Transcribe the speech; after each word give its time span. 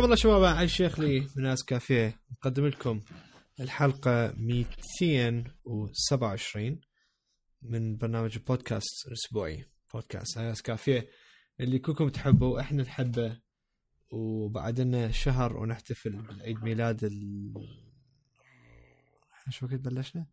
حياكم 0.00 0.12
الله 0.12 0.22
شباب 0.22 0.44
علي 0.44 0.64
الشيخ 0.64 1.00
لي 1.00 1.20
من 1.36 1.42
ناس 1.42 1.64
كافيه. 1.64 2.20
نقدم 2.32 2.66
لكم 2.66 3.00
الحلقة 3.60 4.34
227 4.36 6.80
من 7.62 7.96
برنامج 7.96 8.36
البودكاست 8.36 9.06
الأسبوعي. 9.06 9.64
بودكاست 9.94 10.38
ناس 10.38 10.62
كافيه. 10.62 11.08
اللي 11.60 11.78
كلكم 11.78 12.08
تحبوا 12.08 12.60
إحنا 12.60 12.82
نحبه. 12.82 13.40
وبعد 14.10 14.80
لنا 14.80 15.10
شهر 15.10 15.56
ونحتفل 15.56 16.22
بعيد 16.38 16.64
ميلاد 16.64 17.04
ال 17.04 17.52
شو 19.50 19.66
وقت 19.66 19.74
بلشنا؟ 19.74 20.26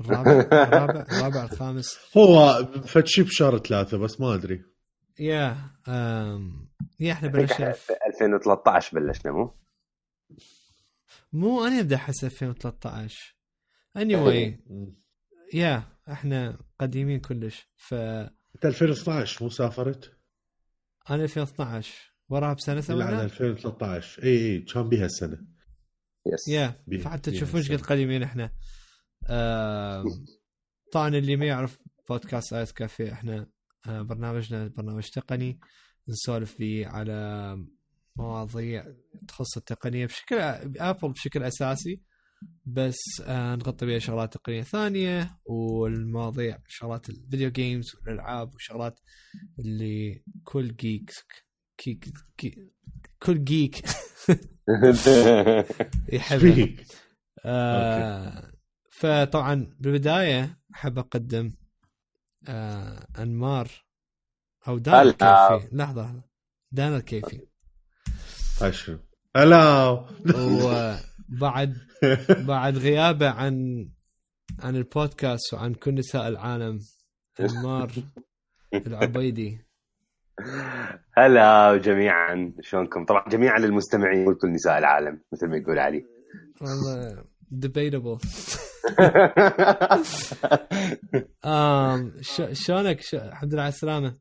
الرابع 0.00 0.32
الرابع 0.64 1.06
الرابع 1.12 1.44
الخامس. 1.44 1.98
هو 2.16 2.64
فتشي 2.86 3.22
بشهر 3.22 3.58
ثلاثة 3.58 3.98
بس 3.98 4.20
ما 4.20 4.34
أدري. 4.34 4.62
يا 5.18 5.70
أم... 5.88 6.68
يا 7.00 7.12
إحنا 7.12 7.28
بلشنا 7.28 7.72
في 7.72 7.92
2013 8.14 9.00
بلشنا 9.00 9.32
مو؟ 9.32 9.54
مو 11.32 11.64
أنا 11.66 11.80
أبدأ 11.80 11.96
أحس 11.96 12.24
2013 12.24 13.36
anyway 13.98 14.52
يا 15.54 15.82
إحنا 16.12 16.58
قديمين 16.80 17.20
كلش 17.20 17.68
ف 17.76 17.94
أنت 17.94 18.66
2012 18.66 19.44
مو 19.44 19.50
سافرت؟ 19.50 20.12
أنا 21.10 21.22
2012 21.24 21.94
وراها 22.28 22.54
بسنة 22.54 22.74
لا 22.74 22.80
سوينا؟ 22.80 23.22
2013 23.24 24.22
إي 24.22 24.28
إي 24.28 24.58
كان 24.60 24.88
بيها 24.88 25.06
السنة. 25.06 25.46
يس 26.26 26.48
يا 26.48 26.84
فحتى 27.04 27.30
تشوفون 27.30 27.60
إيش 27.60 27.72
قد 27.72 27.80
قديمين 27.80 28.22
إحنا. 28.22 28.50
آم، 29.26 30.04
طبعا 30.92 31.08
اللي 31.08 31.36
ما 31.36 31.46
يعرف 31.46 31.78
بودكاست 32.08 32.52
آيس 32.52 32.72
كافيه 32.72 33.12
إحنا 33.12 33.36
آه، 33.38 33.46
برنامجنا 34.02 34.66
برنامج 34.68 35.08
تقني 35.08 35.60
نسولف 36.08 36.52
فيه 36.54 36.86
على 36.86 37.56
مواضيع 38.16 38.86
تخص 39.28 39.56
التقنية 39.56 40.06
بشكل 40.06 40.36
Apple 40.78 41.12
بشكل 41.12 41.42
أساسي. 41.42 42.00
بس 42.64 42.96
آه، 43.26 43.54
نغطي 43.56 43.86
بها 43.86 43.98
شغلات 43.98 44.32
تقنية 44.34 44.62
ثانية 44.62 45.38
والمواضيع 45.44 46.58
شغلات 46.68 47.08
ال 47.10 47.17
video 47.17 47.50
games 47.50 47.86
والألعاب 47.96 48.54
وشغلات 48.54 49.00
اللي 49.58 50.22
كل 50.44 50.76
جيك 50.76 51.10
كيك 51.78 52.08
كي 52.36 52.70
كل 53.22 53.44
جيك 53.44 53.76
يحبها. 56.12 56.54
فيك 56.54 56.86
آه 57.44 58.52
فطبعا 58.90 59.76
بالبداية 59.80 60.58
أحب 60.74 60.98
أقدم 60.98 61.52
آه 62.48 63.06
أنمار 63.18 63.68
أو 64.68 64.78
دانا. 64.78 65.02
الكيفي 65.02 65.24
لحظة 65.24 65.68
لحظة 65.72 66.22
دانا 66.72 66.96
الكيفي 66.96 67.40
هاي 68.60 68.72
شنو؟ 68.72 68.98
هلا 69.36 69.88
وبعد 70.34 71.76
بعد 72.46 72.78
غيابه 72.78 73.30
عن 73.30 73.84
عن 74.58 74.76
البودكاست 74.76 75.54
وعن 75.54 75.74
كل 75.74 75.94
نساء 75.94 76.28
العالم 76.28 76.78
أنمار 77.40 77.92
العبيدي 78.74 79.64
هلا 81.16 81.76
جميعا 81.76 82.52
شلونكم؟ 82.60 83.04
طبعا 83.04 83.28
جميعا 83.28 83.58
للمستمعين 83.58 84.28
وكل 84.28 84.52
نساء 84.52 84.78
العالم 84.78 85.20
مثل 85.32 85.46
ما 85.48 85.56
يقول 85.56 85.78
علي 85.78 86.04
والله 86.60 87.24
debatable. 87.52 88.18
ش- 92.20 92.42
شلونك؟ 92.52 93.00
ش- 93.00 93.14
الحمد 93.14 93.52
لله 93.52 93.62
على 93.62 93.68
السلامة. 93.72 94.14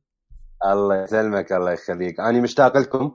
الله 0.66 1.04
يسلمك 1.04 1.54
الله 1.54 1.72
يخليك. 1.72 2.20
أنا 2.20 2.42
مشتاق 2.42 2.78
لكم 2.78 3.12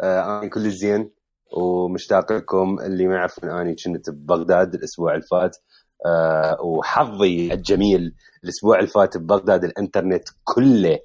آه 0.00 0.40
أنا 0.40 0.48
كل 0.50 0.70
زين 0.70 1.10
ومشتاق 1.56 2.32
لكم 2.32 2.76
اللي 2.86 3.06
ما 3.06 3.14
يعرفون 3.14 3.50
أني 3.50 3.74
كنت 3.84 4.10
ببغداد 4.10 4.74
الأسبوع 4.74 5.14
اللي 5.14 5.26
فات. 5.30 5.56
آه 6.06 6.56
وحظي 6.64 7.52
الجميل 7.52 8.14
الأسبوع 8.44 8.78
اللي 8.78 8.88
فات 8.90 9.16
ببغداد 9.16 9.64
الإنترنت 9.64 10.24
كله 10.44 10.98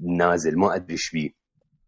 نازل 0.00 0.58
ما 0.58 0.74
أدري 0.74 0.92
إيش 0.92 1.10
بيه. 1.12 1.30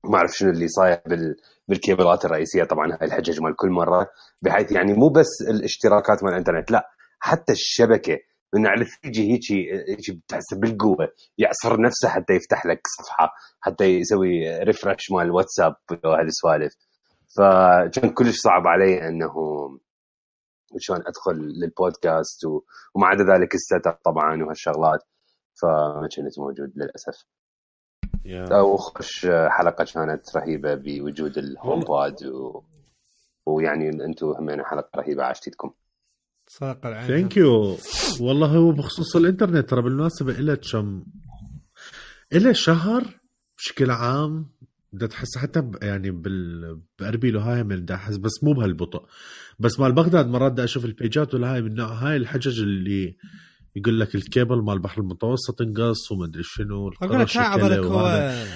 ما 0.05 0.17
أعرف 0.19 0.31
شنو 0.37 0.51
اللي 0.51 0.69
صاير 0.69 1.01
بال 1.07 1.37
بالكيبلات 1.69 2.25
الرئيسية 2.25 2.65
طبعا 2.65 2.93
هاي 2.93 3.07
الحجج 3.07 3.41
مال 3.41 3.57
كل 3.57 3.71
مرة 3.71 4.11
بحيث 4.43 4.73
يعني 4.73 4.93
مو 4.93 5.09
بس 5.09 5.29
الاشتراكات 5.49 6.25
مال 6.25 6.33
الإنترنت 6.33 6.71
لا 6.71 6.91
حتى 7.19 7.53
الشبكة 7.53 8.19
من 8.55 8.67
على 8.67 8.85
3G 8.85 9.33
هيجي 9.33 9.73
هيجي 9.89 10.13
بتحس 10.13 10.55
بالقوة 10.55 11.09
يعصر 11.39 11.81
نفسه 11.81 12.09
حتى 12.09 12.33
يفتح 12.33 12.67
لك 12.67 12.81
صفحة 12.99 13.31
حتى 13.61 13.85
يسوي 13.85 14.59
refresh 14.59 15.11
مال 15.11 15.23
الواتساب 15.23 15.75
وهالسوالف 16.05 16.73
فكان 17.37 18.11
كلش 18.11 18.37
صعب 18.37 18.67
علي 18.67 19.09
إنه 19.09 19.33
شلون 20.79 20.99
أدخل 21.07 21.33
للبودكاست. 21.33 22.45
وما 22.95 23.07
عدا 23.07 23.25
ذلك 23.35 23.55
ال 23.55 23.87
setup 23.87 23.99
طبعا 24.05 24.43
وهالشغلات 24.45 25.01
فما 25.63 26.09
كنت 26.17 26.39
موجود 26.39 26.73
للأسف. 26.77 27.25
وخش 28.65 29.27
حلقة 29.49 29.85
كانت 29.85 30.37
رهيبة 30.37 30.75
بوجود 30.75 31.39
ال 31.39 31.81
HomePod 31.81 32.27
و... 32.27 32.63
ويعني 33.47 33.89
أنتم 34.05 34.27
هم 34.27 34.65
حلقة 34.65 34.91
رهيبة 34.97 35.23
عاشتكم 35.25 35.71
صدق 36.47 36.87
العين. 36.87 37.09
thank 37.09 37.37
you 37.37 37.77
والله 38.21 38.47
هو 38.57 38.73
بخصوص 38.73 39.17
الإنترنت 39.17 39.71
ترى 39.71 39.83
بالمناسبة 39.83 40.33
إله 40.39 40.55
كم؟ 40.55 41.05
إله 42.33 42.53
شهر 42.53 43.21
بشكل 43.59 43.91
عام 43.91 44.47
بدها 44.93 45.09
تحس 45.09 45.39
حتى 45.39 45.61
ب- 45.61 45.83
يعني 45.83 46.11
بال 46.11 46.81
بأربيل 46.99 47.37
وهاي 47.37 47.63
من 47.65 47.85
دا 47.85 47.95
أحس 47.95 48.17
بس 48.17 48.45
مو 48.45 48.53
بهالبطء. 48.53 49.07
بس 49.59 49.81
مال 49.81 49.93
بغداد 49.93 50.27
مرات 50.27 50.53
دا 50.53 50.65
أشوف 50.65 50.85
البيجات 50.85 51.35
ولا 51.35 51.55
هاي 51.55 51.63
من 51.63 51.75
نوع 51.75 51.89
هاي 51.89 52.17
الحجج 52.17 52.61
اللي 52.61 53.17
يقول 53.79 54.01
لك 54.01 54.15
الكيبل 54.15 54.63
مال 54.63 54.75
البحر 54.75 55.01
المتوسط 55.01 55.61
انقص 55.63 56.13
وما 56.13 56.25
أدري 56.25 56.43
شنو 56.43 56.89
أقول 57.55 57.71
لك 57.73 57.79
هو 57.79 57.97
وهذا. 57.97 58.47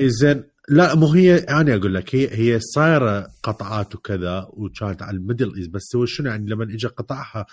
زين 0.00 0.44
لا 0.68 0.94
مو 0.94 1.06
هي 1.06 1.36
أنا 1.38 1.74
أقول 1.74 1.94
لك 1.94 2.14
هي 2.14 2.28
هي 2.34 2.60
صايرة 2.60 3.28
قطعات 3.42 3.94
وكذا 3.94 4.46
وكانت 4.50 5.02
على 5.02 5.16
ال 5.16 5.21
Middle 5.21 5.54
East 5.56 5.70
بس 5.70 5.96
هو 5.96 6.06
شنو 6.06 6.30
يعني 6.30 6.50
لما 6.50 6.64
اجى 6.64 6.86
قطعها 6.86 7.46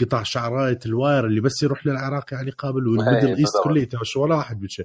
قطع 0.00 0.22
شعرايه 0.22 0.78
ال 0.86 0.94
wire 0.94 1.26
اللي 1.26 1.40
بس 1.40 1.62
يروح 1.62 1.86
للعراق 1.86 2.34
يعني 2.34 2.50
قابل 2.50 2.88
وال 2.88 2.98
Middle 2.98 3.28
East. 3.28 3.54
كليته 3.64 3.98
شو 4.02 4.22
ولا 4.22 4.34
واحد 4.34 4.60
بشي 4.60 4.82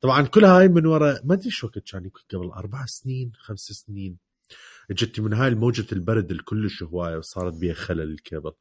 طبعا 0.00 0.22
كل 0.22 0.44
هاي 0.44 0.68
من 0.68 0.86
وراء 0.86 1.20
ما 1.26 1.34
أدري 1.34 1.50
شو 1.50 1.66
وقت 1.66 1.78
كان 1.92 2.04
يمكن 2.04 2.20
قبل 2.32 2.46
أربع 2.50 2.84
سنين 2.86 3.32
خمس 3.38 3.60
سنين 3.60 4.16
إجت 4.90 5.20
من 5.20 5.32
هاي 5.32 5.54
موجة 5.54 5.86
البرد 5.92 6.30
الكلش 6.30 6.82
هواية 6.82 7.16
وصارت 7.16 7.54
بيها 7.54 7.74
خلل 7.74 8.00
الكيبل 8.00 8.52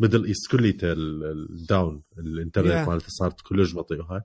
ميدل 0.00 0.24
ايست 0.24 0.50
كليته 0.50 0.92
ال- 0.92 1.24
الداون 1.60 2.02
الإنترنت 2.18 2.84
Yeah. 2.84 2.88
مالته 2.88 3.06
صارت 3.08 3.40
كلش 3.40 3.74
بطيء 3.74 4.00
وهاي 4.00 4.20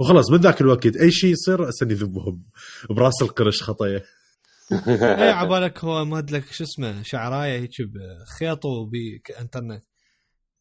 وخلاص 0.00 0.30
من 0.30 0.38
ذاك 0.38 0.60
الوقت 0.60 0.96
أي 0.96 1.10
شيء 1.12 1.30
يصير 1.32 1.60
راسا 1.60 1.86
يذبهم 1.86 2.42
براس 2.90 3.22
القرش 3.22 3.62
خطيه 3.62 4.04
اي 5.02 5.30
عبالك 5.30 5.84
هو 5.84 6.04
مادلك 6.04 6.52
شو 6.52 6.64
اسمه 6.64 7.02
شعراية 7.02 7.60
هيك 7.60 7.70
بخيط 7.80 8.64
وبانترنت 8.64 9.84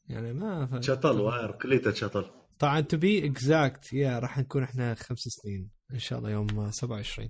يعني 0.07 0.33
ما 0.33 0.65
ف... 0.65 0.85
شطل 0.85 1.19
واير 1.21 1.51
كليته 1.51 1.91
شطل. 1.93 2.25
طبعا 2.59 2.81
تو 2.81 2.97
بي 2.97 3.25
اكزاكت 3.25 3.93
يا 3.93 4.19
راح 4.19 4.37
نكون 4.37 4.63
إحنا 4.63 4.95
خمس 4.95 5.19
سنين. 5.19 5.69
إن 5.93 5.99
شاء 5.99 6.19
الله 6.19 6.29
يوم 6.31 6.71
27 6.71 7.29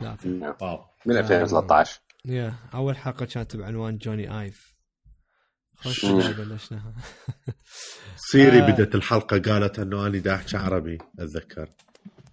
ثلاثة 0.00 0.56
واو. 0.60 0.84
من 1.06 1.16
2013 1.16 2.00
يا 2.24 2.54
أول 2.74 2.96
حلقة 2.96 3.24
كانت 3.26 3.56
بعنوان 3.56 3.98
جوني 3.98 4.40
ايف 4.40 4.71
سيري 8.16 8.62
آه. 8.62 8.70
بدت 8.70 8.94
الحلقة 8.94 9.38
قالت 9.38 9.78
إنه 9.78 10.06
أنا 10.06 10.18
دا 10.18 10.34
احكي 10.34 10.56
عربي 10.56 10.98
أتذكر 11.18 11.68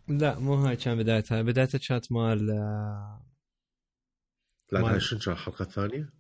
لا 0.08 0.40
مو 0.40 0.54
هاي 0.56 0.76
كان 0.76 0.98
بدايتها 0.98 1.42
بدايتها 1.42 1.80
كانت 1.88 2.12
مال 2.12 2.52
آه، 2.52 3.26
لا 4.72 4.82
ما- 4.82 4.94
هاي 4.94 5.00
شنو 5.00 5.20
كان 5.20 5.34
الحلقة 5.34 5.64
الثانية؟ 5.64 6.14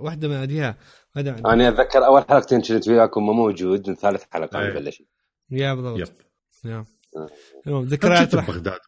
واحدة 0.00 0.28
من 0.28 0.34
اديها 0.34 0.76
أنا 1.16 1.68
أتذكر 1.68 2.06
أول 2.06 2.24
حلقتين 2.28 2.60
كنت 2.62 2.88
وياكم 2.88 3.26
ما 3.26 3.32
موجود 3.32 3.88
من 3.88 3.94
ثالث 3.96 4.24
حلقة 4.30 4.58
أي. 4.58 4.64
أنا 4.64 4.74
بلشت 4.74 5.06
يا 5.50 5.74
بالضبط 5.74 5.98
يب 5.98 6.14
yeah 6.64 6.76
آه. 6.76 6.86
المهم 7.66 7.84
ذكريات 7.84 8.36
ببغداد؟ 8.36 8.78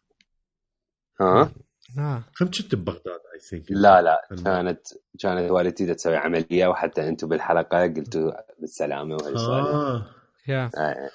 ها 1.21 1.51
آه. 1.97 2.23
كم 2.39 2.45
كنت 2.45 2.75
ببغداد 2.75 3.19
I 3.33 3.39
think 3.49 3.65
لا 3.69 4.01
لا. 4.01 4.21
كانت 4.43 4.79
كانت 5.19 5.51
والدتي 5.51 5.85
دا 5.85 5.93
تسوي 5.93 6.15
عملية 6.15 6.67
وحتى 6.67 7.07
أنتم 7.07 7.27
بالحلقة 7.27 7.81
قلتوا 7.81 8.31
بالسلامة 8.59 9.15
وهالسوالف 9.15 9.67
آه. 9.67 10.05
يا 10.47 10.69
آه. 10.77 11.09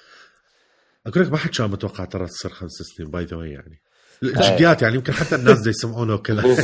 أقول 1.07 1.23
لك 1.23 1.31
ما 1.31 1.37
حد 1.37 1.49
كان 1.49 1.69
متوقع 1.69 2.05
ترى 2.05 2.25
تصير 2.25 2.51
خمس 2.51 2.71
سنين 2.71 3.11
by 3.11 3.25
the 3.25 3.37
يعني. 3.37 3.81
الجديات 4.23 4.81
يعني 4.81 4.95
يمكن 4.95 5.13
حتى 5.13 5.35
الناس 5.35 5.61
دا 5.61 5.69
يسمعونه 5.69 6.13
وكذا. 6.13 6.41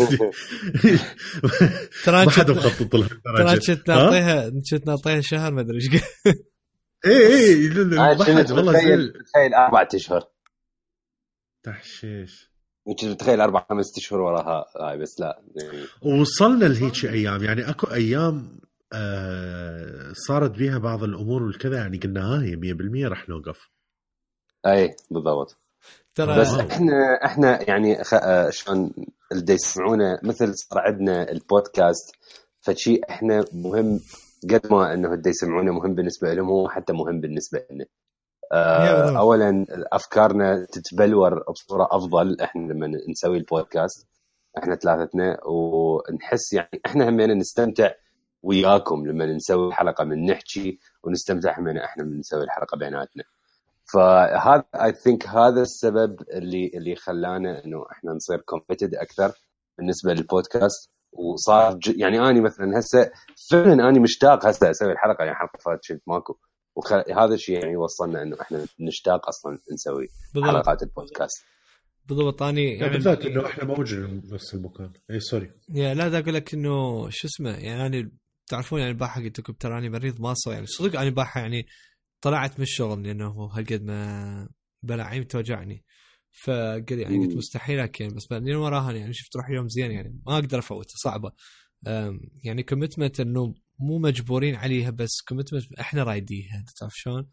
ترى 2.05 2.25
ما 2.25 2.31
كنت 2.31 2.51
مخطط 2.51 2.95
لها 2.95 3.07
ترى. 3.07 3.59
كنت 3.59 3.89
ها؟ 3.89 3.95
نعطيها 3.95 4.49
كنت 4.49 4.87
نعطيها 4.87 5.21
شهر 5.21 5.53
ما 5.53 5.61
أدري 5.61 5.75
إيش 5.77 6.03
اي 7.05 7.27
اي 7.27 7.69
كنت 8.15 8.29
حد 8.29 8.51
والله 8.51 8.71
متخيل 8.71 9.13
أربع 9.53 9.87
أشهر. 9.93 10.27
تحشيش. 11.63 12.48
كنت 12.89 13.05
متخيل 13.05 13.41
أربع 13.41 13.65
خمس 13.69 13.97
اشهر 13.97 14.21
وراها 14.21 14.65
هاي 14.81 14.97
بس 14.97 15.19
لا 15.19 15.41
يعني 15.55 15.85
وصلنا 16.21 16.65
لهيك 16.65 17.05
أيام 17.05 17.43
يعني 17.43 17.69
أكو 17.69 17.87
أيام 17.87 18.59
آه 18.93 20.13
صارت 20.27 20.51
بيها 20.51 20.77
بعض 20.77 21.03
الأمور 21.03 21.43
والكذا 21.43 21.77
يعني 21.77 21.97
قلنا 21.97 22.21
هاي 22.21 22.55
100% 23.05 23.07
راح 23.07 23.29
نوقف 23.29 23.69
أي 24.65 24.95
بالضبط 25.11 25.57
ترى 26.15 26.39
بس. 26.39 26.47
إحنا 26.47 27.25
إحنا 27.25 27.69
يعني 27.69 28.03
خ... 28.03 28.13
آه، 28.13 28.49
شلون 28.49 28.91
اللي 29.31 29.53
يسمعونا 29.53 30.19
مثل 30.23 30.53
صار 30.55 30.79
عندنا 30.79 31.31
البودكاست 31.31 32.15
فشي 32.61 33.01
إحنا 33.09 33.45
مهم 33.53 33.99
قد 34.43 34.71
ما 34.71 34.93
إنه 34.93 35.13
اللي 35.13 35.29
يسمعونا 35.29 35.71
مهم 35.71 35.95
بالنسبة 35.95 36.33
لهم 36.33 36.47
هو 36.47 36.69
حتى 36.69 36.93
مهم 36.93 37.21
بالنسبة 37.21 37.65
لنا. 37.71 37.85
آه. 38.51 39.17
اولا 39.19 39.65
أفكارنا 39.93 40.65
تتبلور 40.65 41.43
بصورة 41.51 41.87
أفضل 41.91 42.41
إحنا 42.41 42.73
لما 42.73 42.91
نسوي 43.09 43.37
البودكاست 43.37 44.07
إحنا 44.57 44.75
ثلاثتنا 44.75 45.37
ونحس 45.45 46.53
يعني 46.53 46.81
إحنا 46.85 47.09
همينا 47.09 47.33
نستمتع 47.33 47.91
وياكم 48.43 49.07
لما 49.07 49.25
نسوي 49.25 49.67
الحلقة 49.67 50.03
من 50.03 50.25
نحكي 50.25 50.79
ونستمتع 51.03 51.59
همينا 51.59 51.85
إحنا 51.85 52.03
من 52.03 52.19
نسوي 52.19 52.43
الحلقة 52.43 52.77
بيناتنا. 52.77 53.23
فهذا 53.93 54.63
I 54.75 54.91
think 54.93 55.27
هذا 55.27 55.61
السبب 55.61 56.21
اللي 56.33 56.71
اللي 56.73 56.95
خلانا 56.95 57.65
إنه 57.65 57.85
إحنا 57.91 58.11
نصير 58.11 58.37
committed 58.41 58.95
أكثر 58.95 59.31
بالنسبة 59.77 60.13
للبودكاست 60.13 60.91
وصار. 61.11 61.79
يعني 61.87 62.29
اني 62.29 62.41
مثلا 62.41 62.79
هسه 62.79 63.11
فعلا 63.51 63.89
اني 63.89 63.99
مشتاق 63.99 64.45
هسه 64.45 64.69
أسوي 64.69 64.91
الحلقة 64.91 65.23
يعني 65.23 65.35
حلقة 65.37 65.57
فاتت 65.65 66.01
ماكو 66.07 66.37
وهذا 66.75 67.33
الشيء 67.33 67.59
يعني 67.59 67.75
وصلنا 67.77 68.23
إنه 68.23 68.41
إحنا 68.41 68.65
نشتاق 68.79 69.27
أصلا 69.27 69.57
نسوي 69.73 70.07
بالضبط. 70.33 70.51
حلقات 70.51 70.83
البودكاست. 70.83 71.45
بالضبط 72.05 72.43
اني 72.43 72.63
يعني 72.63 72.79
يعني 72.79 72.93
بالذات 72.93 73.25
إنه 73.25 73.45
إحنا 73.45 73.63
موجودين 73.63 74.19
بنفس 74.19 74.53
المكان. 74.53 74.93
اي 75.11 75.19
سوري 75.19 75.51
يا 75.69 75.93
لا 75.93 76.07
دا 76.07 76.19
أقول 76.19 76.33
لك 76.33 76.53
إنه 76.53 77.09
شو 77.09 77.27
اسمه 77.27 77.49
يعني 77.49 77.85
أنا 77.85 78.11
تعرفون 78.47 78.79
يعني 78.79 78.91
البارحه 78.91 79.21
قلت 79.21 79.39
لكم 79.39 79.53
ترى 79.53 79.77
أنا 79.77 79.89
مريض 79.89 80.21
ما 80.21 80.33
صار 80.33 80.53
يعني 80.53 80.65
صدق 80.65 80.99
أنا 80.99 81.09
البارحه 81.09 81.41
يعني 81.41 81.65
طلعت 82.21 82.59
من 82.59 82.63
الشغل 82.63 83.03
لأنه 83.03 83.49
هالقد 83.53 83.83
ما 83.83 84.49
بلاعيم 84.83 85.23
توجعني. 85.23 85.85
فقلت 86.43 86.91
يعني 86.91 87.25
قلت. 87.25 87.35
مستحيل 87.35 87.79
أكل 87.79 88.07
بس 88.07 88.27
بعدين 88.31 88.55
وراها 88.55 88.91
يعني 88.91 89.13
شفت 89.13 89.35
روح 89.35 89.49
يوم 89.49 89.67
زين 89.67 89.91
يعني 89.91 90.21
ما 90.25 90.33
أقدر 90.33 90.59
افوتها 90.59 90.95
صعبة. 90.95 91.31
يعني 92.43 92.63
commitment 92.63 93.19
إنه 93.19 93.53
مو 93.79 93.97
مجبورين 93.97 94.55
عليها 94.55 94.89
بس 94.89 95.21
commitment 95.27 95.79
إحنا 95.79 96.03
رايديها 96.03 96.65
تعرف 96.79 96.93
شلون؟ 96.95 97.29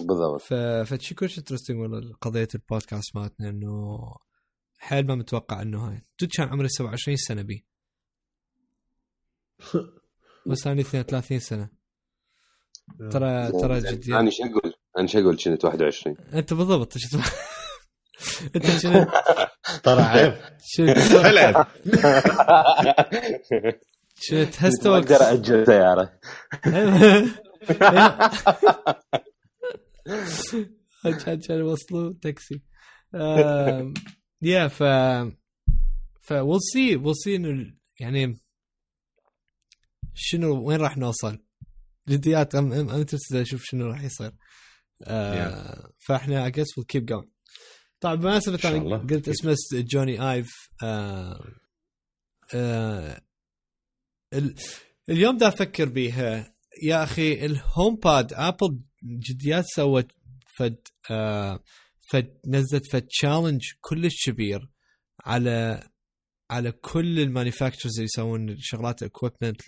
بالضبط. 0.00 0.40
ف 0.40 0.54
فشي 0.54 1.14
كلش 1.14 1.38
interesting 1.38 1.78
والله 1.78 2.12
قضية 2.20 2.48
البودكاست 2.54 3.16
مالتنا 3.16 3.48
إنه 3.48 3.98
حيل 4.78 5.06
ما 5.06 5.14
متوقع 5.14 5.62
إنه 5.62 5.88
هاي. 5.88 6.02
جد 6.22 6.30
كان 6.36 6.48
عمري 6.48 6.68
27 6.68 7.16
سنة 7.16 7.42
بي. 7.42 7.66
بس 10.46 10.66
أنا 10.66 10.80
32 10.80 11.40
سنة. 11.40 11.68
ترى 13.10 13.52
ترى 13.52 13.80
جد 13.80 14.10
أنا 14.10 14.30
شو 14.30 14.44
أقول؟ 14.44 14.72
أنا 14.98 15.06
شو 15.06 15.18
أقول 15.18 15.36
كنت 15.36 15.64
21 15.64 16.16
أنت 16.34 16.54
بالضبط؟ 16.54 16.94
أنت 18.56 18.70
شنو؟ 18.70 19.06
ترى 19.82 20.02
عيب. 20.02 20.34
شنو؟ 20.64 20.94
كنت 24.16 24.54
تهست 24.54 24.86
ما 24.86 24.96
أقدر 24.96 25.16
أجل 25.16 25.66
سيارة. 25.66 26.20
كان 31.24 31.40
كان 31.40 31.58
يوصلوا 31.58 32.14
تاكسي. 32.22 32.62
يا 34.42 34.68
ف 34.68 34.82
ف 36.20 36.32
ويل 36.32 36.60
سي 36.60 36.96
ويل 36.96 37.16
سي 37.16 37.36
إنه 37.36 37.74
يعني 38.00 38.40
شنو 40.14 40.62
وين 40.68 40.80
راح 40.80 40.96
نوصل؟ 40.96 41.38
جديات 42.08 42.54
I'm 42.54 42.72
I'm 42.72 42.90
interested 42.90 43.36
أشوف 43.36 43.62
شنو 43.64 43.86
راح 43.86 44.02
يصير. 44.02 44.32
آه 45.02 45.92
فإحنا 45.98 46.50
I 46.50 46.52
guess 46.52 46.66
we'll 46.78 46.86
keep 46.96 47.04
going. 47.04 47.28
طبعا 48.00 48.40
شاء 48.40 48.76
الله. 48.76 48.96
أنا 48.96 49.06
قلت 49.06 49.28
اسمه 49.28 49.56
Jony 49.72 50.32
Ive 50.32 50.50
آه 50.82 51.44
آه 52.54 53.20
ال 54.36 54.54
اليوم 55.10 55.36
دا 55.36 55.48
أفكر 55.48 55.88
بيها. 55.88 56.54
يا 56.82 57.04
أخي 57.04 57.46
ال 57.46 57.96
HomePod 57.96 58.32
Apple 58.32 58.80
جديات 59.02 59.64
سوت 59.74 60.06
فد 60.58 60.78
آه 61.10 61.62
فد 62.10 62.38
نزلت 62.46 62.86
فد 62.92 63.06
challenge 63.06 63.62
كلش 63.80 64.26
كبير 64.26 64.70
على 65.24 65.88
على 66.50 66.72
كل 66.72 67.20
ال 67.20 67.25
manufacturers 67.25 67.92
اللي 67.92 68.04
يسوون 68.04 68.56
شغلات 68.58 69.02
equipment 69.02 69.62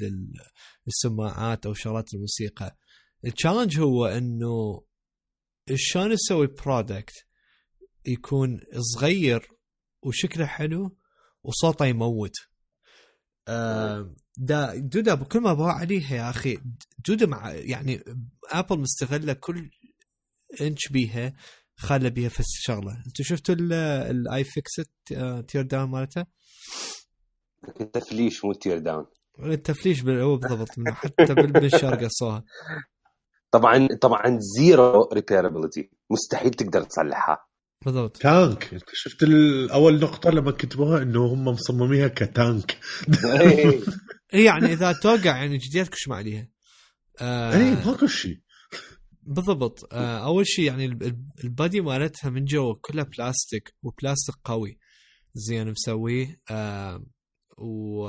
للسماعات 0.87 1.67
أو 1.67 1.75
شغلات 1.75 2.15
الموسيقى. 2.15 2.77
ال 3.25 3.30
challenge 3.30 3.81
هو 3.81 4.07
إنه 4.07 4.85
شلون 5.75 6.17
تسوي 6.17 6.47
product 6.47 7.15
يكون 8.07 8.61
صغير 8.95 9.49
وشكله 10.03 10.47
حلو 10.47 10.97
وصوته 11.43 11.87
يموت. 11.87 12.35
دا 14.39 14.77
dude 14.77 15.15
بكل 15.15 15.41
ما 15.41 15.55
باع 15.55 15.73
عليها 15.73 16.17
يا 16.17 16.31
أخي 16.31 16.59
dude 17.09 17.27
مع 17.27 17.51
يعني 17.53 18.05
Apple 18.51 18.79
مستغلة 18.79 19.33
كل 19.33 19.71
إنش 20.61 20.89
بيها 20.89 21.33
خالة 21.77 22.09
بيها 22.09 22.29
في 22.29 22.41
الشغلة. 22.41 22.93
أنتم 23.07 23.25
شفتوا 23.25 23.55
ال 24.11 24.45
iFixit 24.45 24.91
teardown 25.49 25.91
مالته؟ 25.91 26.25
تفليش 27.93 28.45
مو 28.45 28.53
teardown 28.53 29.07
التفليش 29.39 30.05
هو 30.05 30.37
بالضبط 30.37 30.79
منه 30.79 30.95
حتى 30.95 31.35
بالمنشار 31.35 32.05
قصوها 32.05 32.45
طبعا 33.51 33.89
طبعا 34.01 34.39
zero 34.41 35.09
repairability 35.13 35.91
مستحيل 36.11 36.51
تقدر 36.51 36.83
تصلحها. 36.83 37.48
بالضبط. 37.85 38.17
tank. 38.17 38.75
انت 38.75 38.85
شفت 38.93 39.23
أول 39.73 40.01
نقطة 40.01 40.31
لما 40.31 40.51
كتبوها 40.51 41.03
إنه 41.03 41.27
هم 41.27 41.45
مصمميها 41.45 42.09
ك 42.09 42.20
tank. 42.20 42.79
اي 44.35 44.45
يعني 44.45 44.73
إذا 44.73 44.93
توقع 44.93 45.37
يعني 45.37 45.59
جديات 45.59 45.89
كش 45.89 46.09
ما 46.09 46.17
عليها. 46.17 46.49
آه 47.21 47.55
اي 47.55 47.71
ماكو 47.87 48.07
شيء. 48.07 48.41
بالضبط. 49.23 49.95
آه 49.95 50.25
أول 50.27 50.47
شيء 50.47 50.65
يعني 50.65 50.85
ال- 50.85 51.03
ال- 51.03 51.25
ال 51.45 51.52
body 51.52 51.81
مالتها 51.81 52.31
من 52.31 52.45
جوا 52.45 52.75
كلها 52.81 53.05
بلاستيك 53.05 53.75
وبلاستيك 53.83 54.35
قوي. 54.45 54.79
زين 55.35 55.71
مسويه. 55.71 56.41
آه 56.51 57.05
و 57.59 58.09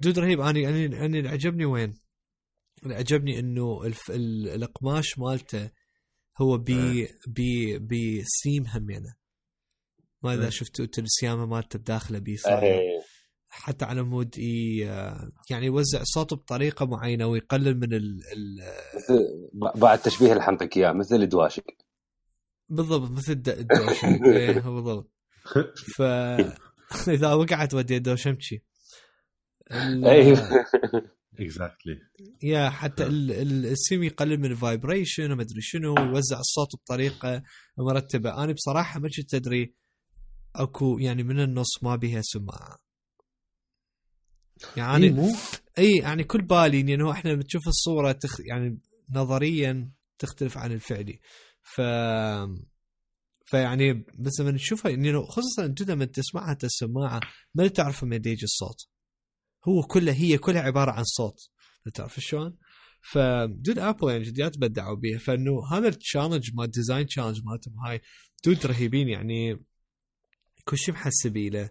dude 0.00 0.18
رهيب. 0.18 0.40
اني 0.40 0.68
اني 0.68 1.04
اني 1.04 1.18
اللي 1.18 1.28
عجبني 1.28 1.64
وين؟ 1.64 1.94
اللي 2.82 2.94
عجبني 2.94 3.38
إنه 3.38 3.82
الف... 3.84 4.10
ال... 4.10 4.48
القماش 4.48 5.18
مالته 5.18 5.70
هو 6.38 6.58
بي 6.58 7.08
بي 7.26 7.78
بسيم 7.78 8.66
همينه 8.66 9.14
ما 10.22 10.34
إذا 10.34 10.44
إيه. 10.44 10.50
شفتوا 10.50 10.84
أنتوا 10.84 11.04
السيامه 11.04 11.46
مالته 11.46 11.78
بداخله 11.78 12.18
بي 12.18 12.36
صار 12.36 12.62
إيه. 12.62 13.00
حتى 13.48 13.84
على 13.84 14.02
مود. 14.02 14.34
آه، 14.84 15.30
يعني 15.50 15.66
يوزع 15.66 16.00
صوته 16.04 16.36
بطريقة 16.36 16.86
معينة 16.86 17.26
ويقلل 17.26 17.76
من 17.80 17.94
ال... 17.94 18.20
ال... 18.32 18.58
مثل 18.96 19.26
بعد 19.80 19.98
تشبيه 19.98 20.32
اللي 20.32 20.42
حنطيك 20.42 20.76
اياه 20.76 20.92
مثل 20.92 21.14
الدواشق 21.16 21.64
بالضبط 22.68 23.10
مثل 23.10 23.32
الد- 23.32 23.48
الدوشم 23.70 24.24
إيه 24.24 24.52
بالضبط 24.52 25.10
ف 25.96 26.02
إذا 27.08 27.32
وقعت 27.32 27.74
ودي 27.74 27.98
دوشمشي 27.98 28.64
ال- 29.70 30.06
أيوه 30.06 30.66
exactly 31.40 31.98
يا 32.42 32.70
حتى 32.70 33.06
ال- 33.06 33.32
ال- 33.32 33.66
السيم 33.66 34.02
يقلل 34.02 34.40
من 34.40 34.50
ال 34.50 34.58
vibration 34.58 35.32
وما 35.32 35.42
أدري 35.42 35.60
شنو 35.60 35.94
ويوزع 35.94 36.38
الصوت 36.38 36.76
بطريقة 36.76 37.42
مرتبة. 37.78 38.44
أنا 38.44 38.52
بصراحة 38.52 39.00
ما 39.00 39.08
كنت 39.16 39.34
أدري 39.34 39.74
أكو 40.56 40.98
يعني 40.98 41.22
من 41.22 41.40
النص 41.40 41.82
ما 41.82 41.96
بيها 41.96 42.22
سماعة. 42.22 42.78
يعني 44.76 45.06
اي 45.06 45.10
مو؟ 45.10 45.34
اي 45.78 45.96
يعني 45.96 46.24
كل 46.24 46.42
بالي 46.42 46.80
إنه 46.80 47.12
إحنا 47.12 47.34
بتشوف 47.34 47.68
الصورة 47.68 48.12
تخ 48.12 48.40
يعني 48.40 48.78
نظريا 49.10 49.90
تختلف 50.18 50.58
عن 50.58 50.72
الفعلي. 50.72 51.20
ف 51.62 51.80
فيعني 53.46 53.92
بس 54.18 54.40
لما 54.40 54.50
نشوفها 54.50 54.92
إنه 54.92 55.26
خصوصا 55.26 55.64
أنت 55.64 55.82
لما 55.82 56.04
تسمعها 56.04 56.58
السماعة 56.64 57.20
ما 57.54 57.68
تعرف 57.68 58.04
من 58.04 58.12
يجي 58.26 58.44
الصوت. 58.44 58.88
هو 59.68 59.82
كله 59.82 60.12
هي 60.12 60.38
كلها 60.38 60.62
عبارة 60.62 60.90
عن 60.90 61.04
صوت. 61.04 61.38
تعرف 61.94 62.20
شلون؟ 62.20 62.58
ف 63.12 63.25
dude 63.25 63.78
Apple 63.78 64.10
يعني 64.10 64.24
جديات 64.24 64.58
بدعوا 64.58 64.96
بيها. 64.96 65.18
فإنه 65.18 65.66
هذا 65.72 65.88
ال 65.88 65.94
challenge 65.94 66.50
مال 66.54 66.70
design 66.70 67.06
challenge 67.06 67.40
مالتهم 67.44 67.78
هاي 67.86 68.00
dude 68.44 68.66
رهيبين 68.66 69.08
يعني. 69.08 69.64
كل 70.64 70.78
شيء 70.78 70.94
محسبين 70.94 71.52
له. 71.52 71.70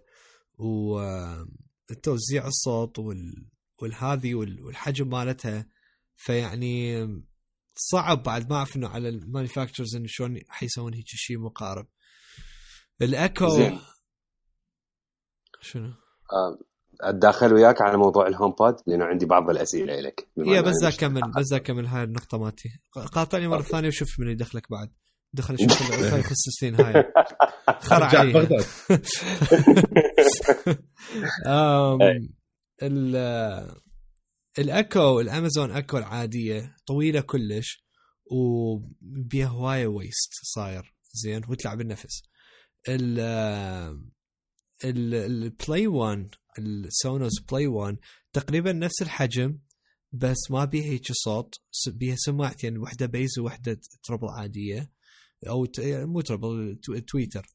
وتوزيع 0.58 2.46
الصوت 2.46 2.98
وال 2.98 3.46
والهذي 3.82 4.34
وال- 4.34 4.62
والحجم 4.62 5.08
مالتها. 5.08 5.66
فيعني 6.16 7.06
صعب 7.74 8.22
بعد 8.22 8.50
ما 8.50 8.56
أعرف 8.56 8.76
إنه 8.76 8.88
على 8.88 9.08
ال 9.08 9.14
manufacturers 9.14 9.96
إنه 9.96 10.06
شلون 10.08 10.40
حيسوون 10.48 10.94
هيك 10.94 11.06
شيء 11.06 11.38
مقارب. 11.38 11.86
الأكو 13.02 13.48
زين. 13.48 13.80
شنو؟ 15.60 15.94
أتداخل 17.00 17.52
وياك 17.54 17.82
على 17.82 17.96
موضوع 17.96 18.26
ال 18.26 18.54
HomePod 18.60 18.76
لأنه 18.86 19.04
عندي 19.04 19.26
بعض 19.26 19.50
الأسئلة 19.50 20.00
لك 20.00 20.28
يا 20.36 20.60
بس 20.60 20.66
أنا 20.68 20.80
ذا 20.82 20.88
مش- 20.88 20.96
كمل 20.96 21.20
بس 21.36 21.44
ذا 21.52 21.58
كمل 21.58 21.86
هاي 21.86 22.02
النقطة 22.04 22.38
مالتي. 22.38 22.68
قاطعني 23.12 23.48
مرة 23.48 23.56
أوكي. 23.56 23.68
ثانية 23.68 23.88
وشوف 23.88 24.08
من 24.20 24.28
يدخلك 24.30 24.70
بعد. 24.70 24.90
دخل 25.32 25.58
شوف 25.60 25.72
خلي 25.82 26.20
يخصصين 26.20 26.74
هاي. 26.80 27.04
خرع 27.88 28.06
علي 28.06 28.32
بغداد. 28.32 28.64
ال 32.82 33.16
الأكو 34.58 35.20
الأمازون 35.20 35.70
أكو 35.70 35.98
العادية 35.98 36.76
طويلة 36.86 37.20
كلش 37.20 37.84
وبيها 38.30 39.48
هواية 39.48 39.86
ويست 39.86 40.30
صاير. 40.42 40.94
زين 41.12 41.42
وتلعب 41.48 41.80
النفس. 41.80 42.22
ال 42.88 43.18
ال 44.84 45.14
البلاي 45.14 45.86
1 45.86 46.28
السونوس 46.58 47.40
بلاي 47.50 47.66
1 47.66 47.96
تقريبا 48.32 48.72
نفس 48.72 49.02
الحجم 49.02 49.58
بس 50.12 50.50
ما 50.50 50.64
بيها 50.64 50.84
هيك 50.84 51.06
صوت 51.12 51.54
بيها 51.88 52.16
سماعتين 52.18 52.78
وحدة 52.78 53.06
bass 53.06 53.38
وحده 53.38 53.80
treble 54.02 54.28
عادية 54.28 54.90
أو 55.48 55.64
ت- 55.64 55.80
مو 55.80 56.20
treble 56.20 56.78
twee- 56.82 56.98
tweeter. 56.98 57.46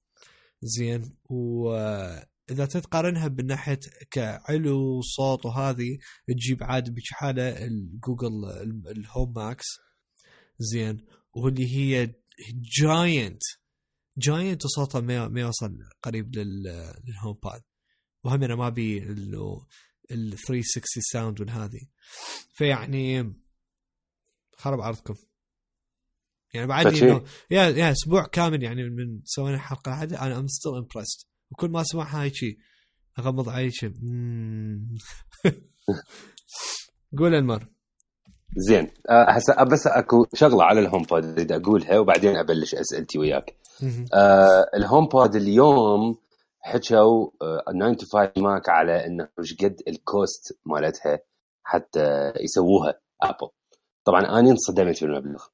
زين. 0.63 1.15
واذا 1.29 2.65
تتقارنها 2.65 3.27
بالناحيه 3.27 3.79
كعلو 4.11 5.01
صوت 5.01 5.45
وهذه 5.45 5.97
تجيب 6.27 6.63
عاد 6.63 6.93
بشحاله 6.93 7.65
الجوجل 7.65 8.45
ال- 8.45 8.87
ال 8.97 9.05
Home 9.05 9.33
Max. 9.33 9.65
زين. 10.59 11.05
واللي 11.33 11.75
هي 11.75 12.13
giant 12.81 13.41
giant 14.17 14.65
وصوتها 14.65 15.01
ما 15.01 15.41
يوصل 15.41 15.77
قريب 16.03 16.35
لل 16.35 16.63
للهوم 17.07 17.37
باد. 17.43 17.61
وهم 18.23 18.43
أنا 18.43 18.55
ما 18.55 18.69
بي 18.69 19.03
إنه 19.03 19.65
ال 20.11 20.37
360 20.37 20.83
ساوند 21.11 21.41
والهذه 21.41 21.81
فيعني 22.53 23.33
خرب 24.57 24.81
عرضكم. 24.81 25.15
يعني 26.53 26.67
بعد. 26.67 26.87
انه 26.87 27.23
يا 27.51 27.63
يا 27.63 27.91
أسبوع 27.91 28.25
كامل 28.25 28.63
يعني 28.63 28.89
من 28.89 29.21
سوينا 29.25 29.57
حلقة 29.57 29.91
هذه 29.93 30.21
أنا 30.21 30.39
ام 30.39 30.47
ستيل 30.47 30.75
امبرست 30.75 31.27
وكل 31.51 31.69
ما 31.69 31.81
اسمعها 31.81 32.23
هيك 32.23 32.57
أغمض 33.19 33.49
عيني 33.49 33.71
شي. 33.71 33.87
مم. 33.87 34.95
قول 37.17 37.35
انمر 37.35 37.67
زين. 38.57 38.91
هسه 39.09 39.63
بس 39.63 39.87
أكو 39.87 40.25
شغلة 40.33 40.63
على 40.63 40.79
الهوم 40.79 41.03
باد 41.03 41.25
اريد 41.25 41.51
أقولها 41.51 41.99
وبعدين 41.99 42.35
أبلش 42.35 42.75
اسئلتي 42.75 43.19
وياك. 43.19 43.55
آه 44.13 44.65
ال 44.75 45.07
HomePod 45.07 45.35
اليوم 45.35 46.17
حكوا 46.61 47.31
آه 47.41 47.63
9 47.71 47.93
to 47.93 48.05
5 48.11 48.31
Mac 48.41 48.69
على 48.69 49.05
إنه 49.05 49.29
إيش 49.39 49.55
قد 49.63 49.81
ال 49.87 50.02
cost 50.02 50.59
مالتها 50.65 51.19
حتى 51.63 52.33
يسووها 52.39 52.99
Apple 53.21 53.49
طبعا 54.05 54.21
أنا 54.21 54.49
انصدمت 54.51 55.03
بالمبلغ. 55.03 55.45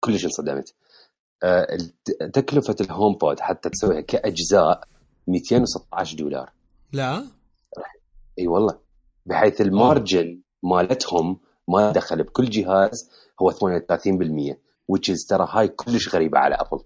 كلش 0.00 0.24
انصدمت. 0.24 0.74
آه 1.42 1.66
تكلفة 2.32 2.76
ال 2.80 3.14
HomePod 3.14 3.40
حتى 3.40 3.70
تسويها 3.70 4.00
كأجزاء 4.00 4.88
216 5.26 6.16
دولار. 6.16 6.52
لا؟ 6.92 7.24
إي 8.38 8.46
والله. 8.46 8.78
بحيث 9.26 9.60
ال 9.60 9.72
margin 9.72 10.42
مالتهم 10.62 11.40
ما 11.68 11.92
دخل 11.92 12.22
بكل 12.22 12.50
جهاز 12.50 13.10
هو 13.42 13.50
38% 13.50 13.54
which 14.92 15.12
is 15.12 15.26
ترى 15.28 15.46
هاي 15.50 15.68
كلش 15.68 16.14
غريبة 16.14 16.38
على 16.38 16.54
ابل 16.54 16.84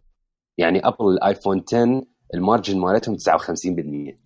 يعني 0.58 0.88
ابل 0.88 1.08
الآيفون 1.08 1.64
10 1.72 2.02
ال 2.34 2.41
margin 2.41 2.78
مالتهم 2.80 3.16
59% 3.16 4.18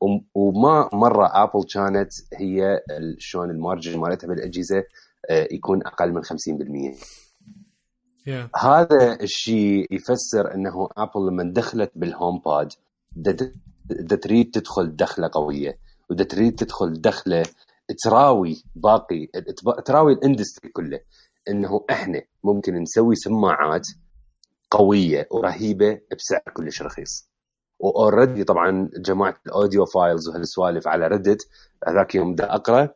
وم- 0.00 0.24
وما 0.34 0.88
مرة 0.92 1.26
ابل 1.32 1.64
كانت 1.74 2.12
هي 2.34 2.80
شلون 3.18 3.50
ال 3.50 3.57
margin 3.57 3.98
مالتها 4.00 4.28
بالأجهزة 4.28 4.84
آه، 5.30 5.48
يكون 5.52 5.86
أقل 5.86 6.12
من 6.12 6.22
50% 6.24 6.96
yeah 8.26 8.50
هذا 8.56 9.20
الشيء 9.22 9.86
يفسر 9.94 10.54
إنه 10.54 10.88
ابل 10.96 11.26
لما 11.28 11.52
دخلت 11.52 11.92
بالهوم 11.96 12.38
باد 12.46 12.72
دا 13.86 14.16
تريد 14.16 14.50
تدخل 14.50 14.96
دخلة 14.96 15.30
قوية 15.32 15.78
ودا 16.10 16.24
تريد 16.24 16.54
تدخل 16.54 16.92
دخلة 17.00 17.42
تراوي 18.04 18.64
باقي 18.74 19.26
تراوي 19.84 20.12
ال 20.12 20.18
industry 20.18 20.70
كله 20.70 21.00
إنه 21.48 21.84
إحنا 21.90 22.22
ممكن 22.44 22.74
نسوي 22.74 23.14
سماعات 23.14 23.88
قوية 24.70 25.28
ورهيبة 25.30 26.00
بسعر 26.18 26.52
كلش 26.52 26.82
رخيص. 26.82 27.30
و 27.78 27.86
already 27.86 28.44
طبعا 28.44 28.90
جماعة 28.96 29.40
ال 29.46 29.84
audiophiles 29.86 30.28
وهالسوالف 30.28 30.88
على 30.88 31.06
Reddit 31.06 31.48
هذاك 31.88 32.14
يوم 32.14 32.34
دا 32.34 32.54
أقرأ 32.54 32.94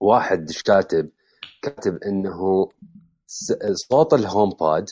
واحد 0.00 0.48
إيش 0.48 0.62
كاتب 0.62 1.10
كاتب 1.62 2.02
إنه 2.02 2.68
صوت 3.72 4.14
الهوم 4.14 4.50
باد 4.60 4.90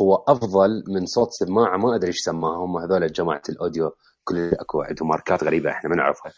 هو 0.00 0.14
أفضل 0.14 0.84
من 0.88 1.06
صوت 1.06 1.28
سماعة 1.30 1.76
ما 1.76 1.94
أدري 1.94 2.08
إيش 2.08 2.20
سماهم 2.20 2.76
هذول 2.76 3.12
جماعة 3.12 3.42
ال 3.48 3.56
audio 3.56 3.96
كل 4.24 4.50
أكو 4.54 4.82
عندهم 4.82 5.08
ماركات 5.08 5.44
غريبة 5.44 5.70
إحنا 5.70 5.90
ما 5.90 5.96
نعرفها. 5.96 6.32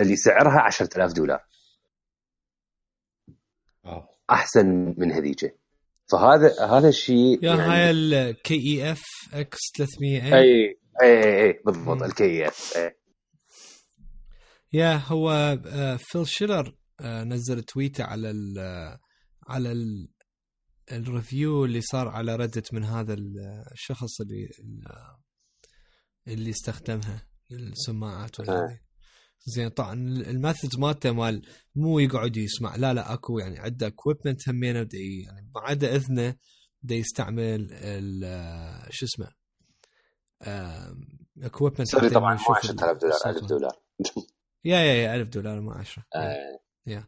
اللي 0.00 0.16
سعرها 0.16 0.60
10000 0.60 1.12
دولار. 1.12 1.44
أحسن 4.30 4.94
من 4.98 5.12
هذيك 5.12 5.61
فهذا 6.12 6.66
هذا 6.78 6.88
الشيء 6.88 7.44
يا 7.44 7.52
هاي 7.52 7.90
الكي 7.90 8.54
اي 8.54 8.92
اف 8.92 9.02
إكس 9.32 9.58
300 9.78 10.22
اي 10.24 10.42
اي 10.42 10.76
اي, 11.02 11.46
أي 11.46 11.60
بالضبط. 11.66 12.02
ال 12.02 12.48
KEF 12.48 12.72
أي. 12.76 12.98
yeah 14.72 14.96
هو 14.96 15.30
آه، 15.66 15.96
فيل 16.00 16.28
شيلر 16.28 16.76
آه، 17.00 17.24
نزل 17.24 17.62
تويتة 17.62 18.04
على 18.04 18.30
ال 18.30 18.58
على 19.48 19.72
ال 19.72 20.08
ال 20.92 21.02
review 21.02 21.64
اللي 21.64 21.80
صار 21.80 22.08
على 22.08 22.36
Reddit 22.36 22.74
من 22.74 22.84
هذا 22.84 23.14
ال- 23.14 23.64
الشخص 23.72 24.20
اللي 24.20 24.48
اللي 26.28 26.50
استخدمها 26.50 27.26
السماعات 27.52 28.40
زين 29.44 29.68
طبعا 29.68 29.92
ال 30.04 30.15
method 30.15 30.78
مالته 30.78 31.12
مال 31.12 31.42
مو 31.74 31.98
يقعد 31.98 32.36
يسمع. 32.36 32.76
لا 32.76 32.94
لا 32.94 33.12
اكو 33.12 33.38
يعني 33.38 33.58
عنده 33.58 33.86
equipment 33.86 34.48
همينه 34.48 34.88
يعني 34.94 35.50
ما 35.54 35.60
عدا 35.60 35.96
اذنه 35.96 36.34
بدا 36.82 36.94
يستعمل 36.94 37.68
ال- 37.72 38.94
شو 38.94 39.06
اسمه 39.06 39.28
equipment 41.42 41.88
sorry 41.88 42.10
طبعا 42.10 42.34
مو 42.34 42.54
10000 42.54 42.98
دولار 42.98 43.16
1000 43.26 43.44
دولار. 43.44 43.72
yeah 44.64 44.76
yeah 44.78 44.94
yeah 44.94 45.14
1000 45.14 45.28
دولار 45.28 45.60
مو 45.60 45.70
10 45.70 46.04
آه. 46.16 46.36
yeah. 46.86 47.04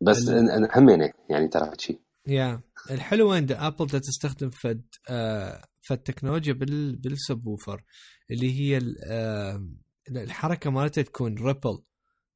بس 0.00 0.28
همينه 0.76 1.12
يعني 1.30 1.48
ترى 1.48 1.70
شيء 1.78 2.00
yeah. 2.26 2.60
الحلو 2.90 3.32
عند 3.32 3.52
ابل 3.52 4.00
تستخدم 4.00 4.50
فد 4.50 4.84
آه 5.08 5.64
فد 5.88 5.98
تكنولوجيا 5.98 6.52
بال 6.52 6.96
بال 6.96 7.12
subwoofer 7.12 7.84
اللي 8.30 8.60
هي 8.60 8.80
آه 9.06 9.68
الحركة 10.16 10.70
مالتها 10.70 11.02
تكون 11.02 11.34
ripple 11.38 11.78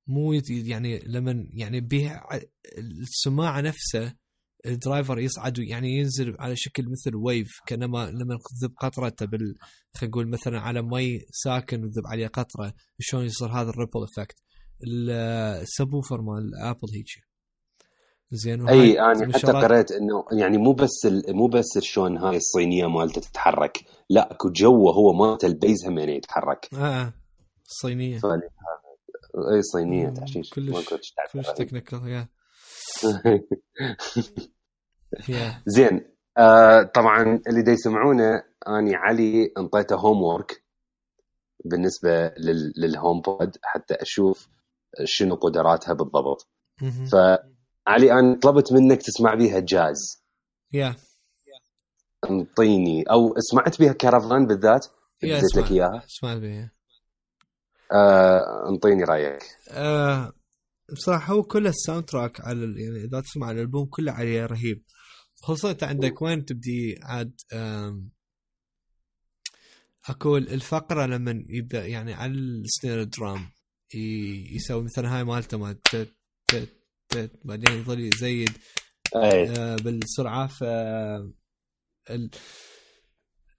مو 0.06 0.32
يعني 0.48 0.98
لما 1.06 1.46
يعني 1.52 1.80
بيها 1.80 2.10
ع- 2.16 2.40
السماعة 2.78 3.60
نفسها 3.60 4.16
ال 4.66 4.74
driver 4.74 5.18
يصعد 5.18 5.58
يعني 5.58 5.98
ينزل 5.98 6.36
على 6.38 6.56
شكل 6.56 6.84
مثل 6.90 7.16
wave 7.16 7.50
كأنما 7.66 8.10
لما 8.10 8.38
تذب 8.60 8.72
قطرته 8.80 9.26
بال 9.26 9.54
خلينا 9.94 10.10
نقول 10.10 10.28
مثلا 10.28 10.60
على 10.60 10.82
مي 10.82 11.20
ساكن 11.30 11.84
وتذب 11.84 12.06
عليه 12.06 12.26
قطرة 12.26 12.74
شلون 13.00 13.24
يصير 13.24 13.48
هذا 13.48 13.70
ال 13.70 13.75
ripple 13.75 14.02
effect 14.04 14.36
ال 15.62 15.68
subwoofer 15.68 16.20
مال 16.22 16.54
آبل 16.62 16.88
هيك 16.94 17.06
زين 18.30 18.68
أي 18.68 19.00
أنا 19.00 19.32
حتى 19.32 19.46
قريت 19.52 19.92
إنه 19.92 20.24
يعني 20.32 20.58
مو 20.58 20.72
بس. 20.72 21.06
مو 21.28 21.46
بس 21.46 21.78
شلون 21.78 22.16
هاي 22.16 22.36
الصينية 22.36 22.86
مالته 22.86 23.20
تتحرك 23.20 23.84
لا 24.10 24.32
اكو 24.32 24.50
جوه 24.50 24.92
هو 24.92 25.12
مالته 25.12 25.46
ال 25.46 25.54
bass 25.54 25.86
هم 25.86 25.98
يعني 25.98 26.16
يتحرك 26.16 26.68
آه 26.74 26.76
آه. 26.78 27.12
الصينيه 27.68 28.18
فال- 28.18 28.42
اي 29.54 29.62
صينية 29.62 30.06
مم، 30.06 30.14
تحشيش 30.14 30.50
كلش- 30.54 30.88
كلش. 31.32 31.46
technical 31.56 32.08
yeah 32.08 32.28
زين. 35.66 36.16
آه 36.38 36.82
طبعا 36.82 37.40
اللي 37.48 37.62
دا 37.62 37.72
يسمعونه 37.72 38.42
أني 38.68 38.94
علي 38.94 39.52
أنطيته 39.58 39.96
homework 39.96 40.62
بالنسبة 41.64 42.28
لل... 42.38 42.72
لل 42.76 43.20
HomePod 43.20 43.56
حتى 43.62 43.94
أشوف 43.94 44.48
شنو 45.04 45.34
قدراتها 45.34 45.92
بالضبط. 45.92 46.48
فعلي 47.12 48.12
أنا 48.12 48.38
طلبت 48.42 48.72
منك 48.72 49.02
تسمع 49.02 49.34
بيها 49.34 49.58
جاز. 49.60 50.24
yeah 50.72 50.96
أنطيني. 52.30 53.02
أو 53.02 53.34
سمعت 53.38 53.78
بيها 53.78 53.92
كرفان 53.92 54.46
بالذات؟ 54.46 54.86
اديت 55.24 55.56
لك 55.56 55.70
إياها. 55.70 56.02
اسمع 56.06 56.34
آه 57.92 58.68
انطيني 58.68 59.04
رأيك. 59.04 59.42
آه 59.70 60.32
بصراحة 60.92 61.32
هو 61.34 61.42
كله 61.42 61.68
ال 61.70 62.04
soundtrack 62.04 62.40
على 62.40 62.64
ال- 62.64 62.80
يعني 62.80 63.04
إذا 63.04 63.20
تسمع 63.20 63.50
الألبوم 63.50 63.86
كله 63.86 64.12
عليه 64.12 64.46
رهيب. 64.46 64.82
خصوصا 65.42 65.70
أنت 65.70 65.84
عندك 65.84 66.22
وين 66.22 66.44
تبدي 66.44 66.98
عاد 67.02 67.34
آم، 67.52 68.10
أكو 70.08 70.36
الفقرة 70.36 71.06
لما 71.06 71.44
يبدأ 71.48 71.86
يعني 71.86 72.14
على 72.14 72.32
ال 72.32 72.44
snare 72.44 73.02
drum 73.04 73.50
ي- 73.94 74.54
يسوي 74.56 74.82
مثلا 74.84 75.16
هاي 75.16 75.24
مالته 75.24 75.58
مال 75.58 75.82
تت 75.82 76.16
تت 76.48 76.68
تت 77.08 77.30
بعدين 77.44 77.72
يظل 77.80 78.00
يزيد 78.00 78.50
آه، 79.16 79.76
بالسرعة. 79.76 80.46
ف 80.46 80.62
ال... 82.10 82.30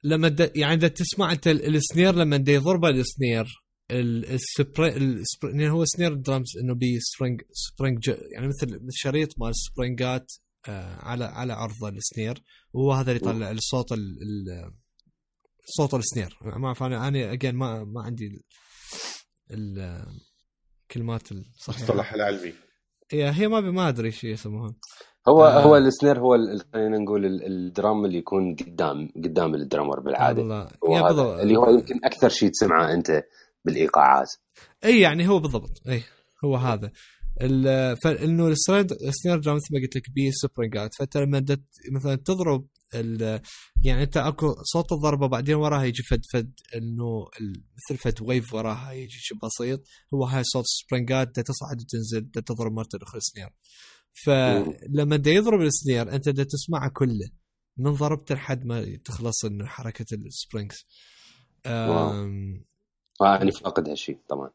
لما 0.04 0.28
د... 0.28 0.52
يعني 0.56 0.74
إذا 0.74 0.88
تسمع 0.88 1.32
أنت 1.32 1.48
ال- 1.48 1.76
ال 1.76 1.82
snare 1.82 2.16
لما 2.16 2.38
دا 2.38 2.52
يضربه 2.52 2.90
ال 2.90 2.99
snare 2.99 3.46
ال- 3.92 4.26
السبري 4.34 4.98
السبر... 4.98 5.50
يعني 5.50 5.70
هو 5.70 5.86
snare 5.86 6.14
drums 6.14 6.58
إنه 6.64 6.74
بي 6.76 7.00
spring 7.00 7.42
spring 7.52 8.00
ج... 8.00 8.18
يعني 8.32 8.48
مثل 8.48 8.80
شريط 8.92 9.30
مال 9.40 9.52
springات 9.56 10.32
آه 10.70 10.96
على 10.96 11.26
على 11.26 11.54
عرضه 11.54 11.90
ال 11.90 11.99
snare 11.99 12.44
وهو 12.74 12.92
هذا 12.94 13.12
اللي 13.12 13.22
يطلع 13.22 13.52
الصوت 13.52 13.92
ال... 13.92 14.00
ال... 14.00 14.72
صوت 15.78 15.94
ال 15.94 16.01
snare 16.01 16.38
ما 16.42 16.68
اعرف 16.68 16.84
أنا 16.84 17.08
أنا 17.08 17.34
again 17.34 17.56
ما 17.56 17.84
ما 17.84 18.02
عندي 18.02 18.28
ال... 18.28 18.42
ال... 19.52 20.04
الكلمات 20.84 21.32
الصحيحة. 21.32 21.80
المصطلح 21.80 22.14
العلمي. 22.14 22.54
هي 23.12 23.32
هي 23.32 23.48
ما 23.48 23.60
ما 23.62 23.90
أدري 23.90 24.12
شو 24.12 24.28
يسموها. 24.28 24.76
هو 25.28 25.46
آه. 25.46 25.62
هو 25.64 25.78
ال 25.78 25.85
snare 25.85 26.20
هو 26.20 26.36
ال- 26.36 26.62
خلينا 26.74 26.98
نقول 26.98 27.26
ال- 27.26 27.46
ال 27.46 27.58
drum 27.58 28.06
اللي 28.06 28.18
يكون 28.18 28.56
قدام 28.56 29.10
قدام 29.16 29.56
ال 29.56 29.61
drummer 29.61 30.00
بالعادة. 30.00 30.42
والله. 30.82 31.42
اللي 31.42 31.56
هو 31.58 31.70
يمكن 31.70 31.96
أكثر 32.04 32.30
شيء 32.30 32.50
تسمعه 32.50 32.94
أنت. 32.94 33.24
بالإيقاعات. 33.68 34.32
إي 34.86 35.00
يعني 35.00 35.28
هو 35.28 35.40
بالضبط. 35.40 35.88
إي 35.88 36.04
هو 36.46 36.56
هذا. 36.56 36.92
فانه 38.04 38.48
ال 38.48 38.63
snare 38.63 39.40
drum 39.40 39.56
مثل 39.56 39.68
ما 39.72 39.80
قلت 39.82 39.96
لك 39.96 40.10
بيه 40.10 40.32
springات 40.34 40.96
فأنت 40.96 41.18
لما 41.18 41.46
مثلا 41.92 42.16
تضرب 42.16 42.68
يعني 43.84 44.04
أنت 44.04 44.18
أكو 44.18 44.56
صوت 44.64 44.92
الضربة 44.92 45.28
بعدين 45.28 45.56
وراها 45.56 45.84
يجي 45.84 46.04
فد 46.04 46.22
فد 46.34 46.52
إنه 46.76 47.26
مثل 47.78 47.98
فد 48.02 48.22
wave 48.22 48.54
وراها 48.54 48.92
يجي 48.92 49.18
شيء 49.20 49.38
بسيط. 49.38 49.84
هو 50.14 50.26
هاي 50.26 50.44
صوت 50.44 50.66
springات 50.68 51.36
دا 51.36 51.42
تصعد 51.42 51.82
وتنزل 51.82 52.32
تضرب 52.32 52.72
مرة 52.72 52.90
أخرى 53.04 53.22
snare. 53.22 53.50
فلما 54.26 55.16
دا 55.16 55.32
يضرب 55.32 55.62
ال 55.62 55.71
snare 55.71 56.16
أنت 56.16 56.30
دا 56.30 56.44
تسمعه 56.44 56.90
كله. 56.94 57.30
من 57.78 57.92
ضربته 57.94 58.36
لحد 58.36 58.66
ما 58.66 58.96
تخلص 59.06 59.46
إنه 59.46 59.66
حركة 59.66 60.06
ال 60.14 60.23
springs 60.23 60.86
أنا 63.22 63.52
فاقد 63.52 63.90
هالشيء 63.90 64.18
طبعا. 64.30 64.50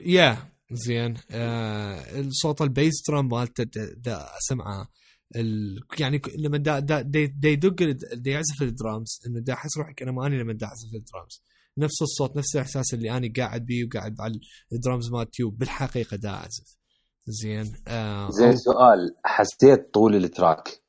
yeah 0.00 0.38
زين. 0.70 1.14
آه 1.30 2.20
الصوت 2.20 2.62
ال 2.62 2.68
bass 2.68 2.94
drum 3.08 3.28
مالته 3.28 3.66
أسمعه. 4.06 4.88
ال... 5.36 5.80
يعني 6.00 6.22
لما 6.38 6.58
دا 6.58 6.78
دا 6.78 7.02
دا, 7.02 7.48
يدق 7.48 7.82
دا 8.12 8.30
يعزف 8.30 8.62
الدرامز 8.62 9.20
إنه 9.26 9.40
دا 9.40 9.52
أحس 9.52 9.78
روحي 9.78 9.94
كأنه 9.94 10.26
اني 10.26 10.38
لما 10.38 10.52
دا 10.52 10.66
أعزف 10.66 10.94
الدرامز. 10.94 11.42
نفس 11.78 12.02
الصوت 12.02 12.36
نفس 12.36 12.56
الإحساس 12.56 12.94
اللي 12.94 13.10
أنا 13.10 13.32
قاعد 13.36 13.66
بيه 13.66 13.84
وقاعد 13.84 14.20
على 14.20 14.40
الدرامز 14.72 15.10
مال 15.12 15.30
تيوب 15.30 15.58
بالحقيقة 15.58 16.16
دا 16.16 16.30
أعزف. 16.30 16.78
زين 17.26 17.72
آه 17.88 18.30
زين 18.30 18.56
سؤال. 18.56 19.16
حسيت 19.24 19.94
طول 19.94 20.14
ال 20.14 20.25
track 20.25 20.80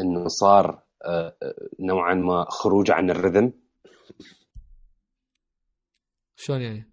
إنه 0.00 0.28
صار 0.28 0.84
آه، 1.04 1.36
آه، 1.42 1.54
نوعا 1.80 2.14
ما 2.14 2.46
خروج 2.48 2.90
عن 2.90 3.10
ال 3.10 3.16
rhythm 3.16 3.52
شلون 6.36 6.60
يعني؟ 6.62 6.90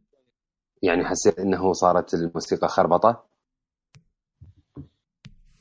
يعني 0.83 1.05
حسيت 1.05 1.39
إنه 1.39 1.74
صارت 1.74 2.13
الموسيقى 2.13 2.67
خربطة؟ 2.67 3.24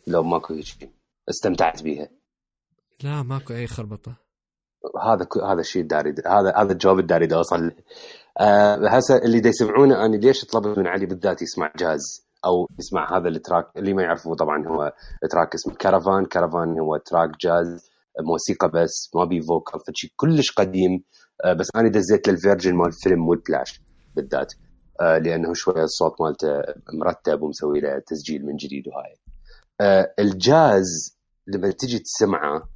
لو 0.06 0.22
ماكو 0.22 0.54
هيك 0.54 0.64
شيء 0.64 0.90
استمتعت 1.30 1.82
بيها. 1.82 2.08
لا 3.02 3.22
ماكو 3.22 3.54
أي 3.54 3.66
خربطة. 3.66 4.16
هذا 5.02 5.24
ك- 5.24 5.38
هذا 5.38 5.60
الشيء 5.60 5.82
الداري 5.82 6.10
هذا 6.26 6.52
هذا 6.56 6.72
الجواب 6.72 6.98
الداري 6.98 7.26
دا 7.26 7.36
اوصل 7.36 7.66
له. 7.66 7.72
آه 8.40 8.88
هسه 8.88 9.16
اللي 9.16 9.40
دا 9.40 9.48
يسمعونه 9.48 10.04
أنا 10.04 10.16
ليش 10.16 10.44
طلبت 10.44 10.78
من 10.78 10.86
علي 10.86 11.06
بالذات 11.06 11.42
يسمع 11.42 11.72
جاز؟ 11.76 12.26
أو 12.44 12.66
يسمع 12.78 13.16
هذا 13.18 13.28
ال 13.28 13.34
track؟ 13.34 13.66
اللي 13.76 13.92
ما 13.94 14.02
يعرفه 14.02 14.34
طبعا 14.34 14.68
هو 14.68 14.92
track 15.30 15.54
اسمه 15.54 15.74
كارافان. 15.74 16.24
كارافان 16.26 16.78
هو 16.78 16.96
track 16.96 17.30
جاز 17.40 17.90
موسيقى 18.20 18.68
بس 18.74 19.10
ما 19.14 19.24
بي 19.24 19.42
vocal 19.42 19.80
فشي 19.80 20.12
كلش 20.16 20.50
قديم. 20.52 21.04
بس 21.58 21.68
أنا 21.76 21.88
دزيت 21.88 22.28
لل 22.28 22.38
version 22.38 22.74
مال 22.74 22.92
فيلم 22.92 23.28
Whiplash 23.28 23.82
بالذات 24.16 24.52
آه 25.00 25.18
لأنه 25.18 25.54
شوية 25.54 25.84
الصوت 25.84 26.20
مالته 26.20 26.62
مرتب 26.92 27.42
ومسوي 27.42 27.80
له 27.80 27.98
تسجيل 27.98 28.46
من 28.46 28.56
جديد 28.56 28.88
وهاي. 28.88 29.16
آه 29.80 30.14
الجاز 30.18 31.16
لما 31.46 31.70
تجي 31.70 31.98
تسمعه 31.98 32.68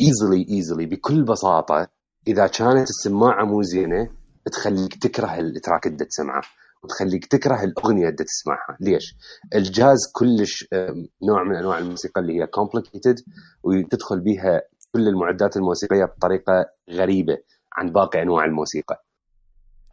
easily 0.00 0.46
easily 0.50 0.86
بكل 0.86 1.22
بساطة 1.24 1.88
إذا 2.28 2.46
كانت 2.46 2.88
السماعة 2.90 3.44
مو 3.44 3.62
زينة 3.62 4.10
تخليك 4.52 4.94
تكره 5.02 5.38
ال 5.38 5.46
track 5.46 5.86
اللي 5.86 6.04
تسمعه 6.04 6.42
وتخليك 6.82 7.26
تكره 7.26 7.62
الأغنية 7.64 8.08
اللي 8.08 8.24
تسمعها. 8.24 8.76
ليش؟ 8.80 9.16
الجاز 9.54 9.98
كلش 10.12 10.68
نوع 11.22 11.42
من 11.44 11.56
أنواع 11.56 11.78
الموسيقى 11.78 12.20
اللي 12.20 12.40
هي 12.40 12.46
complicated 12.46 13.20
وتدخل 13.62 14.20
بها 14.20 14.62
كل 14.92 15.08
المعدات 15.08 15.56
الموسيقية 15.56 16.04
بطريقة 16.04 16.66
غريبة 16.90 17.38
عن 17.72 17.92
باقي 17.92 18.22
أنواع 18.22 18.44
الموسيقى. 18.44 19.04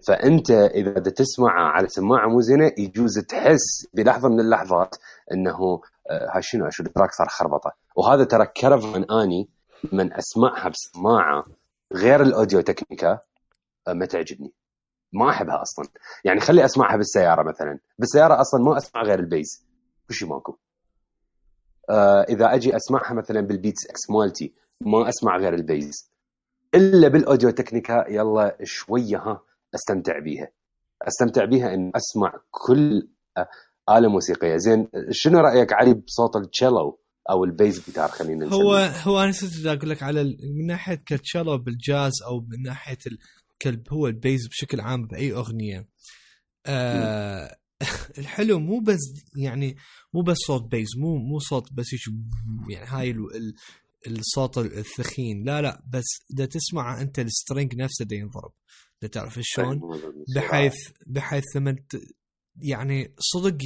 فأنت 0.07 0.51
إذا 0.51 0.93
تسمعها 0.93 1.67
على 1.69 1.87
سماعه 1.87 2.27
مو 2.27 2.41
زينه 2.41 2.71
يجوز 2.77 3.19
تحس 3.19 3.87
بلحظة 3.93 4.29
من 4.29 4.39
اللحظات 4.39 4.95
إنه 5.31 5.81
آه، 6.09 6.35
هاي 6.35 6.41
شنو؟ 6.41 6.69
شو 6.69 6.83
ال 6.83 6.88
track 6.88 7.11
صار 7.11 7.27
خربطة. 7.27 7.71
وهذا 7.95 8.23
ترى 8.23 8.45
ك 8.45 8.60
fan 8.60 9.03
آني 9.11 9.49
من 9.91 10.13
أسمعها 10.13 10.69
بسماعة 10.69 11.45
غير 11.93 12.21
ال 12.21 12.61
Audio-Technica 12.61 13.19
آه، 13.87 13.93
ما 13.93 14.05
تعجبني. 14.05 14.53
ما 15.13 15.29
أحبها 15.29 15.61
أصلا. 15.61 15.85
يعني 16.25 16.39
خلي 16.39 16.65
أسمعها 16.65 16.97
بالسيارة 16.97 17.43
مثلا. 17.43 17.79
بالسيارة 17.99 18.41
أصلا 18.41 18.63
ما 18.63 18.77
أسمع 18.77 19.01
غير 19.01 19.19
ال 19.19 19.29
bass 19.29 19.65
كل 20.07 20.13
شيء 20.13 20.27
ماكو. 20.27 20.57
آه 21.89 22.21
إذا 22.21 22.53
أجي 22.53 22.75
أسمعها 22.75 23.13
مثلا 23.13 23.41
بال 23.41 23.55
Beats 23.55 23.89
X 23.89 24.09
مالتي 24.09 24.53
ما 24.85 25.09
أسمع 25.09 25.37
غير 25.37 25.53
ال 25.53 25.63
bass. 25.63 26.09
إلا 26.75 27.07
بال 27.07 27.49
Audio-Technica 27.49 28.05
يلا 28.09 28.57
شوية 28.63 29.17
ها 29.17 29.41
أستمتع 29.75 30.19
بيها. 30.19 30.47
أستمتع 31.01 31.45
بيها 31.45 31.73
إن 31.73 31.91
أسمع 31.95 32.33
كل 32.51 33.07
آه، 33.37 33.47
آلة 33.97 34.07
موسيقية. 34.09 34.57
زين 34.57 34.87
شنو 35.11 35.39
رأيك 35.39 35.73
علي 35.73 35.93
بصوت 35.93 36.35
التشيلو 36.35 36.99
أو 37.29 37.43
ال 37.43 37.52
bass 37.52 37.85
guitar؟ 37.85 38.09
خلينا 38.09 38.45
نسميه. 38.45 38.57
هو 38.61 38.73
هو 39.03 39.19
أنا 39.19 39.29
نسيت 39.29 39.65
أقول 39.65 39.89
لك 39.89 40.03
على 40.03 40.23
من 40.57 40.65
ناحية 40.67 40.95
كالتشيلو 41.05 41.57
بالجاز 41.57 42.11
أو 42.27 42.39
من 42.39 42.61
ناحية 42.63 42.97
ال... 43.07 43.17
كال- 43.59 43.83
هو 43.89 44.07
ال 44.07 44.15
bass 44.15 44.47
بشكل 44.47 44.81
عام 44.81 45.07
بأي 45.07 45.33
أغنية. 45.33 45.87
آه 46.65 47.55
الحلو 48.17 48.59
مو 48.59 48.79
بس 48.79 48.99
يعني 49.37 49.75
مو 50.13 50.21
بس 50.21 50.37
صوت 50.47 50.63
bass 50.71 50.87
مو 50.97 51.15
مو 51.17 51.39
صوت 51.39 51.73
بس 51.73 51.85
يعني 52.69 52.85
هاي. 52.87 53.15
الصوت 54.07 54.57
الثخين 54.57 55.43
لا 55.43 55.61
لا 55.61 55.83
بس 55.93 56.25
إذا 56.33 56.45
تسمع 56.45 57.01
أنت 57.01 57.19
ال 57.19 57.27
string 57.27 57.75
نفسه 57.75 58.05
دا 58.05 58.15
ينضرب 58.15 58.51
دا 59.01 59.07
تعرف 59.07 59.39
شلون 59.41 59.81
بحيث 60.35 60.75
بحيث 61.07 61.43
لما. 61.55 61.75
يعني 62.61 63.13
صدق 63.19 63.57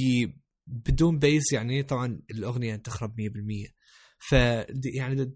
بدون 0.66 1.18
bass 1.18 1.52
يعني 1.52 1.82
طبعا 1.82 2.20
الأغنية 2.30 2.76
تخرب 2.76 3.20
100% 3.20 3.72
ف 4.18 4.32
يعني 4.94 5.34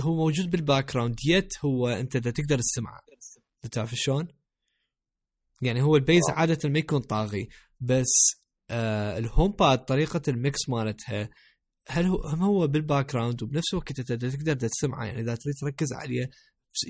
هو 0.00 0.16
موجود 0.16 0.50
بال 0.50 0.92
background 0.92 1.16
yet 1.26 1.52
هو 1.64 1.88
أنت 1.88 2.16
دا 2.16 2.30
تقدر 2.30 2.58
تسمعه 2.58 3.00
تعرف 3.72 3.94
شلون؟ 3.94 4.28
يعني 5.62 5.82
هو 5.82 5.96
ال 5.96 6.01
bass 6.01 6.22
آه. 6.30 6.32
عادة 6.32 6.68
ما 6.68 6.78
يكون 6.78 7.00
طاغي 7.00 7.48
بس 7.80 8.42
آه 8.70 9.18
ال 9.18 9.52
HomePod 9.52 9.84
طريقة 9.84 10.22
ال 10.28 10.38
mix 10.38 10.68
مالتها 10.68 11.30
هل 11.88 12.06
هو 12.06 12.22
هم 12.22 12.42
هو 12.42 12.66
بال 12.66 13.12
background 13.12 13.42
وبنفس 13.42 13.74
الوقت 13.74 13.98
أنت 13.98 14.12
تقدر 14.12 14.54
تسمعه 14.54 15.04
يعني 15.04 15.20
إذا 15.20 15.34
تريد 15.34 15.54
تركز 15.60 15.92
عليه 15.92 16.30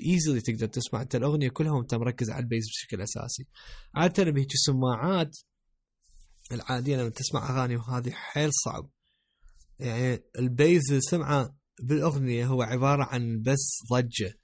easily 0.05 0.41
تقدر 0.41 0.67
تسمع 0.67 1.01
انت 1.01 1.15
الأغنية 1.15 1.49
كلها 1.49 1.71
وأنت 1.71 1.95
مركز 1.95 2.29
على 2.29 2.43
ال 2.43 2.48
bass 2.48 2.67
بشكل 2.67 3.01
أساسي. 3.01 3.47
عادة 3.95 4.23
بهيك 4.23 4.53
السماعات 4.53 5.37
العادية 6.51 6.97
لما 6.97 7.09
تسمع 7.09 7.49
أغاني 7.49 7.75
وهذه 7.75 8.11
حيل 8.11 8.49
صعب. 8.65 8.89
يعني 9.79 10.23
ال 10.39 10.48
bass 10.48 10.83
اللي 10.89 11.01
سمعه 11.01 11.57
بالأغنية 11.81 12.45
هو 12.45 12.61
عبارة 12.61 13.03
عن 13.03 13.41
بس 13.41 13.77
ضجة 13.93 14.39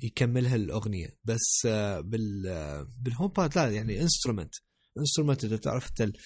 يكملها 0.00 0.56
الأغنية. 0.56 1.18
بس 1.24 1.66
آه، 1.66 2.00
بال 2.00 2.46
آه، 2.46 2.86
بال 2.98 3.28
HomePod 3.28 3.58
لا 3.58 3.70
يعني 3.70 4.02
instrument 4.02 4.54
instrument 4.98 5.44
إذا 5.44 5.56
تعرف 5.56 5.88
أنت 5.88 6.16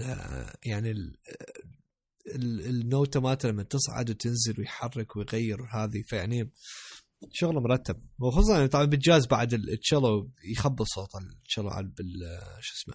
آه، 0.00 0.56
يعني 0.64 0.94
النوتة 2.34 3.20
مالته 3.20 3.48
لما 3.48 3.62
تصعد 3.62 4.10
وتنزل 4.10 4.54
ويحرك 4.58 5.16
ويغير 5.16 5.62
وهذه 5.62 6.02
فيعني 6.06 6.50
شغله 7.32 7.60
مرتب. 7.60 8.02
وخصوصا 8.18 8.56
يعني 8.56 8.68
طبعا 8.68 8.84
بالجاز 8.84 9.26
بعد 9.26 9.54
ال- 9.54 9.70
التشيلو 9.72 10.30
يخبط 10.44 10.86
صوت 10.86 11.08
التشيلو 11.22 11.68
على 11.68 11.86
بال 11.86 12.40
شو 12.60 12.74
اسمه؟ 12.74 12.94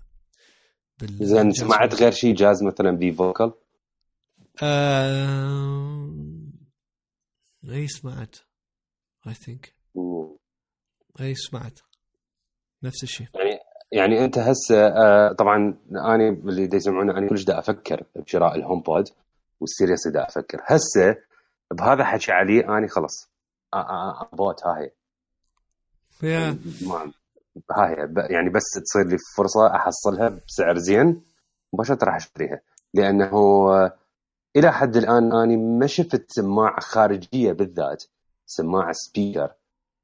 بال 0.99 1.27
زين 1.27 1.43
بالجاز. 1.43 1.65
سمعت 1.67 1.93
غير 1.95 2.11
شيء 2.11 2.35
جاز 2.35 2.63
مثلا 2.63 2.91
ب 2.91 3.01
vocal 3.01 3.53
آه... 4.63 6.15
اي 7.69 7.87
سمعت. 7.87 8.35
I 9.27 9.33
think 9.33 9.75
اي 11.19 11.35
سمعت. 11.35 11.79
نفس 12.83 13.03
الشيء. 13.03 13.27
يعني 13.91 14.25
أنت 14.25 14.37
هسه 14.37 14.87
آه، 14.87 15.33
طبعا 15.33 15.77
أنا 15.91 16.29
اللي 16.29 16.67
دا 16.67 16.77
يسمعونا 16.77 17.17
أنا 17.17 17.29
كلش 17.29 17.43
دا 17.43 17.59
أفكر 17.59 18.03
بشراء 18.15 18.55
ال 18.55 18.81
HomePod 18.81 19.09
و 19.59 19.64
seriously 19.64 20.07
دا 20.07 20.27
أفكر. 20.27 20.61
هسه 20.65 21.15
بهذا 21.71 22.03
حكي 22.03 22.31
علي 22.31 22.59
اني 22.59 22.87
خلص 22.87 23.29
بوت 24.33 24.65
ها 24.65 24.77
هي 24.79 24.91
ما 26.87 27.11
ها 27.71 27.89
هي 27.89 28.13
يعني 28.29 28.49
بس 28.49 28.63
تصير 28.83 29.07
لي 29.07 29.17
فرصة 29.37 29.75
أحصلها 29.75 30.29
بسعر 30.47 30.77
زين 30.77 31.21
مباشرة 31.73 32.05
راح 32.05 32.15
أشتريها. 32.15 32.61
لأنه 32.93 33.33
آه، 33.33 33.93
إلى 34.55 34.71
حد 34.71 34.95
الآن 34.97 35.33
اني 35.33 35.57
ما 35.57 35.87
شفت 35.87 36.25
سماعة 36.31 36.79
خارجية 36.79 37.51
بالذات 37.51 38.03
سماعة 38.45 38.91
speaker 38.91 39.51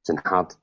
تنحط 0.04 0.58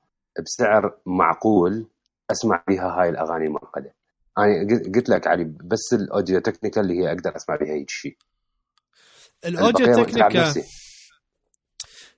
بسعر 0.45 0.97
معقول 1.05 1.85
أسمع 2.31 2.63
بها 2.67 3.01
هاي 3.01 3.09
الأغاني 3.09 3.45
المعقده 3.45 3.95
أنا 4.37 4.67
قلت- 4.69 4.95
قلت 4.95 5.09
لك 5.09 5.27
علي 5.27 5.43
بس 5.43 5.93
ال 5.93 6.39
Audio-Technica 6.39 6.83
اللي 6.83 6.93
هي 7.03 7.11
أقدر 7.11 7.35
أسمع 7.35 7.55
بها 7.55 7.73
هيك 7.73 7.89
شيء 7.89 8.17
ال 9.45 9.52
Audio 9.52 9.85
البقية 9.85 10.01
وقت 10.01 10.15
ألعب 10.15 10.29
Technica 10.31 10.47
نفسي. 10.47 10.63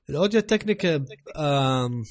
ال 0.10 0.40
Audio-Technica 0.42 0.96
آم، 1.38 2.04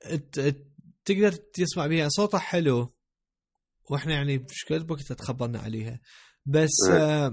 ت- 0.00 0.38
ت- 0.40 0.66
تقدر 1.04 1.32
تسمع 1.32 1.86
بيها 1.86 2.08
صوتها 2.08 2.38
حلو 2.40 2.94
وإحنا 3.90 4.12
يعني 4.14 4.38
مشكلة 4.38 4.86
وقت 4.90 5.12
تخبرنا 5.12 5.58
عليها. 5.58 6.00
بس 6.46 6.70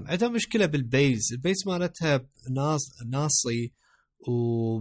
عندها 0.06 0.28
مشكلة 0.28 0.66
بال 0.66 0.84
bass 0.84 1.20
ال 1.32 1.37
bass 1.37 1.56
مالتها 1.66 2.28
ناص 2.56 2.80
ناصي 3.10 3.72
و 4.28 4.80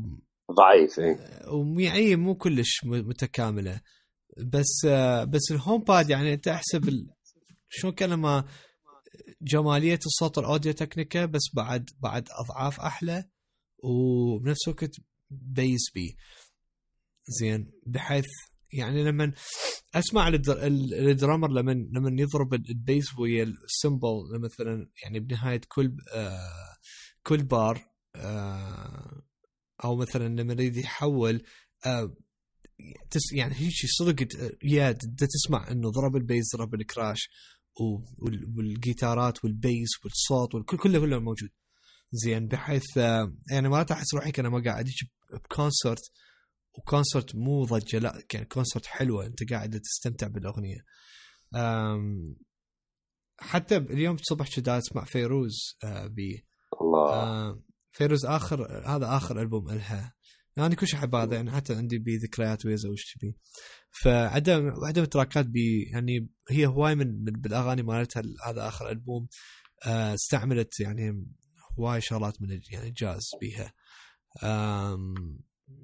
ضعيف 0.52 1.00
اي 1.00 1.18
ويعني 1.54 2.16
مو 2.16 2.36
كلش 2.36 2.84
متكاملة. 2.84 3.82
بس 4.38 4.86
آه، 4.86 5.24
بس 5.24 5.52
ال 5.52 5.84
HomePod 5.84 6.10
يعني 6.10 6.34
انت 6.34 6.48
احسب. 6.48 7.08
شلون 7.70 8.14
ما 8.14 8.46
جمالية 9.42 10.00
الصوت 10.06 10.38
ال 10.38 10.74
Audio-Technica 10.74 11.26
بس 11.26 11.42
بعد 11.54 11.90
بعد 12.00 12.28
أضعاف 12.32 12.80
أحلى 12.80 13.30
وبنفس 13.84 14.68
الوقت 14.68 14.92
bass 15.30 15.92
بي 15.96 16.18
زين 17.28 17.72
بحيث 17.86 18.26
يعني 18.74 19.04
لما 19.04 19.34
أسمع 19.96 20.28
ال 20.28 20.33
drum... 20.33 20.68
ال- 20.68 21.10
ال 21.10 21.15
drummer 21.15 21.52
لما 21.52 21.72
لما 21.72 22.22
يضرب 22.22 22.54
ال 22.54 22.67
bass 22.67 23.20
ويا 23.20 23.44
ال 23.44 23.57
cymbal 23.57 24.40
مثلا 24.40 24.90
يعني 25.04 25.20
بنهاية 25.20 25.62
كل 25.68 25.98
آه 26.14 26.76
كل 27.24 27.44
بار 27.44 27.82
آه 28.16 29.22
أو 29.84 29.96
مثلا 29.96 30.28
لما 30.42 30.54
يريد 30.54 30.78
يحول 30.78 31.44
آه 31.86 32.16
يعني 33.34 33.56
هيك 33.56 33.74
صدق 33.86 34.28
يا 34.64 34.92
تسمع 34.92 35.72
إنه 35.72 35.92
ضرب 35.92 36.16
ال 36.16 36.24
bass 36.24 36.56
ضرب 36.56 36.74
ال 36.74 36.83
crash 36.83 37.30
والجيتارات 38.58 39.44
وال 39.44 39.59
bass 39.59 39.90
والصوت 40.04 40.56
والكل 40.56 40.78
كله 40.78 41.00
كله 41.00 41.20
موجود. 41.20 41.50
زين 42.12 42.48
بحيث 42.48 42.98
آه، 42.98 43.34
يعني 43.52 43.70
ما 43.70 43.86
أحس 43.92 44.14
روحي 44.14 44.32
كان 44.32 44.48
ما 44.48 44.64
قاعد 44.66 44.86
أجي 44.86 45.12
ب 45.34 45.42
concert. 45.42 46.12
و 46.78 46.85
concert 46.85 47.36
مو 47.36 47.66
ضجة 47.66 48.00
لا 48.00 48.24
كان 48.30 48.44
concert 48.44 48.86
حلوة. 48.86 49.26
أنت 49.26 49.52
قاعد 49.52 49.80
تستمتع 49.80 50.28
بالأغنية. 50.28 50.80
حتى 53.40 53.78
اليوم 53.78 54.16
الصبح 54.16 54.56
كنت 54.56 54.68
أسمع 54.70 55.04
فيروز 55.04 55.78
آه، 55.84 56.08
بي 56.08 56.46
الله. 56.82 57.14
آه، 57.14 57.62
فيروز 57.92 58.26
آخر 58.26 58.82
هذا 58.86 59.18
آخر 59.18 59.42
ألبوم 59.42 59.70
إلها. 59.70 60.17
يعني 60.58 60.76
كل 60.76 60.88
شيء 60.88 61.00
احب 61.00 61.16
هذا 61.16 61.36
يعني 61.36 61.52
حتى 61.52 61.76
عندي 61.76 61.98
بي 61.98 62.18
ذكريات 62.18 62.66
ويا 62.66 62.76
زوجتي 62.76 63.14
بي 63.22 63.38
فعدم 64.04 64.72
عدم 64.86 65.06
تراكات 65.06 65.46
بي 65.46 65.84
يعني 65.84 66.30
هي 66.50 66.66
هواي 66.66 66.96
من 66.96 67.08
من- 67.24 67.42
بالأغاني 67.42 67.84
مالتها 67.84 68.20
ال- 68.20 68.36
هذا 68.46 68.68
آخر 68.68 68.90
ألبوم 68.90 69.28
آه، 69.86 70.14
استعملت 70.14 70.80
يعني 70.80 71.28
هواي 71.80 72.02
شغلات 72.02 72.42
من 72.42 72.60
يعني 72.72 72.88
الجاز 72.88 73.30
بيها. 73.42 73.74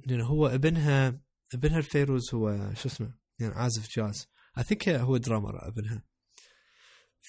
لأن 0.07 0.21
هو 0.21 0.47
ابنها 0.47 1.19
ابنها 1.53 1.77
الفيروز 1.77 2.33
هو 2.35 2.73
شو 2.73 2.87
اسمه 2.89 3.13
يعني 3.39 3.53
عازف 3.53 3.89
جاز. 3.99 4.27
اي 4.57 4.63
ثينك 4.63 4.89
هو 4.89 5.17
درامر 5.17 5.67
ابنها. 5.67 6.03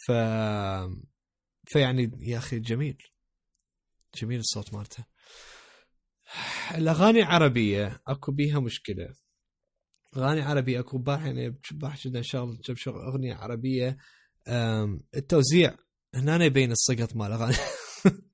ف 0.06 0.12
فيعني 1.68 2.10
يا 2.20 2.38
أخي 2.38 2.58
جميل. 2.60 2.98
جميل 4.20 4.40
الصوت 4.40 4.74
مالته 4.74 5.04
الاغاني 6.70 7.18
العربيه 7.18 8.00
أكو 8.06 8.32
بيها 8.32 8.60
مشكلة. 8.60 9.14
أغاني 10.16 10.40
عربية 10.40 10.80
أكو 10.80 10.98
بارح 10.98 11.24
يعني 11.24 11.60
بارح 11.72 12.06
جدا 12.06 12.22
شغل 12.22 12.60
جاب 12.64 12.76
شغل 12.76 13.00
أغنية 13.00 13.34
عربية. 13.34 13.96
التوزيع 15.16 15.76
هنا 16.14 16.44
يبين 16.44 16.72
السقط 16.72 17.16
مال 17.16 17.26
الاغاني 17.26 17.56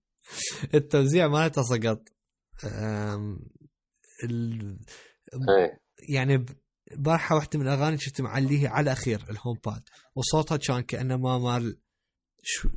التوزيع 0.75 1.29
مالته 1.29 1.63
سقط. 1.63 2.03
ال... 4.25 4.79
إيه. 5.35 5.81
يعني 6.09 6.47
بارحه 6.97 7.35
واحدة 7.35 7.59
من 7.59 7.69
الأغاني 7.69 7.97
كنت 7.97 8.21
معليها 8.21 8.69
على 8.69 8.85
الأخير 8.85 9.25
ال 9.31 9.59
HomePod. 9.67 9.83
وصوتها 10.15 10.57
كان 10.57 10.81
كأنه 10.81 11.17
ما 11.17 11.39
مال 11.39 11.81
شو 12.43 12.69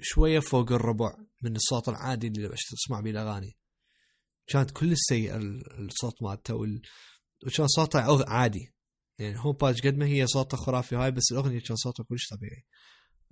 شوية 0.00 0.40
فوق 0.40 0.72
الربع 0.72 1.16
من 1.42 1.56
الصوت 1.56 1.88
العادي 1.88 2.26
اللي 2.26 2.48
تسمع 2.48 3.00
به 3.00 3.10
الأغاني. 3.10 3.56
كانت 4.46 4.70
كل 4.70 4.94
ال- 5.36 5.84
الصوت 5.88 6.22
مالته 6.22 6.54
وال... 6.54 6.82
وكان 7.46 7.66
صوتها 7.68 8.06
أغ- 8.18 8.28
عادي. 8.28 8.72
يعني 9.18 9.38
HomePod 9.38 9.80
قد 9.80 9.96
ما 9.96 10.06
هي 10.06 10.26
صوتها 10.26 10.56
خرافي 10.56 10.96
هاي 10.96 11.10
بس 11.10 11.32
الأغنية 11.32 11.60
كان 11.60 11.76
صوتها 11.76 12.04
كلش 12.04 12.28
طبيعي. 12.28 12.64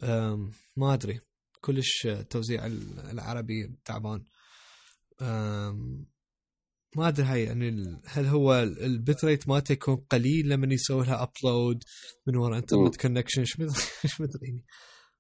أم 0.03 0.50
ما 0.77 0.94
أدري. 0.94 1.20
كلش 1.61 2.07
توزيع 2.31 2.66
ال- 2.66 2.98
العربي 3.00 3.77
تعبان. 3.85 4.24
أم 5.22 6.07
ما 6.96 7.09
أدري 7.09 7.27
هاي 7.27 7.44
يعني 7.44 8.00
هل 8.05 8.27
هو 8.27 8.55
ال- 8.62 8.83
ال 8.85 8.94
bit 8.94 9.24
rate 9.24 9.48
مالته 9.48 9.72
يكون 9.72 9.96
قليل 9.96 10.48
لما 10.48 10.74
يسوي 10.74 11.05
لها 11.07 11.22
upload 11.22 11.83
من 12.27 12.37
ورا 12.37 12.59
internet 12.59 12.96
connection 12.96 13.40
إيش 13.40 13.61
مدري 13.61 13.74
مدري 14.20 14.64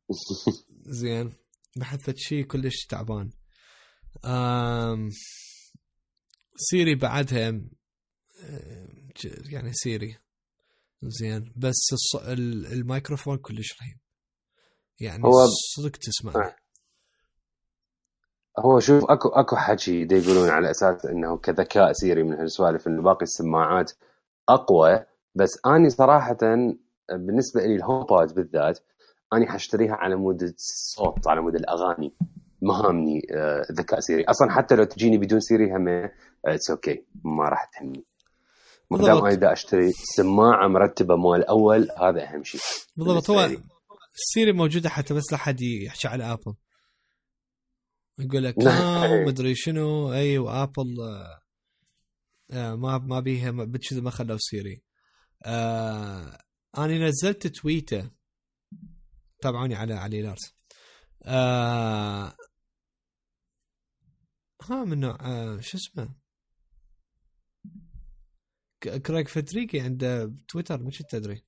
زين. 1.00 1.32
بحث 1.76 2.10
شيء 2.16 2.44
كلش 2.44 2.86
تعبان. 2.88 3.30
أم 4.24 5.10
Siri 6.56 6.94
بعدها 6.94 7.60
يعني 9.50 9.72
Siri. 9.72 10.18
زين. 11.02 11.52
بس 11.56 11.88
الص... 11.92 12.16
ال- 12.16 12.66
الميكروفون 12.72 13.38
كلش 13.38 13.82
رهيب. 13.82 13.98
يعني 15.00 15.24
هو- 15.24 15.46
صدق 15.76 15.90
تسمع. 15.96 16.56
هو 18.58 18.80
شوف 18.80 19.04
أكو 19.10 19.28
أكو 19.28 19.56
حكي 19.56 20.04
دا 20.04 20.16
يقولون 20.16 20.48
على 20.48 20.70
أساس 20.70 21.06
إنه 21.06 21.36
كذكاء 21.38 21.92
Siri 21.92 22.22
من 22.22 22.32
هالسوالف 22.34 22.86
انه 22.88 23.02
باقي 23.02 23.22
السماعات 23.22 23.92
أقوى. 24.48 25.06
بس 25.34 25.50
أني 25.66 25.90
صراحة 25.90 26.36
بالنسبة 27.12 27.60
لي 27.60 27.74
ال 27.76 28.06
HomePod 28.06 28.34
بالذات 28.34 28.78
أني 29.32 29.46
حأشتريها 29.46 29.94
على 29.94 30.16
مود 30.16 30.42
الصوت 30.42 31.28
على 31.28 31.40
مود 31.40 31.54
الأغاني. 31.54 32.14
ما 32.64 32.74
هامني 32.74 33.20
آه، 33.30 33.66
ذكاء 33.72 34.00
Siri 34.00 34.24
أصلا 34.24 34.50
حتى 34.50 34.74
لو 34.74 34.84
تجيني 34.84 35.18
بدون 35.18 35.40
Siri 35.40 35.72
هم 35.72 35.88
it's 36.46 36.70
okay 36.70 37.04
ما 37.24 37.48
راح 37.48 37.64
تهمني. 37.64 38.04
ما 38.90 38.98
دام 38.98 39.06
بالضبط. 39.06 39.24
أنا 39.24 39.34
دا 39.34 39.52
أشتري 39.52 39.92
سماعة 39.92 40.68
مرتبة 40.68 41.16
مال 41.16 41.40
الأول 41.40 41.88
هذا 42.00 42.22
أهم 42.34 42.44
شيء. 42.44 42.60
بالضبط. 42.96 43.30
هو. 43.30 43.50
السيري 44.14 44.52
موجودة 44.52 44.88
حتى 44.88 45.14
بس 45.14 45.32
لحد 45.32 45.60
يحكي 45.60 46.08
على 46.08 46.32
ابل 46.32 46.54
يقول 48.18 48.44
لك. 48.44 48.66
آه 48.66 49.24
مدري 49.26 49.54
شنو. 49.54 50.12
اي 50.12 50.38
وابل 50.38 51.00
آه 51.00 51.40
آه 52.50 52.74
ما 52.74 52.98
ما 52.98 53.20
بيها 53.20 53.50
ما- 53.50 54.10
خلوا 54.10 54.36
سيري. 54.40 54.82
آه 55.44 56.38
أنا 56.78 57.08
نزلت 57.08 57.46
تويته 57.46 58.10
تابعوني 59.42 59.74
على 59.74 59.94
علي 59.94 60.22
لارس 60.22 60.54
آه 61.24 62.32
ها 64.70 64.84
من 64.84 65.00
نوع 65.00 65.18
آه 65.20 65.60
شو 65.60 65.78
اسمه؟ 65.78 66.08
ك- 68.80 69.02
Craig 69.02 69.28
Federighi 69.28 69.80
عنده 69.80 70.34
تويتر 70.48 70.82
مش 70.82 70.98
تدري؟ 71.10 71.44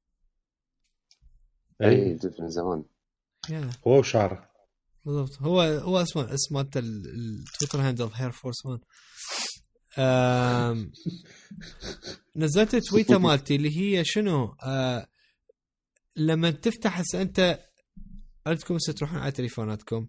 إيه. 1.82 1.88
اي 1.88 2.14
جبت 2.14 2.40
من 2.40 2.50
زمان. 2.50 2.84
هو 3.86 3.98
وشعره. 3.98 4.50
بالضبط. 5.04 5.42
هو 5.42 5.60
هو 5.62 6.02
اسمه 6.02 6.34
اسمه 6.34 6.60
انت 6.60 6.76
ال- 6.76 7.06
ال 7.52 7.56
Twitter 7.56 7.80
handle 7.88 8.10
Hair 8.14 8.30
Force 8.30 8.66
1 8.66 8.80
آم، 9.98 10.92
نزلت 12.36 12.76
tweet 12.76 13.18
مالتي 13.18 13.56
اللي 13.56 13.76
هي 13.78 14.04
شنو؟ 14.04 14.56
آه 14.62 15.08
لما 16.16 16.50
تفتح 16.50 17.00
هسه 17.00 17.22
أنت 17.22 17.60
عندكم 18.46 18.74
هسه 18.74 18.92
تروحون 18.92 19.18
على 19.18 19.32
تليفوناتكم. 19.32 20.08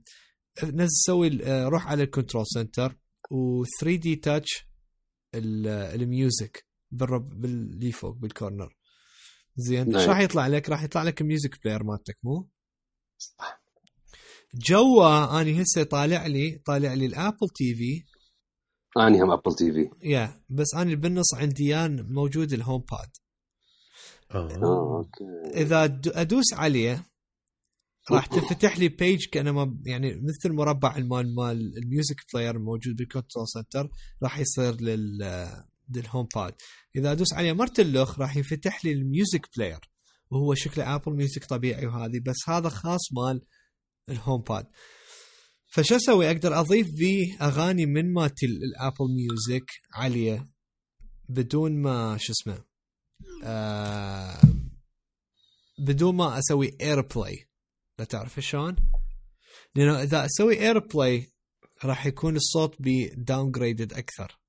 نزل 0.63 0.89
سوي 1.06 1.43
آه، 1.46 1.67
روح 1.67 1.88
على 1.88 2.04
ال 2.03 2.09
control 2.09 2.45
center 2.47 2.97
و 3.32 3.63
3D 3.82 4.15
Touch 4.15 4.67
ال 5.36 5.57
music 5.57 6.65
بالرب 6.91 7.30
باللي 7.41 7.91
فوق 7.91 8.15
بال 8.15 8.29
corner. 8.29 8.77
زين. 9.56 9.96
إيش. 9.96 10.08
راح 10.08 10.20
يطلع 10.20 10.48
لك؟ 10.48 10.70
راح 10.70 10.84
يطلع 10.84 11.04
لك 11.04 11.22
music 11.21 11.63
player 11.63 11.84
مالتك 11.84 12.17
مو؟ 12.24 12.50
صح. 13.17 13.62
جوا 14.54 15.41
أني 15.41 15.62
هسه 15.62 15.84
طالع 15.84 16.26
لي 16.28 16.62
طالع 16.65 16.93
لي 16.93 17.06
ال 17.06 17.49
Apple 17.56 17.75
TV. 17.75 18.03
أني 19.02 19.22
هم 19.22 19.32
Apple 19.32 19.56
TV. 19.56 19.89
يا 20.04 20.41
بس 20.50 20.67
أنا 20.76 20.96
بالنص 20.96 21.34
عندي 21.34 21.63
يان 21.63 22.13
موجود 22.13 22.54
ال 22.53 22.82
HomePod 22.91 23.10
آه. 24.32 24.50
آه 24.63 24.98
أوكي. 24.98 25.60
إذا 25.62 26.02
أدوس 26.08 26.54
عليه 26.54 27.06
راح 28.12 28.26
تفتح 28.26 28.80
لي 28.80 28.88
page 28.88 29.25
كانما 29.26 29.78
يعني 29.86 30.15
مثل 30.15 30.50
المربع 30.50 30.98
المال 30.98 31.36
مال 31.36 31.78
ال 31.77 31.84
music 31.84 32.15
player 32.34 32.56
الموجود 32.56 32.96
بال 32.95 33.07
control 33.07 33.47
center 33.47 33.89
راح 34.24 34.39
يصير 34.39 34.82
لل 34.82 35.48
لل 35.95 36.27
HomePod 36.36 36.53
إذا 36.96 37.12
أدوس 37.12 37.34
عليه 37.34 37.54
مرت 37.54 37.80
اللخ 37.80 38.20
راح 38.20 38.38
يفتح 38.38 38.86
لي 38.86 38.91
ال 38.91 39.01
music 39.01 39.49
player 39.58 39.80
وهو 40.32 40.54
شكله 40.54 40.96
Apple 40.95 41.15
Music 41.15 41.45
طبيعي 41.46 41.86
وهذه 41.86 42.20
بس 42.26 42.50
هذا 42.50 42.70
خاص 42.70 43.13
مال 43.13 43.41
ال 44.10 44.41
HomePod 44.41 44.67
فشو 45.67 45.96
أسوي؟ 45.96 46.32
أقدر 46.32 46.60
أضيف 46.60 46.88
فيه 46.96 47.38
أغاني 47.41 47.86
من 47.86 48.13
مالتي 48.13 48.46
ال 48.45 48.57
Apple 48.57 49.15
Music 49.15 49.71
عليه 49.93 50.50
بدون 51.30 51.82
ما 51.82 52.17
شو 52.20 52.34
اسمه 52.34 52.63
آه 53.43 54.41
بدون 55.80 56.15
ما 56.15 56.39
أسوي 56.39 56.78
AirPlay 56.82 57.47
لا 57.99 58.05
تعرف 58.05 58.39
شلون؟ 58.39 58.75
لأنه 59.75 60.03
إذا 60.03 60.25
أسوي 60.25 60.60
AirPlay 60.60 61.32
راح 61.83 62.05
يكون 62.05 62.36
الصوت 62.36 62.81
be 62.82 63.10
downgraded 63.17 63.93
أكثر 63.93 64.39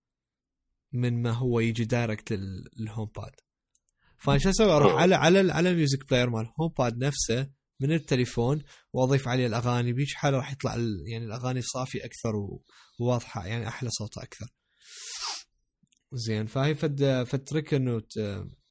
من 0.92 1.22
ما 1.22 1.30
هو 1.30 1.60
يجي 1.60 1.84
direct 1.84 2.32
لل 2.32 3.10
HomePod 3.16 3.32
فأنا 4.18 4.38
شو 4.38 4.50
أسوي؟ 4.50 4.72
أروح 4.72 4.92
على 4.92 5.14
على 5.14 5.52
على 5.52 5.70
ال 5.70 5.76
music 5.76 6.08
player 6.10 6.30
مال 6.30 6.40
ال 6.40 6.72
HomePod 6.78 7.04
نفسه 7.04 7.50
من 7.80 7.92
التليفون 7.92 8.62
وأضيف 8.92 9.28
عليه 9.28 9.46
الأغاني. 9.46 9.92
بهيج 9.92 10.14
حالة 10.14 10.36
راح 10.36 10.52
يطلع 10.52 10.76
يعني 11.06 11.24
الأغاني 11.24 11.62
صافي 11.62 12.04
أكثر 12.04 12.32
وواضحة 13.00 13.46
يعني 13.46 13.68
أحلى 13.68 13.90
صوتها 13.90 14.22
أكثر. 14.22 14.46
زين 16.12 16.46
فهي 16.46 16.74
فد 16.74 17.22
فد 17.22 17.44
trick 17.44 17.74
إنه 17.74 18.02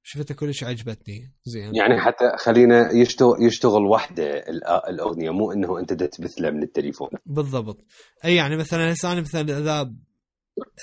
شفتها 0.09 0.35
كلش 0.35 0.63
عجبتني. 0.63 1.33
زين. 1.43 1.75
يعني 1.75 2.01
حتى 2.01 2.31
خلينا 2.37 2.91
يشتغل 2.91 3.35
يشتغل 3.43 3.81
وحده 3.85 4.43
الأغنية 4.89 5.29
مو 5.29 5.51
إنه 5.51 5.79
أنت 5.79 5.93
تبث 5.93 6.33
له 6.41 6.49
من 6.51 6.63
التليفون 6.63 7.09
بالضبط. 7.25 7.85
أي 8.25 8.35
يعني 8.35 8.57
مثلا 8.57 8.93
هسه 8.93 9.11
أنا 9.11 9.21
مثلا 9.21 9.41
اذا 9.41 9.93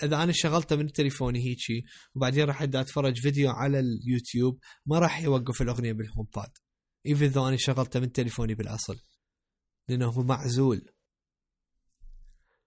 إذا 0.03 0.23
أنا 0.23 0.33
شغلته 0.35 0.77
من 0.77 0.93
تليفوني 0.93 1.39
هيجي 1.39 1.85
وبعدين 2.15 2.45
راح 2.45 2.63
أتفرج 2.63 3.17
فيديو 3.21 3.51
على 3.51 3.81
اليوتيوب 3.81 4.59
ما 4.87 4.99
راح 4.99 5.23
يوقف 5.23 5.63
الأغنية 5.63 5.93
بال 5.93 6.27
HomePod 6.37 6.51
even 7.07 7.27
though 7.27 7.49
أنا 7.49 7.57
شغلته 7.57 8.01
من 8.01 8.13
تليفوني 8.13 8.55
بالأصل. 8.55 8.97
لأنه 9.89 10.07
هو 10.07 10.23
معزول. 10.23 10.89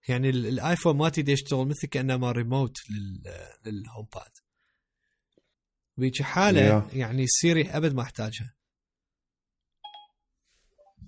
يعني 0.08 0.30
ال- 0.30 0.46
ال 0.46 0.53
iPhone 0.53 0.96
ما 0.96 1.08
تقدر 1.08 1.32
يشتغل 1.32 1.66
مثل 1.68 1.88
كانما 1.88 2.32
ريموت 2.32 2.76
لل- 2.90 3.22
لل 3.72 4.06
HomePod 4.14 4.30
بهيجي 5.98 6.24
حالة 6.24 6.80
Yeah. 6.80 6.94
يعني 6.96 7.26
Siri 7.26 7.70
أبد 7.70 7.94
ما 7.94 8.02
أحتاجها. 8.02 8.54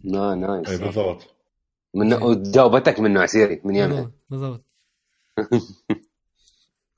نا 0.05 0.35
nice 0.35 0.69
اي 0.69 0.79
بالضبط. 0.79 1.35
من 1.95 2.13
وجاوبتك 2.15 3.01
من 3.01 3.13
نوع 3.13 3.27
Siri 3.27 3.61
من 3.65 3.77
يمها 3.77 4.11
بالضبط 4.31 4.65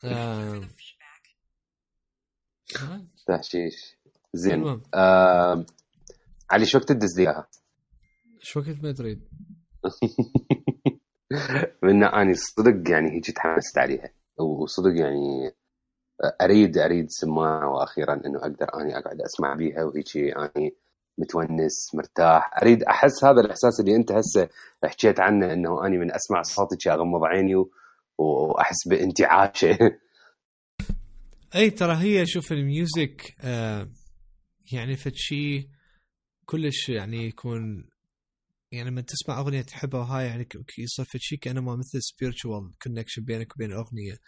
آه. 0.05 0.61
تحشيش. 3.27 3.97
زين. 4.35 4.81
آه... 4.95 5.67
علي 6.51 6.67
شو 6.67 6.79
وقت 6.79 6.89
تدز 6.89 7.21
لي 7.21 7.23
إياها؟ 7.23 7.49
شو 8.41 8.61
وقت 8.61 8.69
ما 8.83 8.93
تريد. 8.93 9.29
من 11.83 12.05
اني 12.05 12.35
صدق 12.35 12.91
يعني 12.91 13.11
هيك 13.13 13.31
تحمست 13.31 13.79
عليها. 13.79 14.13
وصدق 14.39 14.97
يعني 15.01 15.53
اريد 16.43 16.79
أريد 16.79 17.11
سماعة 17.11 17.69
وأخيرا 17.69 18.15
إنه 18.27 18.39
أقدر 18.39 18.81
أني 18.81 18.99
أقعد 18.99 19.21
أسمع 19.21 19.55
بيها 19.55 19.85
وهيك 19.85 20.17
أني 20.17 20.75
متونس 21.19 21.95
مرتاح. 21.95 22.51
أريد 22.63 22.83
أحس 22.83 23.25
هذا 23.25 23.41
الإحساس 23.41 23.81
اللي 23.81 23.97
أنت 23.97 24.13
هسه 24.13 24.49
حكيت 24.85 25.21
عنه 25.21 25.53
إنه 25.53 25.87
أني 25.87 25.99
من 25.99 26.15
أسمع 26.15 26.43
صوتك 26.43 26.89
اغمض 26.89 27.25
عيني 27.25 27.65
وأحس 28.19 28.89
بإنتعاشه. 28.89 29.79
أي 31.55 31.71
ترى 31.71 31.97
هي 31.97 32.27
شوف 32.27 32.53
ال 32.53 32.66
music 32.66 33.35
آه 33.41 33.89
يعني 34.73 34.97
فد 34.97 35.15
شيء 35.15 35.69
كلش 36.45 36.89
يعني 36.89 37.27
يكون 37.27 37.89
يعني 38.73 38.91
لما 38.91 39.01
تسمع 39.01 39.39
أغنية 39.39 39.63
تحبها 39.63 40.01
وهاي 40.01 40.27
يعني 40.27 40.49
يصير 40.79 41.05
فد 41.05 41.21
شيء 41.21 41.39
كانما 41.39 41.77
مثل 41.77 42.03
spiritual 42.03 42.79
connection 42.83 43.25
بينك 43.25 43.57
وبين 43.57 43.73
الاغنيه 43.73 44.19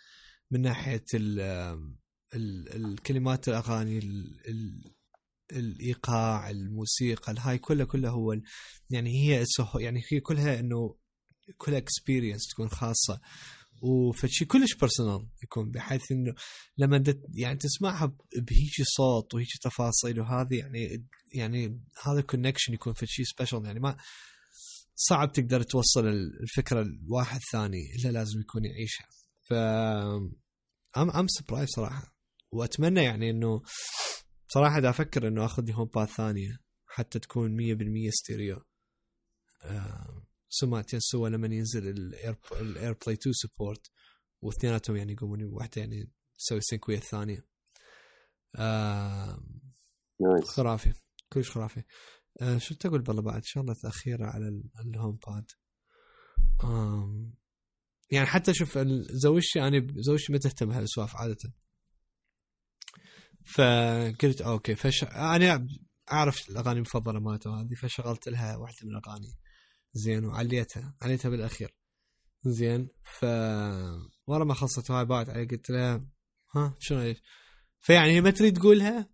من 0.54 0.60
ناحية 0.62 1.04
ال 1.14 1.40
ال 2.34 2.68
الكلمات 2.84 3.48
الأغاني 3.48 3.98
ال 3.98 4.40
ال 4.48 4.94
الإيقاع 5.52 6.50
الموسيقى 6.50 7.32
الهاي 7.32 7.58
كلها 7.58 7.86
كلها 7.86 8.10
هو 8.10 8.32
يعني 8.90 9.10
هي 9.10 9.44
يعني 9.80 10.02
هي 10.12 10.20
كلها 10.20 10.60
إنه 10.60 10.96
كلها 11.56 11.78
experience 11.78 12.46
تكون 12.48 12.68
خاصة. 12.68 13.20
وفد 13.82 14.13
شي 14.13 14.44
كلش 14.44 14.74
personal 14.74 15.28
يكون 15.42 15.70
بحيث 15.70 16.12
إنه 16.12 16.34
لما 16.78 16.98
دت 16.98 17.20
يعني 17.34 17.58
تسمعها 17.58 18.16
بهيجي 18.36 18.84
صوت 18.84 19.34
وهيجي 19.34 19.58
تفاصيل 19.62 20.20
وهذه 20.20 20.54
يعني 20.58 21.06
يعني 21.34 21.80
هذا 22.02 22.18
ال 22.20 22.25
connection 22.25 22.72
يكون 22.72 22.92
في 22.92 23.06
شيء 23.06 23.24
special 23.24 23.64
يعني 23.64 23.80
ما 23.80 23.96
صعب 24.94 25.32
تقدر 25.32 25.62
توصل 25.62 26.06
ال- 26.06 26.42
الفكرة 26.42 26.82
لواحد 26.82 27.40
ثاني 27.52 27.94
إلا 27.94 28.08
لازم 28.12 28.40
يكون 28.40 28.64
يعيشها. 28.64 29.06
ف 29.48 29.52
I'm 30.96 31.10
I'm 31.10 31.26
surprised 31.28 31.68
صراحة. 31.68 32.14
وأتمنى 32.52 33.04
يعني 33.04 33.30
إنه 33.30 33.62
صراحة 34.48 34.80
دا 34.80 34.90
أفكر 34.90 35.28
إنه 35.28 35.44
آخذ 35.44 35.62
لي 35.64 35.74
HomePod 35.74 36.08
ثانية 36.08 36.58
حتى 36.86 37.18
تكون 37.18 37.56
100% 37.56 38.10
ستيريو. 38.10 38.60
آه، 39.64 40.26
سمعتين 40.48 41.00
سوا 41.00 41.28
لما 41.28 41.46
ينزل 41.46 41.88
ال 41.88 41.98
Air 41.98 42.27
ال 42.27 42.36
AirPlay 42.52 43.14
2 43.14 43.32
support 43.32 43.90
واثنيناتهم 44.42 44.96
يعني 44.96 45.12
يقومون 45.12 45.44
واحدة 45.44 45.72
يعني 45.82 46.10
تسوي 46.38 46.60
sync 46.60 46.88
ويا 46.88 46.96
الثانية. 46.98 47.46
آه 48.56 49.38
خرافي. 50.44 50.92
كلش 51.32 51.50
خرافي. 51.50 51.82
آه 52.40 52.58
شو 52.58 52.74
تقول 52.74 53.02
بالله 53.02 53.22
بعد؟ 53.22 53.44
شغله 53.44 53.76
اخيره 53.84 54.26
على 54.26 54.48
ال- 54.48 54.70
ال 54.80 55.18
HomePod 55.26 55.44
آم 56.64 57.34
يعني 58.14 58.26
حتى 58.26 58.54
شوف 58.54 58.78
زوجتي 59.10 59.62
أنا 59.62 59.86
زوجتي 59.96 60.32
ما 60.32 60.38
تهتم 60.38 60.66
بهالسوالف 60.66 61.16
عادة. 61.16 61.52
فقلت 63.44 64.40
أوكي 64.40 64.74
فش 64.74 65.04
أنا 65.04 65.66
أعرف 66.12 66.50
الأغاني 66.50 66.76
المفضلة 66.76 67.20
مالته 67.20 67.60
هذه 67.60 67.74
فشغلت 67.74 68.28
لها 68.28 68.56
واحدة 68.56 68.78
من 68.82 68.90
الأغاني. 68.96 69.34
زين 69.92 70.24
وعليتها 70.24 70.94
عليتها 71.02 71.28
بالأخير. 71.28 71.74
زين 72.44 72.88
ف 73.04 73.24
ورا 74.26 74.44
ما 74.44 74.54
خلصت 74.54 74.90
هاي 74.90 75.04
باعت 75.04 75.28
علي 75.30 75.44
قلت 75.44 75.70
لها 75.70 76.06
ها 76.56 76.74
شنو 76.78 76.98
هيك؟ 76.98 77.20
فيعني 77.80 78.12
هي 78.12 78.20
ما 78.20 78.30
تريد 78.30 78.58
تقولها 78.58 79.08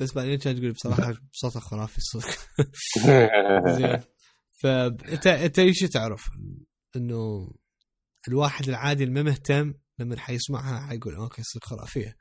بس 0.00 0.12
بعدين 0.12 0.38
كانت 0.38 0.58
تقول 0.58 0.72
بصراحة 0.72 1.14
صوتها 1.32 1.60
خرافي 1.60 2.00
صدق 2.00 2.28
زين. 3.78 4.00
فانت 4.62 5.26
أنت 5.26 5.58
إيش 5.58 5.78
تعرف 5.78 6.30
إنه 6.96 7.50
الواحد 8.28 8.68
العادي 8.68 9.04
اللي 9.04 9.14
ما 9.14 9.22
مهتم 9.22 9.74
لما 9.98 10.18
حيسمعها 10.18 10.86
حيقول 10.86 11.14
okay 11.14 11.42
صدق 11.42 11.64
خرافية. 11.64 12.16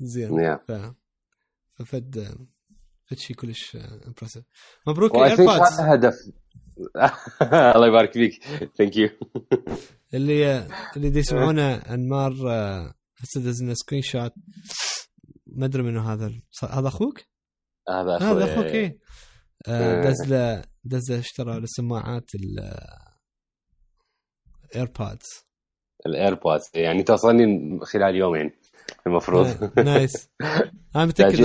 زين. 0.00 0.30
Yeah. 0.30 0.58
ف 0.68 0.72
ففد 1.74 2.36
فد 3.06 3.18
شيء 3.18 3.36
كلش 3.36 3.76
impressive 3.76 4.44
مبروك 4.86 5.14
I 5.14 5.36
think 5.36 5.48
ال 5.48 5.52
AirPods 5.52 5.80
هذا 5.80 5.94
هدف. 5.94 6.14
الله 7.76 7.86
يبارك 7.86 8.12
فيك. 8.12 8.44
thank 8.78 8.96
you 8.96 9.08
اللي 10.14 10.68
اللي 10.96 11.10
دي 11.10 11.18
يسمعونه 11.18 11.74
أنمار 11.74 12.32
آه، 12.50 12.94
هسه 13.18 13.40
دزنا 13.40 13.74
screenshot 13.74 14.32
ما 15.46 15.66
أدري 15.66 15.82
منو 15.82 16.00
هذا 16.00 16.32
هذا 16.70 16.88
أخوك؟ 16.88 17.20
هذا 17.88 18.16
هذا 18.16 18.52
أخوك 18.52 18.64
إيه. 18.64 18.98
آه، 19.68 20.02
إيه. 20.02 20.10
دز 20.10 20.32
له 20.32 20.64
دز 20.84 21.10
اشترى 21.10 21.60
له 21.60 21.66
الايربودز 24.74 25.26
الايربودز 26.06 26.70
يعني 26.74 27.02
توصلني 27.02 27.78
خلال 27.82 28.14
يومين 28.16 28.52
المفروض. 29.06 29.78
nice. 29.78 30.28
أنا 30.96 31.04
متأكد 31.06 31.40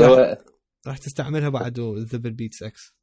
راح, 0.88 0.98
تستعملها 0.98 1.50
بعد 1.50 1.80
ذب 1.80 2.19
ال 2.19 2.32
Beats 2.32 2.64
X 2.64 2.96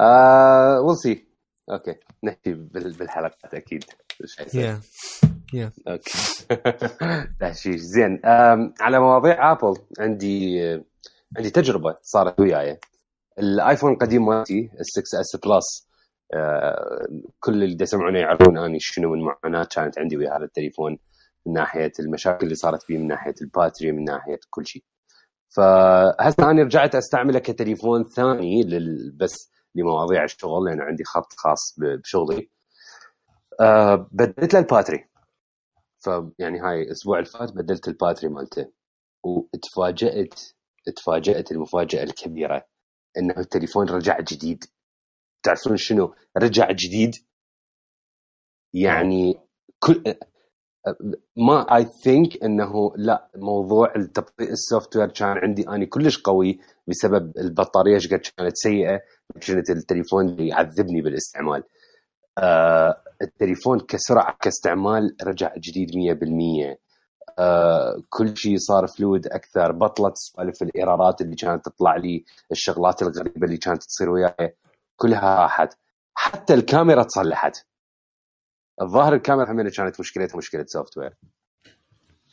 آه 0.00 0.80
we'll 0.80 0.96
see 0.96 1.24
okay. 1.70 1.94
نحكي 2.24 2.52
بال- 2.52 2.92
بالحلقات 2.96 3.54
أكيد. 3.54 3.84
yeah 4.54 4.80
yeah 5.54 5.72
okay. 5.88 6.10
زين. 7.78 8.20
على 8.80 8.98
مواضيع 9.00 9.52
Apple 9.52 9.74
عندي 9.98 10.60
عندي 11.36 11.50
تجربة 11.50 11.96
صارت 12.02 12.40
وياي. 12.40 12.78
ال 13.38 13.46
iPhone 13.46 13.92
القديم 13.92 14.26
مالتي 14.26 14.70
ال 14.80 14.86
6S 14.86 15.36
Plus 15.36 15.89
كل 17.40 17.62
اللي 17.62 17.76
يسمعونه 17.80 18.18
يعرفون 18.18 18.58
أني 18.58 18.80
شنو 18.80 19.10
من 19.14 19.22
معاناه 19.22 19.64
كانت 19.64 19.98
عندي 19.98 20.16
ويا 20.16 20.36
هذا 20.36 20.44
التليفون 20.44 20.98
من 21.46 21.52
ناحية 21.52 21.92
المشاكل 22.00 22.44
اللي 22.44 22.54
صارت 22.54 22.82
فيه 22.82 22.98
من 22.98 23.06
ناحية 23.06 23.34
ال 23.42 23.48
battery 23.48 23.92
من 23.92 24.04
ناحية 24.04 24.38
كل 24.50 24.66
شيء. 24.66 24.84
فهسه 25.48 26.50
أنا 26.50 26.62
رجعت 26.62 26.94
أستعمله 26.94 27.38
كتليفون 27.38 28.04
ثاني. 28.04 28.62
بس 29.16 29.50
لمواضيع 29.74 30.24
الشغل 30.24 30.64
لأن 30.64 30.80
عندي 30.80 31.04
خط 31.04 31.32
خاص 31.32 31.76
بشغلي. 31.78 32.50
أه 33.60 34.08
بدلت 34.12 34.54
له 34.54 34.60
ال 34.60 34.65
battery. 34.65 35.08
فيعني 35.98 36.60
هاي 36.60 36.82
الأسبوع 36.82 37.18
اللي 37.18 37.30
فات 37.30 37.52
بدلت 37.52 37.88
ال 37.88 37.93
battery 37.93 38.28
مالته. 38.28 38.66
وتفاجأت 39.24 40.40
تفاجأت 40.96 41.52
المفاجأة 41.52 42.02
الكبيرة 42.02 42.66
إنه 43.18 43.34
التليفون 43.38 43.88
رجع 43.88 44.20
جديد. 44.20 44.64
تعرفون 45.42 45.76
شنو؟ 45.76 46.14
رجع 46.36 46.70
جديد. 46.70 47.14
يعني 48.74 49.40
كل 49.78 50.14
ما 51.36 51.76
I 51.76 51.84
think 52.04 52.44
إنه 52.44 52.92
لا 52.96 53.30
موضوع 53.36 53.92
التبطيء 53.96 54.50
ال 54.52 54.96
software 54.96 55.08
كان 55.08 55.38
عندي 55.38 55.68
اني 55.68 55.86
كلش 55.86 56.18
قوي 56.22 56.60
بسبب 56.86 57.32
البطارية 57.38 57.94
إيش 57.94 58.12
قد 58.12 58.20
كانت 58.36 58.56
سيئة 58.56 59.00
كانت 59.40 59.70
التليفون 59.70 60.40
يعذبني 60.40 61.02
بالاستعمال. 61.02 61.64
آه 62.38 63.02
التليفون 63.22 63.80
كسرعة 63.80 64.36
كاستعمال 64.40 65.16
رجع 65.22 65.54
جديد 65.56 65.90
100% 66.74 66.76
آه 67.38 68.02
كل 68.08 68.36
شيء 68.36 68.56
صار 68.58 68.86
fluid 68.86 69.26
أكثر 69.26 69.72
بطلت 69.72 70.16
سوالف 70.16 70.62
ال 70.62 70.70
errorات 70.70 71.20
اللي 71.20 71.36
كانت 71.36 71.64
تطلع 71.64 71.96
لي 71.96 72.24
الشغلات 72.52 73.02
الغريبة 73.02 73.46
اللي 73.46 73.56
كانت 73.56 73.82
تصير 73.82 74.10
وياي. 74.10 74.56
كلها 75.02 75.42
راحت. 75.42 75.74
حتى 76.14 76.54
الكاميرا 76.54 77.02
تصلحت. 77.02 77.70
الظاهر 78.82 79.14
الكاميرا 79.14 79.52
هم 79.52 79.68
كانت 79.68 80.00
مشكلتها 80.00 80.36
مشكلة 80.36 80.64
software 80.66 81.16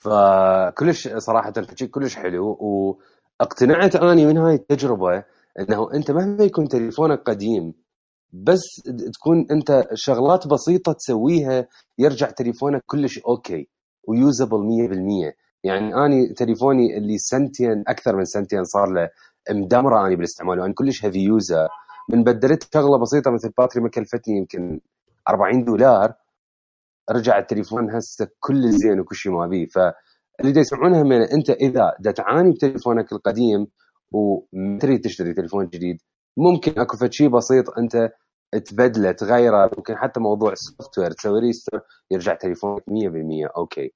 فكلش 0.01 1.07
صراحة 1.07 1.53
الحكي 1.57 1.87
كلش 1.87 2.15
حلو 2.15 2.57
وأقتنعت 2.59 3.95
أني 3.95 4.25
من 4.25 4.37
هاي 4.37 4.55
التجربة 4.55 5.23
إنه 5.59 5.93
أنت 5.93 6.11
مهما 6.11 6.43
يكون 6.43 6.67
تليفونك 6.67 7.19
قديم 7.19 7.73
بس 8.33 8.61
تكون 9.13 9.45
أنت 9.51 9.87
شغلات 9.93 10.47
بسيطة 10.47 10.91
تسويها 10.93 11.67
يرجع 11.97 12.29
تليفونك 12.29 12.81
كلش 12.85 13.19
okay 13.19 13.69
و 14.07 14.14
usable 14.14 14.57
100% 15.31 15.33
يعني 15.63 15.95
أني 15.95 16.33
تليفوني 16.33 16.97
اللي 16.97 17.17
سنتين 17.17 17.83
أكثر 17.87 18.15
من 18.15 18.25
سنتين 18.25 18.63
صار 18.63 18.89
له 18.89 19.09
مدمرة 19.51 20.07
اني 20.07 20.15
بالاستعمال 20.15 20.59
وأنا 20.59 20.73
كلش 20.73 21.05
heavy 21.05 21.19
user 21.19 21.67
من 22.09 22.23
بدلت 22.23 22.73
شغلة 22.73 22.97
بسيطة 22.97 23.31
مثل 23.31 23.49
battery 23.57 23.83
ما 23.83 23.89
كلفتني 23.89 24.37
يمكن 24.37 24.79
40 25.29 25.63
دولار 25.63 26.13
رجع 27.11 27.37
التليفون 27.37 27.91
هسه 27.91 28.27
كل 28.39 28.71
زين 28.71 28.99
وكل 28.99 29.15
شيء 29.15 29.31
ما 29.31 29.47
بيه 29.47 29.65
فاللي 29.65 30.51
دا 30.51 30.59
يسمعونها 30.59 31.03
من 31.03 31.21
أنت 31.21 31.49
إذا 31.49 31.95
دا 31.99 32.11
تعاني 32.11 32.51
بتليفونك 32.51 33.11
القديم 33.13 33.67
وما 34.11 34.79
تريد 34.79 35.01
تشتري 35.01 35.33
تليفون 35.33 35.67
جديد 35.67 36.01
ممكن 36.37 36.81
أكو 36.81 37.09
شيء 37.09 37.29
بسيط 37.29 37.77
أنت 37.77 38.11
تبدله 38.65 39.11
تغيره 39.11 39.71
ممكن 39.77 39.97
حتى 39.97 40.19
موضوع 40.19 40.51
ال 40.51 40.97
software 40.99 41.11
تسوي 41.11 41.39
restore 41.39 41.81
يرجع 42.11 42.33
تليفونك 42.33 42.83
100% 42.89 43.57
okay. 43.57 43.93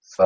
ف 0.00 0.22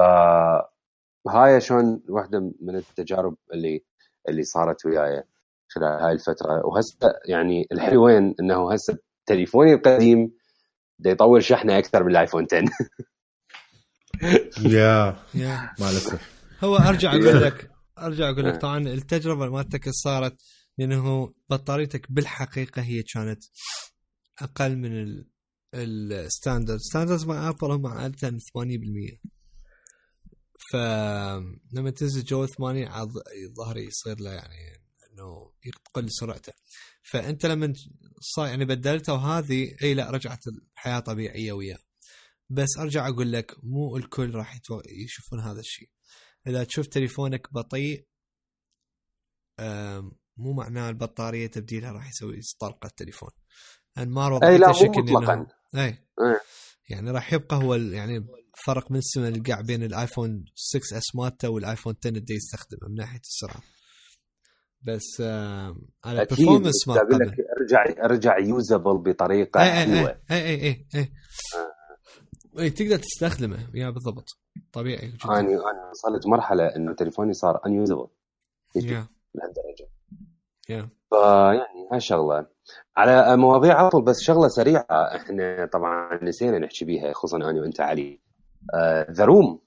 هاي 1.29 1.61
شلون 1.61 2.03
واحدة 2.09 2.53
من 2.61 2.77
التجارب 2.77 3.37
اللي 3.55 3.85
اللي 4.29 4.43
صارت 4.43 4.87
وياي 4.87 5.23
خلال 5.69 6.03
هاي 6.03 6.13
الفترة. 6.13 6.67
وهسه 6.67 6.97
يعني 7.29 7.67
الحلو 7.73 8.05
وين؟ 8.07 8.35
إنه 8.41 8.73
هسه 8.73 8.99
تليفوني 9.27 9.75
القديم 9.75 10.33
بده 10.99 11.11
يطول 11.11 11.45
شحنة 11.45 11.79
أكثر 11.79 12.05
من 12.05 12.11
ال 12.11 12.16
iPhone 12.16 12.47
10 12.53 12.65
yeah. 14.61 15.17
yeah. 15.35 15.71
مع 15.81 15.91
الاسف 15.91 16.37
هو 16.65 16.77
أرجع 16.77 17.11
أقول 17.11 17.43
لك 17.43 17.71
أرجع 17.99 18.31
أقول 18.31 18.45
لك 18.45 18.57
طبعا 18.57 18.79
التجربة 18.79 19.49
مالتك 19.51 19.89
صارت 19.91 20.37
لأنه 20.79 21.33
بطاريتك 21.51 22.13
بالحقيقة 22.13 22.83
هي 22.83 23.03
كانت 23.03 23.43
أقل 24.43 24.77
من 24.77 25.03
ال 25.03 25.27
ال 25.75 25.86
standard 25.86 26.79
standard 26.79 27.27
مع 27.27 27.49
Apple 27.49 27.71
هم 27.71 27.87
عاده 27.87 28.29
80% 28.29 28.33
فلما 30.73 31.91
تنزل 31.97 32.25
جوا 32.25 32.47
80 32.47 32.89
الظاهر 33.47 33.77
يصير 33.77 34.21
له 34.21 34.33
يعني 34.33 34.83
إنه 35.13 35.53
يقل 35.65 36.11
سرعته. 36.11 36.53
فأنت 37.03 37.47
لما 37.47 37.73
صار 38.21 38.47
يعني 38.47 38.65
بدلته 38.65 39.13
وهذه 39.13 39.77
إي 39.83 39.95
لا 39.95 40.11
رجعت 40.11 40.41
الحياة 40.47 40.99
طبيعية 40.99 41.53
وياه. 41.53 41.79
بس 42.51 42.69
أرجع 42.79 43.09
أقول 43.09 43.33
لك 43.33 43.57
مو 43.63 43.97
الكل 43.97 44.35
راح 44.35 44.61
يشوفون 44.87 45.41
هذا 45.41 45.61
الشيء. 45.61 45.91
إذا 46.47 46.65
تشوف 46.65 46.87
تليفونك 46.87 47.53
بطيء 47.53 48.07
مو 50.37 50.53
معناه 50.53 50.89
البطارية 50.91 51.47
تبديلها 51.47 51.93
راح 51.93 52.09
يسوي 52.09 52.41
طلقه 52.61 52.87
التليفون. 52.87 53.31
أنمار 53.99 54.49
إي 54.49 54.59
لا 54.59 54.67
مو 54.67 54.91
مطلقا. 55.03 55.47
إي. 55.75 55.81
أي. 55.81 56.41
يعني 56.89 57.11
راح 57.11 57.33
يبقى 57.33 57.57
هو 57.57 57.75
يعني 57.75 58.27
فرق 58.67 58.91
من 58.91 58.99
السماء 58.99 59.29
القاع 59.29 59.61
بين 59.61 59.83
ال 59.83 60.45
iPhone 60.55 60.99
6S 60.99 61.15
مالته 61.17 61.49
وال 61.49 61.60
iPhone 61.60 61.95
10 62.05 62.11
اللي 62.11 62.35
يستخدمه 62.35 62.89
من 62.89 62.95
ناحية 62.95 63.21
السرعة. 63.21 63.63
بس 64.83 65.21
آه 65.21 65.77
على 66.05 66.23
ال 66.23 66.28
performance 66.28 66.89
ما 66.89 66.95
لك 66.95 67.35
ارجع 67.61 68.05
ارجع 68.05 68.39
usable 68.39 68.99
بطريقة 68.99 69.63
أي 69.63 69.71
حلوة. 69.71 70.11
اي 70.31 70.37
اي 70.37 70.63
اي 70.63 70.87
اي, 70.95 71.13
آه. 71.57 72.61
اي 72.61 72.71
تقدر 72.71 72.97
تستخدمه. 72.97 73.71
yeah 73.75 73.91
بالضبط. 73.91 74.29
طبيعي. 74.73 75.09
جدا. 75.09 75.25
أنا 75.25 75.41
أنا 75.41 75.91
وصلت 75.91 76.27
مرحلة 76.27 76.67
إنه 76.77 76.95
تليفوني 76.95 77.33
صار 77.33 77.61
unusable 77.67 78.07
لهالدرجة. 78.75 79.89
yeah. 80.71 80.96
فيعني 81.21 81.89
هاي 81.93 82.01
شغله 82.01 82.47
على 82.97 83.37
مواضيع 83.37 83.87
Apple 83.89 84.03
بس 84.03 84.21
شغلة 84.21 84.49
سريعة 84.49 84.87
إحنا 84.91 85.67
طبعا 85.73 86.19
نسينا 86.25 86.59
نحكي 86.59 86.85
بيها 86.85 87.13
خصوصا 87.13 87.37
أنا 87.37 87.61
وأنت 87.61 87.81
علي. 87.81 88.21
The 89.11 89.25
Room 89.25 89.61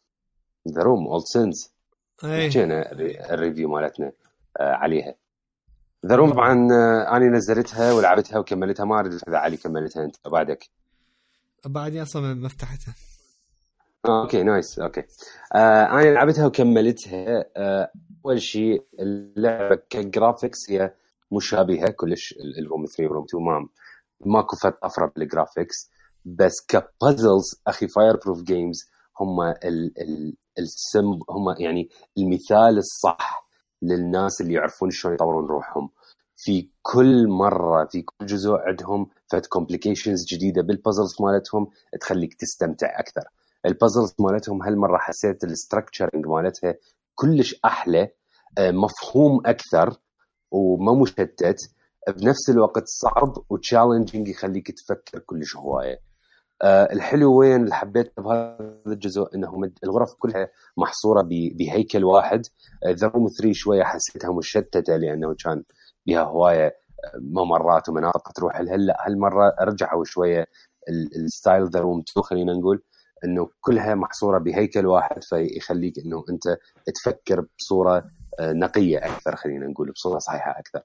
The 0.75 0.81
Room 0.83 1.07
Old 1.07 1.23
Sins 1.25 1.73
حكينا 2.23 2.91
ال 3.33 3.39
review 3.39 3.69
مالتنا 3.69 4.11
آه، 4.59 4.73
عليها. 4.73 5.15
The 6.05 6.15
Room 6.15 6.31
طبعا 6.31 6.67
آه، 6.71 7.17
أنا 7.17 7.25
نزلتها 7.25 7.93
ولعبتها 7.93 8.39
وكملتها 8.39 8.85
ما 8.85 8.99
أدري 8.99 9.15
إذا 9.27 9.37
علي 9.37 9.57
كملتها 9.57 10.03
أنت 10.03 10.15
بعدك. 10.27 10.69
بعدني 11.65 12.01
أصلا 12.01 12.33
ما 12.33 12.49
فتحتها. 12.49 12.93
آه، 14.05 14.21
okay 14.21 14.43
nice 14.43 14.79
okay. 14.79 15.03
آه 15.55 15.83
أنا 15.85 16.13
لعبتها 16.13 16.45
وكملتها 16.45 17.45
آه 17.57 17.91
أول 18.25 18.41
شيء 18.41 18.83
اللعبة 18.99 19.75
ك 19.89 19.97
graphics 19.97 20.57
هي 20.71 20.93
مشابهة 21.31 21.89
كلش 21.89 22.35
ال 22.59 22.65
Room 22.65 22.85
3 22.85 23.03
وال 23.03 23.11
Room 23.11 23.25
2 23.25 23.43
ما 23.43 23.67
ماكو 24.25 24.55
فرق 24.55 24.87
طفره 24.87 25.11
بال 25.15 25.31
graphics 25.31 25.91
بس 26.25 26.65
ك 26.67 26.79
puzzles 26.79 27.61
أخي 27.67 27.87
Fireproof 27.87 28.43
Games 28.43 28.79
هم 29.19 29.41
ال 29.41 30.01
ال 30.01 30.37
السم 30.59 31.19
هم 31.29 31.55
يعني 31.59 31.89
المثال 32.17 32.77
الصح 32.77 33.49
للناس 33.81 34.41
اللي 34.41 34.53
يعرفون 34.53 34.89
شلون 34.91 35.13
يطورون 35.13 35.45
روحهم. 35.47 35.89
في 36.35 36.69
كل 36.81 37.27
مرة 37.27 37.85
في 37.85 38.01
كل 38.01 38.25
جزء 38.25 38.51
عندهم 38.51 39.09
فد 39.31 39.47
complications 39.47 40.25
جديدة 40.33 40.61
بال 40.61 40.73
puzzles 40.73 41.15
مالتهم 41.21 41.67
تخليك 42.01 42.33
تستمتع 42.33 42.99
أكثر. 42.99 43.23
ال 43.65 43.72
puzzles 43.72 44.15
مالتهم 44.19 44.63
هالمرة 44.63 44.97
حسيت 44.97 45.43
ال 45.43 45.50
structuring 45.50 46.27
مالتها 46.27 46.75
كلش 47.15 47.59
أحلى 47.65 48.09
آه، 48.57 48.71
مفهوم 48.71 49.41
أكثر 49.45 49.97
وما 50.51 50.93
مشتت 50.93 51.57
بنفس 52.17 52.49
الوقت 52.49 52.83
صعب 52.85 53.33
و 53.49 53.56
challenging 53.56 54.27
يخليك 54.27 54.71
تفكر 54.71 55.19
كلش 55.19 55.55
هواية. 55.55 55.99
أه 56.61 56.93
الحلو 56.93 57.33
وين؟ 57.39 57.63
اللي 57.63 57.75
حبيت 57.75 58.13
بهذا 58.19 58.73
الجزء 58.87 59.35
إنه 59.35 59.71
الغرف 59.83 60.09
كلها 60.19 60.49
محصورة 60.77 61.21
بهيكل 61.31 62.03
واحد. 62.03 62.41
The 62.87 63.07
Room 63.07 63.27
3 63.41 63.53
شوية 63.53 63.83
حسيتها 63.83 64.33
مشتتة 64.33 64.95
لأنه 64.95 65.35
كان 65.43 65.63
بها 66.07 66.21
هواية 66.21 66.65
آه، 66.67 67.19
ممرات 67.21 67.89
ومناطق 67.89 68.31
تروح. 68.31 68.61
لها 68.61 68.77
لا 68.77 68.97
هالمرة 69.07 69.55
رجعوا 69.61 70.03
شوية 70.03 70.47
ال 71.15 71.24
style 71.24 71.69
The 71.69 71.79
Room 71.79 71.99
2 72.09 72.23
خلينا 72.23 72.53
نقول 72.53 72.83
إنه 73.25 73.49
كلها 73.61 73.95
محصورة 73.95 74.37
بهيكل 74.39 74.85
واحد 74.85 75.23
فيخليك 75.23 75.93
إنه 76.05 76.23
أنت 76.29 76.57
تفكر 76.95 77.45
بصورة 77.59 78.05
نقية 78.39 78.97
أكثر 78.97 79.35
خلينا 79.35 79.67
نقول 79.67 79.91
بصورة 79.91 80.19
صحيحة 80.19 80.59
أكثر. 80.59 80.81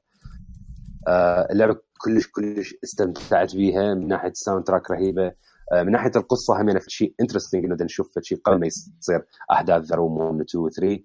آه، 1.08 1.48
اللعبة 1.52 1.76
كلش 1.98 2.26
كلش 2.26 2.74
استمتعت 2.84 3.56
بيها 3.56 3.94
من 3.94 4.08
ناحية 4.08 4.28
ال 4.28 4.64
soundtrack 4.64 4.90
رهيبة. 4.90 5.32
آه، 5.72 5.82
من 5.82 5.92
ناحية 5.92 6.10
القصة 6.16 6.60
هم 6.62 6.78
في 6.78 6.90
شيء 6.90 7.14
interesting 7.20 7.64
إنه 7.64 7.76
نشوف 7.80 8.18
شيء 8.22 8.38
قبل 8.44 8.60
ما 8.60 8.66
يصير. 8.66 9.24
أحداث 9.52 9.84
The 9.84 9.96
Room 9.96 10.16
1 10.18 10.40
2 10.40 10.64
و 10.64 10.68
3 10.68 11.04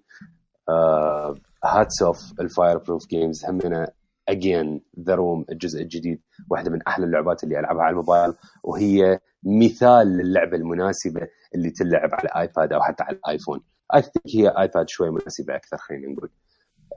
hats 1.64 2.02
off 2.02 2.40
ال 2.40 2.78
Fireproof 2.78 3.06
Games 3.06 3.44
همنا 3.44 3.90
again 4.28 4.82
The 5.00 5.14
Room 5.14 5.44
الجزء 5.50 5.82
الجديد 5.82 6.20
واحدة 6.50 6.70
من 6.70 6.82
أحلى 6.82 7.06
اللعبات 7.06 7.44
اللي 7.44 7.60
ألعبها 7.60 7.82
على 7.82 7.90
الموبايل. 7.90 8.34
وهي 8.64 9.20
مثال 9.42 10.06
للعبة 10.06 10.56
المناسبة 10.56 11.20
اللي 11.54 11.70
تلعب 11.70 12.10
على 12.12 12.28
iPad 12.36 12.72
أو 12.72 12.82
حتى 12.82 13.02
على 13.02 13.16
ال 13.16 13.22
iPhone 13.22 13.60
I 13.94 14.02
think 14.02 14.36
هي 14.36 14.48
iPad 14.48 14.88
شوي 14.88 15.10
مناسبه 15.10 15.56
أكثر 15.56 15.76
خلينا 15.76 16.12
نقول 16.12 16.30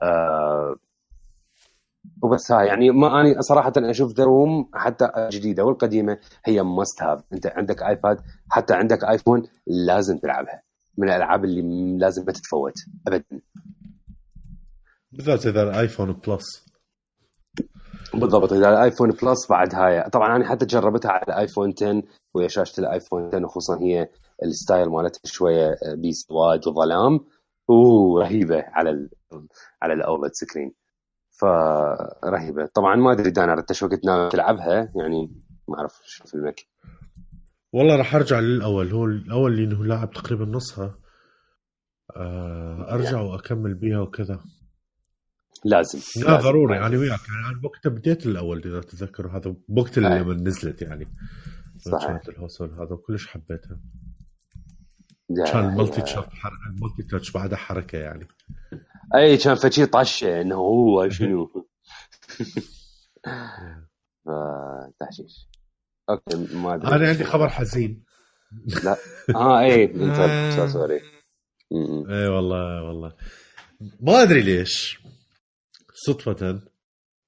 آه 0.02 0.76
وبس 2.22 2.52
هاي 2.52 2.66
يعني 2.66 2.90
ما 2.90 3.20
اني 3.20 3.42
صراحة 3.42 3.72
أشوف 3.76 4.12
The 4.12 4.24
Room 4.24 4.70
حتى 4.74 5.10
الجديده 5.16 5.64
والقديمة 5.64 6.18
هي 6.44 6.62
must 6.62 7.02
have 7.02 7.22
أنت 7.32 7.46
عندك 7.46 7.82
iPad 7.82 8.20
حتى 8.50 8.74
عندك 8.74 9.04
iPhone 9.04 9.42
لازم 9.66 10.18
تلعبها. 10.18 10.62
من 10.98 11.08
الألعاب 11.08 11.44
اللي 11.44 11.98
لازم 11.98 12.24
ما 12.26 12.32
تتفوت 12.32 12.74
ابدا. 13.06 13.40
بالذات 15.12 15.46
إذا 15.46 15.62
الايفون 15.62 16.12
بلس 16.12 16.66
بالضبط 18.14 18.52
إذا 18.52 18.68
الايفون 18.68 19.10
بلس 19.10 19.48
بعد 19.50 19.74
هاي. 19.74 20.10
طبعا 20.10 20.36
أنا 20.36 20.48
حتى 20.48 20.66
جربتها 20.66 21.10
على 21.10 21.22
ال 21.28 21.35
iPhone 21.35 21.74
10 21.76 22.02
ويا 22.34 22.48
شاشة 22.48 22.80
ال 22.80 22.87
iPhone 22.87 23.26
10 23.26 23.44
وخصوصا 23.44 23.80
هي 23.80 24.08
ال 24.42 24.50
style 24.50 24.88
مالتها 24.88 25.20
شوية 25.24 25.76
بسواد 26.08 26.68
وظلام 26.68 27.20
اوه 27.70 28.22
رهيبه 28.22 28.64
على 28.66 28.90
ال 28.90 29.10
على 29.82 29.92
الأولد 29.92 30.30
سكرين. 30.32 30.74
فرهيبة. 31.40 32.66
طبعا 32.74 32.96
ما 32.96 33.12
أدري 33.12 33.30
دانا 33.30 33.52
انت 33.52 33.72
شو 33.72 33.86
وقت 33.86 34.04
ناوي 34.04 34.28
تلعبها؟ 34.28 34.92
يعني 34.96 35.42
ما 35.68 35.78
أعرف 35.78 36.00
شو 36.04 36.24
في 36.24 36.34
المك 36.34 36.60
والله 37.72 37.96
راح 37.96 38.14
أرجع 38.14 38.40
للأول. 38.40 38.92
هو 38.92 39.04
الأول 39.04 39.52
اللي 39.52 39.64
إنه 39.64 39.84
لاعب 39.84 40.10
تقريبا 40.10 40.44
نصها. 40.44 40.98
آه، 42.16 42.94
أرجع 42.94 43.20
وأكمل 43.20 43.74
بيها 43.74 44.00
وكذا. 44.00 44.40
لازم. 45.64 45.98
لا 46.22 46.30
لازم. 46.30 46.48
ضروري. 46.48 46.78
أنا 46.78 46.98
وياك. 46.98 47.20
يعني 47.28 47.52
أنا 47.52 47.60
بوقتها 47.62 47.90
بديت 47.90 48.26
الأول 48.26 48.62
إذا 48.64 48.80
تتذكروا. 48.80 49.32
هذا 49.32 49.56
اللي 49.96 50.18
لما 50.18 50.34
نزلت 50.34 50.82
يعني. 50.82 51.06
صحيح. 51.78 52.06
كانت 52.06 52.28
الهوسل 52.28 52.70
هذا 52.70 52.96
كلش 53.06 53.26
حبيتها. 53.26 53.80
كان 55.52 55.68
الملتي 55.68 56.00
يا- 56.00 56.04
تشارج 56.04 56.28
الملتي 56.68 57.02
تاتش 57.10 57.30
بعدها 57.32 57.58
حركة 57.58 57.98
يعني. 57.98 58.28
أي 59.14 59.36
كان 59.36 59.54
فشي 59.54 59.86
طشه 59.86 60.40
إنه 60.40 60.54
هو 60.54 61.08
شنو؟ 61.08 61.46
ف- 64.24 64.90
تحشيش 65.00 65.48
أوكي 66.10 66.54
ما 66.56 66.74
أدري. 66.74 66.88
أنا 66.96 67.08
عندي 67.08 67.24
خبر 67.24 67.48
حزين. 67.48 68.04
لا. 68.84 68.96
آه 69.34 69.60
اي 69.60 69.84
إنت. 69.94 70.68
سوري. 70.72 71.00
اي 72.10 72.28
والله 72.28 72.82
والله. 72.82 73.12
ما 74.00 74.22
أدري 74.22 74.42
ليش 74.42 75.00
صدفة 76.06 76.60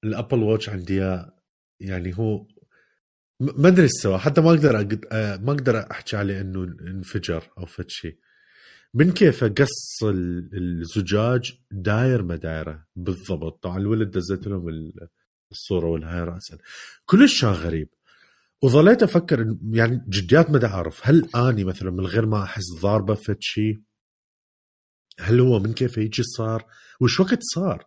ال 0.03 0.10
Apple 0.10 0.43
Watch 0.43 0.69
عندي 0.69 0.95
يعني 1.79 2.17
هو 2.17 2.45
ما 3.39 3.67
أدري 3.67 3.87
سوى. 3.87 4.17
حتى 4.17 4.41
ما 4.41 4.49
أقدر 4.49 4.75
أقد... 4.77 5.05
آه، 5.11 5.37
ما 5.37 5.51
أقدر 5.51 5.91
أحكي 5.91 6.17
عليه 6.17 6.41
إنه 6.41 6.63
انفجر 6.63 7.43
أو 7.57 7.65
فد 7.65 7.89
شيء. 7.89 8.17
من 8.93 9.11
كيفه 9.11 9.47
قص 9.47 10.03
ال- 10.03 10.49
الزجاج 10.81 11.53
داير 11.71 12.23
ما 12.23 12.35
دايره؟ 12.35 12.85
بالضبط. 12.95 13.63
طبعا 13.63 13.77
الولد 13.77 14.11
دزيت 14.11 14.47
لهم 14.47 14.69
ال- 14.69 15.07
الصورة 15.51 15.85
والهاي 15.87 16.23
راسا. 16.23 16.57
كلش 17.05 17.41
كان 17.41 17.51
غريب. 17.51 17.89
وظليت 18.61 19.03
أفكر 19.03 19.55
يعني 19.71 20.05
جديات 20.09 20.49
ما 20.49 20.65
أعرف. 20.65 20.99
هل 21.07 21.29
أني 21.35 21.63
مثلا 21.63 21.91
من 21.91 22.05
غير 22.05 22.25
ما 22.25 22.43
أحس 22.43 22.63
ضاربة 22.81 23.13
فد 23.13 23.37
شيء؟ 23.39 23.81
هل 25.19 25.39
هو 25.39 25.59
من 25.59 25.73
كيف 25.73 25.97
يجي 25.97 26.23
صار؟ 26.23 26.65
وش 27.01 27.19
وقت 27.19 27.39
صار؟ 27.41 27.85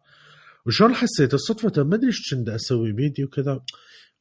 وشلون 0.66 0.94
حسيت؟ 0.94 1.34
الصدفة 1.34 1.82
ما 1.82 1.94
أدري 1.94 2.06
إيش 2.06 2.34
كنت 2.34 2.48
أسوي 2.48 2.92
بيدي 2.92 3.24
وكذا. 3.24 3.60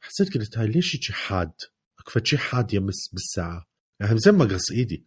حسيت 0.01 0.37
قلت 0.37 0.57
هاي 0.57 0.67
ليش 0.67 0.95
يجي 0.95 1.13
حاد؟ 1.13 1.51
أكفى 1.99 2.21
شيء 2.23 2.39
حاد 2.39 2.73
يمس 2.73 3.09
بالساعة. 3.13 3.65
يعني 3.99 4.19
زي 4.19 4.31
ما 4.31 4.45
قص 4.45 4.71
إيدي. 4.71 5.05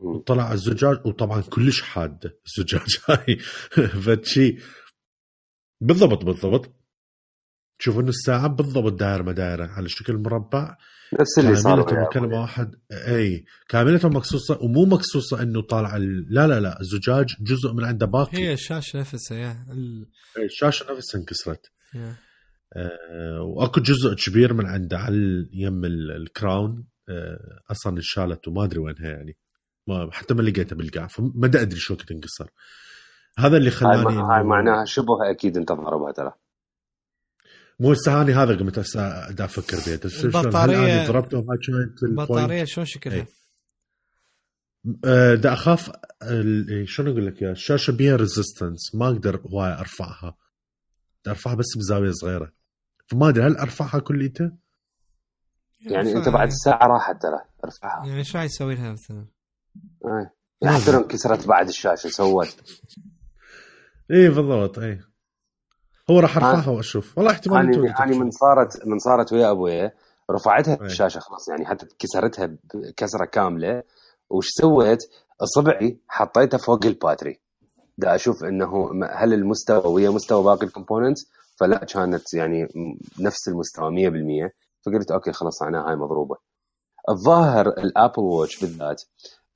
م. 0.00 0.18
طلع 0.18 0.52
الزجاج 0.52 1.06
وطبعا 1.06 1.40
كلش 1.40 1.82
حاد 1.82 2.32
الزجاج 2.46 2.98
هاي. 3.08 3.36
فشي 3.88 4.56
بالضبط 5.80 6.24
بالضبط. 6.24 6.70
شوف 7.82 7.98
إنه 7.98 8.08
الساعة 8.08 8.46
بالضبط 8.46 8.92
دايرة 8.92 9.22
ما 9.22 9.32
دايرة 9.32 9.66
على 9.66 9.88
شكل 9.88 10.16
مربع. 10.16 10.76
نفس 11.20 11.38
اللي 11.38 11.56
صار 11.56 11.80
أبوي. 12.16 12.38
واحد. 12.38 12.74
إي. 12.92 13.44
كاملة 13.68 14.08
مقصوصة 14.08 14.58
ومو 14.62 14.84
مقصوصة 14.84 15.42
إنه 15.42 15.62
طالع 15.62 15.96
ال... 15.96 16.26
لا 16.34 16.46
لا 16.46 16.60
لا 16.60 16.80
الزجاج 16.80 17.26
جزء 17.40 17.72
من 17.72 17.84
عنده 17.84 18.06
باقي. 18.06 18.38
هي 18.38 18.52
الشاشة 18.52 18.98
نفسها 19.00 19.38
yeah. 19.38 19.66
ال... 19.72 20.06
إي، 20.38 20.44
الشاشة 20.44 20.92
نفسها 20.92 21.20
انكسرت. 21.20 21.66
yeah. 21.94 22.14
آه، 22.76 23.40
وأكو 23.42 23.80
جزء 23.80 24.14
كبير 24.14 24.54
من 24.54 24.66
عنده 24.66 24.98
على 24.98 25.48
يم 25.52 25.84
ال- 25.84 26.10
ال 26.10 26.22
crown 26.22 26.84
آه، 27.08 27.60
أصلا 27.70 27.96
انشالت 27.96 28.48
وما 28.48 28.64
أدري 28.64 28.78
وينها 28.78 29.08
يعني 29.10 29.36
ما 29.86 30.08
حتى 30.12 30.34
ما 30.34 30.42
لقيتها 30.42 30.76
بالقاع 30.76 31.06
فما 31.06 31.46
أدري 31.46 31.78
شو 31.80 31.94
وقت 31.94 32.10
انكسر 32.10 32.50
هذا 33.38 33.56
اللي 33.56 33.68
هاي, 33.70 33.76
خلاني 33.76 34.04
هاي 34.20 34.42
إنه- 34.42 34.46
معناها 34.46 34.84
شبه 34.84 35.30
أكيد 35.30 35.56
انت 35.56 35.72
ضربها 35.72 36.12
ترى 36.12 36.32
مو 37.80 37.92
هسه 37.92 38.20
هاني 38.20 38.32
هذا 38.32 38.56
قمت 38.58 38.78
هسه 38.78 39.30
دا 39.30 39.44
أفكر 39.44 39.76
بيه 39.86 40.00
بس 40.04 40.12
شلون؟ 40.20 40.32
هل 41.02 41.08
ضربتهم 41.08 41.50
هاي 41.50 41.58
كانت؟ 41.66 42.02
البطارية 42.02 42.64
شلون 42.64 42.86
شكلها؟ 42.86 43.16
إي. 43.16 43.26
آه، 45.04 45.34
دا 45.34 45.52
أخاف 45.52 45.90
ال- 46.22 46.68
إيه، 46.70 46.84
شلون 46.86 47.08
أقول 47.08 47.26
لك 47.26 47.42
يا 47.42 47.50
الشاشه 47.52 47.90
بيها 47.92 48.16
resistance 48.16 48.94
ما 48.94 49.06
أقدر 49.08 49.40
هواي 49.40 49.72
أرفعها 49.72 50.36
دا 51.24 51.30
أرفعها 51.30 51.54
بس 51.54 51.66
بزاوية 51.78 52.10
صغيرة 52.10 52.52
فما 53.10 53.28
أدري 53.28 53.46
هل 53.46 53.56
أرفعها 53.56 54.00
كليته؟ 54.00 54.52
يعني 55.80 56.16
انت 56.16 56.28
بعد 56.28 56.48
الساعة 56.48 56.86
راحت 56.86 57.22
ترى 57.22 57.40
أرفعها. 57.64 58.06
يعني 58.06 58.24
شو 58.24 58.38
يسوي 58.38 58.74
لها 58.74 58.92
مثلا؟ 58.92 59.26
آه. 60.04 60.30
يعني 60.62 60.76
حتى 60.76 60.92
لو 60.92 60.98
انكسرت 60.98 61.46
بعد 61.46 61.68
الشاشة 61.68 62.08
سوت. 62.08 62.56
اي 64.10 64.16
إيه، 64.16 64.28
بالضبط 64.28 64.78
اي 64.78 65.00
هو 66.10 66.20
راح 66.20 66.36
أرفعها 66.36 66.70
وأشوف. 66.70 67.18
والله 67.18 67.32
احتمال 67.32 67.58
اني 67.58 67.76
أنتوا 67.76 68.04
اني 68.04 68.18
من 68.18 68.30
صارت 68.30 68.86
من 68.86 68.98
صارت 68.98 69.32
ويا 69.32 69.50
ابويا 69.50 69.92
رفعتها 70.30 70.80
أي. 70.80 70.86
الشاشة 70.86 71.18
خلاص 71.18 71.48
يعني 71.48 71.66
حتى 71.66 71.86
كسرتها 71.98 72.56
كسرة 72.96 73.24
كاملة. 73.24 73.82
وش 74.30 74.46
سويت؟ 74.48 74.98
أصبعي 75.40 76.00
حطيته 76.08 76.58
فوق 76.58 76.86
ال 76.86 76.92
battery. 76.92 77.40
دا 77.98 78.14
أشوف 78.14 78.44
إنه 78.44 78.90
هل 79.12 79.34
المستوى 79.34 79.92
ويا 79.92 80.10
مستوى 80.10 80.44
باقي 80.44 80.66
ال 80.66 80.71
components؟ 80.71 81.30
فلا 81.60 81.84
كانت 81.84 82.34
يعني 82.34 82.68
نفس 83.20 83.48
المستوى 83.48 83.90
100% 83.90 84.52
فقلت 84.86 85.10
okay 85.10 85.32
خلاص 85.32 85.62
معناها 85.62 85.88
هاي 85.90 85.96
مضروبة. 85.96 86.36
الظاهر 87.08 87.68
ال 87.68 87.77
Apple 87.77 88.22
Watch 88.22 88.60
بالذات 88.60 89.02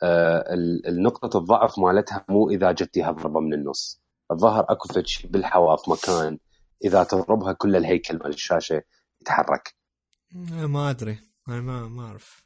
آه 0.03 0.45
النقطة 0.89 1.39
الضعف 1.39 1.79
مالتها 1.79 2.25
مو 2.29 2.51
إذا 2.51 2.73
جتيها 2.73 3.11
ضربة 3.11 3.41
من 3.41 3.55
النص. 3.55 4.03
الظاهر 4.31 4.67
أكو 4.69 4.89
فد 4.89 5.07
شيء 5.07 5.31
بالحواف 5.31 5.89
مكان 5.89 6.39
إذا 6.85 7.05
تضربها 7.05 7.53
كل 7.53 7.77
الهيكل 7.77 8.17
مال 8.19 8.27
الشاشة 8.29 8.83
يتحرك. 9.21 9.75
ما 10.51 10.91
أدري. 10.91 11.19
أنا 11.49 11.61
ما 11.61 11.89
ما 11.89 12.07
أعرف. 12.07 12.45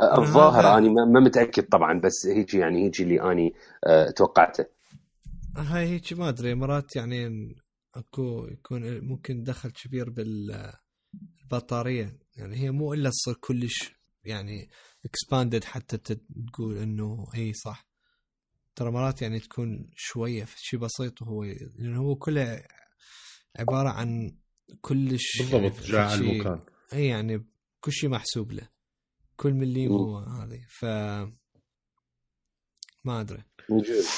آه، 0.00 0.14
أنا 0.14 0.22
الظاهر 0.22 0.66
هذا- 0.66 0.78
أني 0.78 0.88
ما 0.88 1.20
متأكد 1.20 1.68
طبعا 1.68 2.00
بس 2.00 2.26
هيجي 2.26 2.58
يعني 2.58 2.84
هيجي 2.84 3.02
اللي 3.02 3.32
أني 3.32 3.54
آه 3.86 4.10
توقعته. 4.10 4.64
هاي 5.56 5.86
هيك 5.86 6.12
ما 6.12 6.28
أدري. 6.28 6.54
مرات 6.54 6.96
يعني 6.96 7.26
اكو 7.94 8.46
يكون 8.50 9.00
ممكن 9.04 9.42
دخل 9.42 9.70
كبير 9.70 10.10
بالبطاريه 11.44 12.18
يعني 12.36 12.56
هي 12.56 12.70
مو 12.70 12.92
إلا 12.94 13.10
تصير 13.10 13.34
كلش 13.34 13.92
يعني 14.24 14.70
expanded 15.04 15.64
حتى 15.64 15.96
ت- 15.96 16.22
تقول 16.52 16.78
إنه 16.78 17.26
إي 17.34 17.52
صح. 17.52 17.86
ترى 18.74 18.90
مرات 18.90 19.22
يعني 19.22 19.40
تكون 19.40 19.90
شوية 19.96 20.46
شيء 20.56 20.80
بسيط 20.80 21.22
وهو 21.22 21.44
لأنه 21.44 22.00
هو 22.00 22.16
كله 22.16 22.64
عبارة 23.56 23.88
عن 23.88 24.36
كلش 24.80 25.40
يعني 25.40 25.68
بالضبط 25.68 25.86
جاء 25.86 26.00
على 26.00 26.20
المكان 26.20 26.60
إي 26.92 27.06
يعني 27.06 27.46
كل 27.80 27.92
شيء 27.92 28.10
محسوب 28.10 28.52
له. 28.52 28.68
كل 29.36 29.52
مليم. 29.52 29.92
هو 29.92 30.18
هذه 30.18 30.60
ف 30.68 30.84
ما 33.04 33.20
أدري. 33.20 33.42
يجوز 33.70 34.08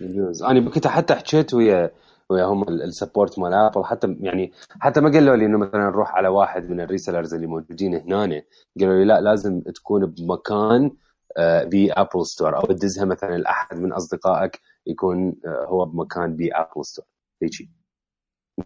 يجوز 0.00 0.42
أنا 0.42 0.60
بكنت 0.60 0.86
حتى 0.86 1.14
حكيت 1.14 1.54
ويا 1.54 1.90
وياهم 2.30 2.62
ال- 2.62 2.82
support 2.82 3.38
مال 3.38 3.54
Apple 3.54 3.84
حتى 3.84 4.16
يعني 4.20 4.52
حتى 4.80 5.00
ما 5.00 5.10
قالوا 5.10 5.36
لي 5.36 5.46
إنه 5.46 5.58
مثلا 5.58 5.80
نروح 5.90 6.14
على 6.14 6.28
واحد 6.28 6.70
من 6.70 6.80
ال 6.80 6.85
resellers 6.85 7.34
اللي 7.34 7.46
موجودين 7.46 7.94
هنا 7.94 8.42
قالوا 8.80 8.94
لي 8.98 9.04
لا 9.04 9.20
لازم 9.20 9.60
تكون 9.60 10.06
بمكان 10.06 10.96
آه، 11.36 11.64
ب 11.64 11.74
Apple 11.74 12.26
Store 12.26 12.56
أو 12.56 12.62
تدزها 12.66 13.04
مثلا 13.04 13.36
لأحد 13.38 13.76
من 13.78 13.92
أصدقائك 13.92 14.60
يكون 14.86 15.34
آه، 15.46 15.64
هو 15.66 15.84
بمكان 15.84 16.36
ب 16.36 16.44
Apple 16.44 16.84
Store 16.84 17.04
هيجي. 17.42 17.70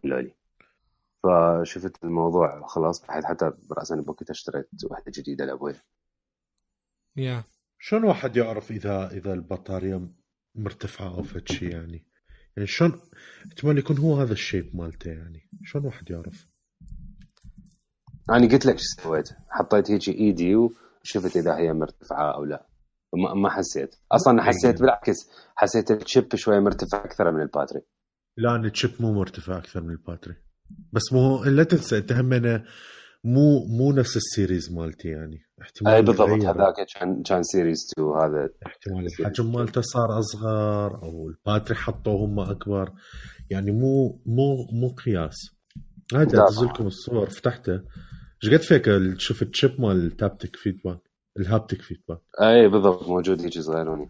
قالوا 0.02 0.20
لي. 0.20 0.34
فشفت 1.22 2.04
الموضوع 2.04 2.66
خلاص 2.66 3.06
بعد 3.06 3.24
حتى 3.24 3.52
براسا 3.70 3.96
بوقتها 3.96 4.32
اشتريت 4.32 4.68
واحدة 4.84 5.12
جديدة 5.14 5.44
لأبوي. 5.44 5.74
يا 7.16 7.44
شلون 7.78 8.04
واحد 8.04 8.36
يعرف 8.36 8.70
إذا 8.70 9.10
إذا 9.12 9.32
البطارية 9.32 10.08
مرتفعة 10.54 11.14
أو 11.18 11.22
فد 11.22 11.48
شيء 11.48 11.70
يعني؟ 11.72 12.04
يعني 12.58 12.66
شلون 12.66 13.00
احتمال 13.48 13.78
يكون 13.78 13.98
هو 13.98 14.20
هذا 14.20 14.32
ال 14.32 14.40
shape 14.40 14.76
مالته 14.76 15.10
يعني. 15.10 15.48
شلون 15.64 15.84
واحد 15.86 16.10
يعرف؟ 16.10 16.46
أنا 18.30 18.48
قلت 18.48 18.66
لك 18.66 18.78
شو 18.78 19.02
سويت. 19.02 19.28
حطيت 19.48 19.90
هيك 19.90 20.08
إيدي 20.08 20.54
وشفت 20.56 21.36
إذا 21.36 21.56
هي 21.56 21.72
مرتفعة 21.72 22.34
أو 22.34 22.44
لا. 22.44 22.66
ما, 23.14 23.34
ما 23.34 23.50
حسيت. 23.50 23.94
أصلا 24.12 24.42
حسيت 24.42 24.80
بالعكس. 24.80 25.16
حسيت 25.56 25.90
ال 25.90 25.98
shape 25.98 26.36
شوية 26.36 26.58
مرتفع 26.58 27.04
أكثر 27.04 27.32
من 27.32 27.42
الباتري. 27.42 27.80
لا 28.36 28.56
الشيب 28.56 28.90
مو 29.00 29.12
مرتفع 29.12 29.58
أكثر 29.58 29.82
من 29.82 29.90
ال 29.90 29.95
battery. 29.95 30.34
بس 30.92 31.12
مو 31.12 31.44
لا 31.44 31.64
تنسى 31.64 31.98
أنت 31.98 32.12
همنا 32.12 32.64
مو 33.24 33.66
مو 33.66 33.92
نفس 33.92 34.16
ال 34.16 34.24
series 34.24 34.72
مالتي 34.72 35.08
يعني 35.08 35.38
احتمال 35.62 35.92
اي 35.94 36.02
بالضبط. 36.02 36.28
هذاك 36.30 36.74
كان 36.94 37.22
كان 37.22 37.42
Series 37.42 37.90
2 37.92 38.08
هذا 38.08 38.48
احتمال 38.66 39.06
الحجم 39.06 39.52
مالته 39.52 39.80
صار 39.80 40.18
أصغر 40.18 41.02
أو 41.02 41.28
الباتري 41.28 41.74
حطوه 41.76 42.24
هم 42.24 42.40
أكبر. 42.40 42.92
يعني 43.50 43.70
مو 43.72 44.22
مو 44.26 44.66
مو 44.72 44.88
قياس. 44.88 45.36
هذا 46.14 46.42
انزل 46.42 46.66
لكم 46.66 46.86
الصور 46.86 47.30
فتحته. 47.30 47.82
إيش 48.44 48.52
قد 48.52 48.60
فيك 48.60 48.88
ال- 48.88 49.20
شوف 49.20 49.42
الشيب 49.42 49.80
مال 49.80 50.06
التابتك 50.06 50.56
فيدباك 50.56 51.00
الهابتك 51.38 51.82
فيدباك؟ 51.82 52.20
اي 52.42 52.68
بالضبط 52.68 53.08
موجود 53.08 53.40
هيك 53.40 53.58
صغيروني. 53.58 54.08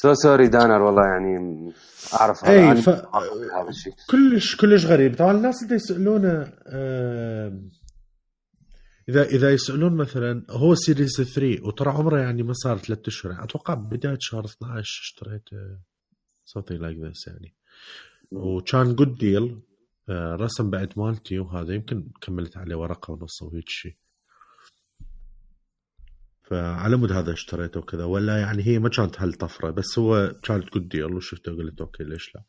سو 0.00 0.14
سوري 0.14 0.48
دانر 0.48 0.82
والله 0.82 1.02
يعني 1.02 1.72
أعرف 2.20 2.44
هذا. 2.44 2.72
اي 2.72 2.82
ف... 2.82 2.88
هذا 2.88 3.68
الشيء. 3.68 3.92
كلش 4.10 4.56
كلش 4.56 4.84
غريب. 4.86 5.16
طبعا 5.16 5.32
الناس 5.32 5.62
اللي 5.62 5.74
يسالونه 5.74 6.52
آم، 6.66 7.70
اذا 9.08 9.22
إذا 9.22 9.50
يسألون 9.50 9.96
مثلا 9.96 10.44
هو 10.50 10.74
series 10.74 11.22
3 11.22 11.66
وترى 11.66 11.90
عمره 11.90 12.18
يعني 12.20 12.42
ما 12.42 12.52
صار 12.52 12.78
ثلاث 12.78 13.08
أشهر. 13.08 13.44
أتوقع 13.44 13.74
بداية 13.74 14.18
شهر 14.20 14.44
12 14.44 14.80
اشتريته 14.80 15.56
something 16.56 16.80
like 16.80 16.98
this 17.04 17.28
يعني. 17.28 17.54
وكان 18.30 18.94
good 18.94 19.18
deal 19.18 19.60
رسم 20.10 20.70
بعد 20.70 20.92
مالتي 20.96 21.38
وهذا. 21.38 21.74
يمكن 21.74 22.08
كملت 22.20 22.56
عليه 22.56 22.76
ورقة 22.76 23.12
ونص 23.12 23.42
أو 23.42 23.50
هيك 23.54 23.68
شيء. 23.68 23.96
فعلى 26.50 26.96
مود 26.96 27.12
هذا 27.12 27.32
اشتريته 27.32 27.80
وكذا. 27.80 28.04
ولا 28.04 28.38
يعني 28.38 28.66
هي 28.66 28.78
ما 28.78 28.88
كانت 28.88 29.20
هالطفرة 29.20 29.70
بس 29.70 29.98
هو 29.98 30.34
كانت 30.42 30.72
good 30.74 30.88
deal 30.88 31.14
وشفته 31.14 31.52
وقلت 31.52 31.80
okay 31.80 32.04
ليش 32.04 32.34
لا؟ 32.34 32.42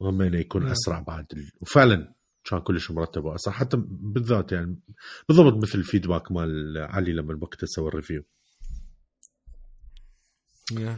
وهم 0.00 0.22
انه 0.22 0.38
يكون 0.38 0.62
نعم. 0.62 0.70
أسرع 0.70 1.00
بعد 1.00 1.26
ال... 1.32 1.50
وفعلا 1.60 2.14
كان 2.44 2.60
كلش 2.60 2.90
مرتب 2.90 3.24
واسرع 3.24 3.54
حتى 3.54 3.76
بالذات 3.88 4.52
يعني 4.52 4.80
بالضبط 5.28 5.62
مثل 5.62 5.78
ال 5.78 5.84
feedback 5.84 6.32
مال 6.32 6.78
علي 6.78 7.12
لما 7.12 7.38
وقتها 7.42 7.66
سوى 7.66 7.88
ال 7.88 7.92
review. 7.92 8.22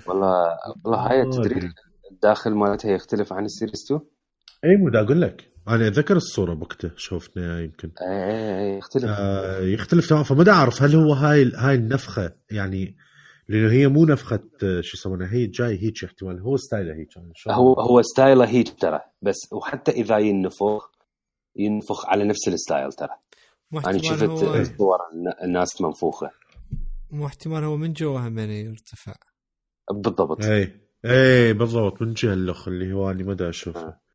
والله 0.06 0.58
والله 0.84 1.10
هاي 1.10 1.30
تدري. 1.30 1.72
الداخل 2.12 2.54
مالتها 2.54 2.90
يختلف 2.90 3.32
عن 3.32 3.44
ال 3.44 3.50
series 3.50 3.84
2 3.84 4.00
اي 4.64 4.76
مو 4.76 4.88
أقول 4.88 5.20
لك. 5.20 5.55
أنا 5.68 5.86
أتذكر 5.86 6.16
الصورة 6.16 6.58
وقتها 6.60 6.90
شوفنا 6.96 7.60
يمكن. 7.60 7.90
اي 8.02 8.24
اي 8.24 8.60
اي 8.72 8.78
يختلف. 8.78 9.04
آه 9.04 9.60
يختلف 9.60 10.08
تمام 10.08 10.22
فما 10.22 10.44
دا 10.44 10.52
أعرف 10.52 10.82
هل 10.82 10.94
هو 10.96 11.12
هاي 11.12 11.52
هاي 11.56 11.74
النفخة 11.74 12.32
يعني 12.50 12.96
لأنه 13.48 13.72
هي 13.72 13.88
مو 13.88 14.04
نفخة 14.04 14.40
آه، 14.62 14.80
شو 14.80 14.96
يسمونها 14.96 15.32
هي 15.32 15.46
جاي 15.46 15.82
هيك 15.82 16.04
احتمال 16.04 16.40
هو 16.40 16.56
style 16.56 16.88
ه 16.88 16.94
هيك؟ 16.94 17.08
هو 17.48 17.72
هو 17.74 18.02
style 18.02 18.40
ه 18.40 18.48
هيك 18.48 18.80
ترى 18.80 19.00
بس 19.22 19.36
وحتى 19.52 19.92
إذا 19.92 20.18
ينفخ 20.18 20.90
ينفخ 21.56 22.06
على 22.06 22.24
نفس 22.24 22.48
ال 22.48 22.55
style 22.55 22.92
ترى. 22.92 23.08
مو 23.70 23.80
أنا 23.80 23.98
شفت 24.02 24.22
هو 24.22 24.36
صور 24.64 24.98
الن- 25.14 25.44
الناس 25.44 25.80
منفوخة. 25.80 26.30
مو 27.10 27.26
احتمال 27.26 27.64
هو 27.64 27.76
من 27.76 27.92
جوا 27.92 28.20
هم 28.20 28.38
يعني 28.38 28.60
يرتفع. 28.60 29.14
بالضبط. 30.02 30.44
اي 30.44 30.80
اي 31.04 31.52
بالضبط 31.52 32.02
من 32.02 32.12
جهة 32.12 32.32
الاخ 32.34 32.68
اللي 32.68 32.92
هو 32.92 33.10
اني 33.10 33.22
ما 33.22 33.34
دا 33.34 33.48
اشوفه 33.48 34.05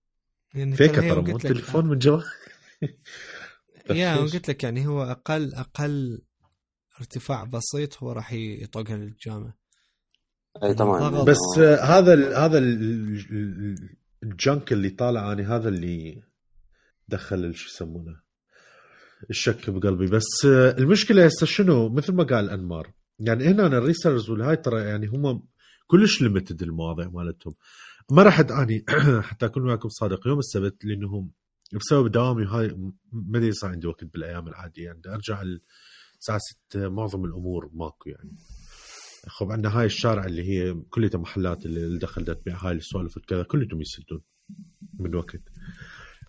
آه. 0.56 0.58
يعني 0.60 0.76
فيكه 0.76 1.02
هي 1.04 1.10
ترى 1.10 1.22
مو 1.22 1.36
التليفون 1.38 1.86
من 1.88 1.98
جوا 2.00 2.22
يا 3.92 4.16
تخفيش. 4.16 4.34
قلت 4.34 4.50
لك 4.50 4.64
يعني 4.64 4.88
هو 4.88 5.04
أقل 5.04 5.54
أقل 5.56 6.22
ارتفاع 7.00 7.44
بسيط 7.44 8.04
هو 8.04 8.12
راح 8.12 8.34
يطقها 8.34 8.98
للجامعه 8.98 9.58
أي 10.64 10.74
طبعا. 10.74 11.24
بس 11.24 11.38
آه، 11.60 11.76
هذا 11.82 12.14
ال 12.14 12.34
هذا 12.36 12.58
ال- 12.58 13.26
ال- 13.32 13.90
الجنك 14.24 14.72
اللي 14.74 14.90
طالع 14.90 15.32
اني 15.32 15.44
هذا 15.44 15.70
اللي 15.70 16.24
دخل 17.08 17.56
شو 17.56 17.70
يسمونه؟ 17.70 18.20
الشك 19.30 19.70
بقلبي. 19.70 20.08
بس 20.08 20.46
آه، 20.46 20.72
المشكلة 20.78 21.26
هسه 21.26 21.46
شنو؟ 21.46 21.90
مثل 21.90 22.14
ما 22.14 22.24
قال 22.24 22.50
أنمار 22.50 22.92
يعني 23.20 23.44
هنا 23.46 23.66
أنا 23.68 23.78
ال 23.78 23.83
resellers 23.83 24.30
والهاي 24.30 24.56
ترى 24.58 24.82
يعني 24.82 25.08
هم 25.08 25.44
كلش 25.88 26.22
limited 26.22 26.62
المواضيع 26.62 27.10
مالتهم. 27.10 27.54
ما 28.12 28.24
راح 28.24 28.40
اني 28.40 28.86
حتى 29.30 29.46
أكون 29.46 29.68
وياكم 29.68 29.90
صادق. 29.90 30.28
يوم 30.28 30.40
السبت 30.40 30.86
لانهم 30.86 31.32
بسبب 31.74 32.12
دوامي 32.12 32.46
هاي 32.46 32.92
ما 33.12 33.52
صار 33.52 33.72
عندي 33.72 33.88
وقت 33.88 34.04
بالأيام 34.04 34.48
العادية. 34.48 34.86
يعني 34.86 35.02
أرجع 35.08 35.42
الساعة 36.20 36.40
6 36.70 36.90
معظم 36.90 37.26
الأمور 37.26 37.70
ماكو 37.74 38.10
يعني. 38.10 38.38
خب 39.28 39.52
عندنا 39.52 39.80
هاي 39.80 39.86
الشارع 39.86 40.26
اللي 40.26 40.44
هي 40.44 40.74
كلها 40.74 41.10
محلات 41.14 41.66
اللي 41.66 41.86
اللي 41.86 42.00
دخل 42.00 42.24
دا 42.24 42.34
تبيع 42.34 42.58
هاي 42.58 42.74
السوالف 42.74 43.18
وكذا 43.18 43.44
كلهم 43.44 43.82
يسدون 43.82 44.22
من 45.00 45.16
وقت. 45.16 45.42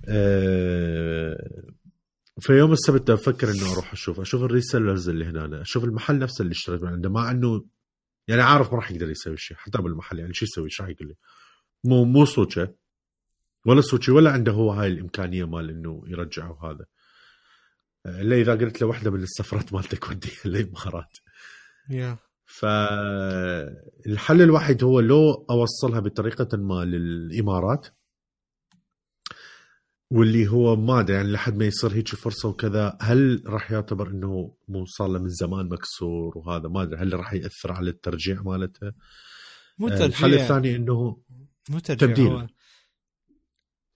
أه 0.09 1.63
فيوم 2.41 2.73
السبت 2.73 3.11
أفكر 3.11 3.51
إنه 3.51 3.73
أروح 3.73 3.93
أشوف 3.93 4.21
أشوف 4.21 4.43
ال 4.43 4.49
resellers 4.49 5.09
اللي 5.09 5.25
هنا 5.25 5.61
أشوف 5.63 5.85
المحل 5.85 6.19
نفسه 6.19 6.43
اللي 6.43 6.53
اشتريت 6.53 6.83
من 6.83 6.89
عنده 6.89 7.11
مع 7.11 7.31
إنه 7.31 7.65
يعني 8.29 8.43
عارف 8.43 8.73
ما 8.73 8.77
راح 8.77 8.91
يقدر 8.91 9.11
يسوي 9.11 9.37
شيء 9.37 9.57
حتى 9.57 9.83
بالمحل 9.83 10.19
يعني 10.19 10.35
شو 10.35 10.45
يسوي 10.45 10.71
شو 10.71 10.83
راح 10.83 10.91
يقول 10.91 11.09
لي؟ 11.09 11.15
مو 11.85 12.05
مو 12.05 12.25
سوتشه 12.25 12.75
ولا 13.67 13.81
سوتشي 13.81 14.13
ولا 14.13 14.31
عنده 14.31 14.53
هو 14.53 14.73
هاي 14.73 14.89
الإمكانية 14.89 15.45
مال 15.45 15.71
إنه 15.71 16.03
يرجع 16.07 16.51
وهذا. 16.51 16.85
آه، 18.07 18.21
إلا 18.21 18.37
إذا 18.37 18.55
قلت 18.55 18.81
له 18.81 18.87
واحدة 18.87 19.11
من 19.11 19.23
السفرات 19.23 19.73
مالتك 19.73 20.11
وديها 20.11 20.45
الامارات 20.47 21.19
يا 21.91 22.19
فالحل 22.45 24.43
الوحيد 24.43 24.85
هو 24.85 25.01
لو 25.01 25.47
أوصلها 25.51 26.01
بطريقة 26.01 26.57
ما 26.57 26.85
للإمارات 26.85 27.87
واللي 30.11 30.49
هو 30.49 30.77
ما 30.77 31.01
أدري 31.01 31.17
يعني 31.17 31.33
لحد 31.33 31.57
ما 31.57 31.65
يصير 31.65 31.93
هيك 31.93 32.09
فرصة 32.09 32.49
وكذا 32.49 32.99
هل 33.01 33.43
راح 33.47 33.71
يعتبر 33.71 34.09
إنه 34.09 34.55
مو 34.69 34.85
صار 34.85 35.09
له 35.09 35.19
من 35.19 35.29
زمان 35.29 35.69
مكسور 35.69 36.39
وهذا؟ 36.39 36.69
ما 36.69 36.83
أدري 36.83 37.01
هل 37.01 37.15
راح 37.15 37.33
يأثر 37.33 37.73
على 37.73 37.91
الترجيع 37.91 38.43
مالته؟ 38.43 38.93
مو 39.79 39.89
آه، 39.89 40.07
الحل 40.07 40.35
الثاني 40.35 40.77
إنه 40.77 41.23
مو 41.71 41.79
ترجيع 41.79 42.09
تبديل. 42.09 42.27
هو 42.27 42.49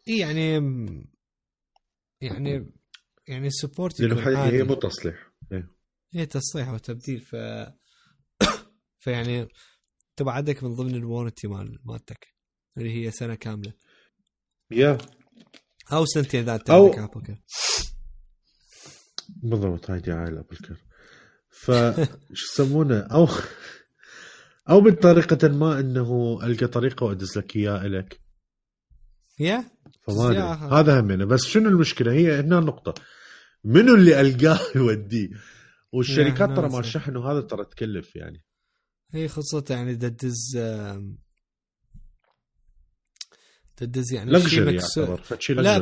إيه 0.08 0.20
يعني 0.20 0.52
يعني 2.20 2.72
يعني 3.28 3.46
ال 3.46 3.53
support 3.53 4.00
لأنه 4.00 4.46
هي 4.46 4.62
مو 4.62 4.74
تصليح. 4.74 5.32
إيه. 5.52 5.70
هي 6.12 6.26
تصليح 6.26 6.68
وتبديل 6.68 7.20
ف 7.20 7.36
فيعني 9.02 9.48
تبع 10.16 10.32
عندك 10.32 10.64
من 10.64 10.74
ضمن 10.74 10.94
ال 10.94 11.00
warranty 11.00 11.48
مال 11.48 11.78
مالتك 11.84 12.34
اللي 12.78 12.90
هي 12.90 13.10
سنة 13.10 13.34
كاملة. 13.34 13.72
يا. 14.70 14.98
أو 15.92 16.04
سنتين 16.06 16.40
إذا 16.40 16.54
أنت 16.54 16.70
عندك 16.70 16.98
Apple 16.98 17.22
Care 17.22 17.42
بالضبط 19.28 19.90
هاي 19.90 20.00
دعايه 20.00 20.28
ال 20.28 20.33
Apple 20.33 20.56
Care 20.56 20.84
ف 21.48 21.70
شو 22.38 22.62
يسمونه؟ 22.62 23.00
أو 23.00 23.28
أو 24.70 24.80
بطريقه 24.80 25.48
ما 25.48 25.80
أنه 25.80 26.38
ألقى 26.42 26.66
طريقة 26.66 27.06
وادز 27.06 27.38
لك 27.38 27.56
إياه 27.56 27.86
الك 27.86 28.20
يا 29.40 29.64
فما 30.02 30.26
أدري. 30.26 30.38
هذا 30.72 31.00
همنا 31.00 31.24
بس 31.24 31.44
شنو 31.44 31.68
المشكلة؟ 31.68 32.12
هي 32.12 32.40
هنا 32.40 32.58
النقطه 32.58 32.94
منو 33.64 33.94
اللي 33.94 34.20
ألقاه 34.20 34.60
يوديه؟ 34.76 35.28
والشركات 35.92 36.48
ترى 36.48 36.68
ما 36.68 36.76
ناس. 36.76 36.86
الشحن 36.86 37.16
وهذا 37.16 37.40
ترى 37.40 37.64
تكلف 37.64 38.16
يعني. 38.16 38.44
هي 39.12 39.28
خاصة 39.28 39.64
يعني 39.70 39.96
تدز 39.96 40.58
تدز 43.76 44.12
يعني 44.12 44.30
شيء 44.30 44.62
لكجري 44.62 44.74
يعتبر. 44.74 45.22
فشي 45.22 45.54
لا. 45.54 45.80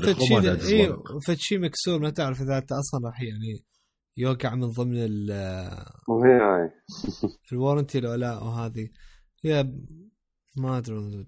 فد 1.26 1.38
شيء 1.38 1.58
مكسور. 1.58 1.98
ما 1.98 2.10
تعرف 2.10 2.42
إذا 2.42 2.58
أنت 2.58 2.72
أصلا 2.72 3.00
راح 3.06 3.22
يعني 3.22 3.64
يوقع 4.16 4.54
من 4.54 4.66
ضمن 4.68 4.96
ال- 4.96 5.30
الوارنتي 7.52 8.00
لو 8.00 8.14
لا 8.14 8.38
وهذه 8.38 8.88
هي 9.44 9.72
ما 10.56 10.78
أدري 10.78 11.26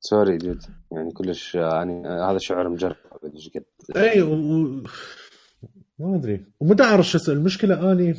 sorry 0.00 0.38
جد. 0.38 0.62
يعني 0.92 1.12
كلش 1.12 1.54
يعني 1.54 2.08
هذا 2.08 2.38
شعور 2.38 2.68
مجرب. 2.68 2.96
إيش 3.34 3.48
قد؟ 3.48 3.64
اي 3.96 4.22
و... 4.22 4.32
و... 4.34 4.82
ما 5.98 6.16
أدري. 6.16 6.46
وما 6.60 6.84
اعرف 6.84 7.06
شو 7.06 7.18
أسوي 7.18 7.34
المشكلة 7.34 7.92
أني 7.92 8.14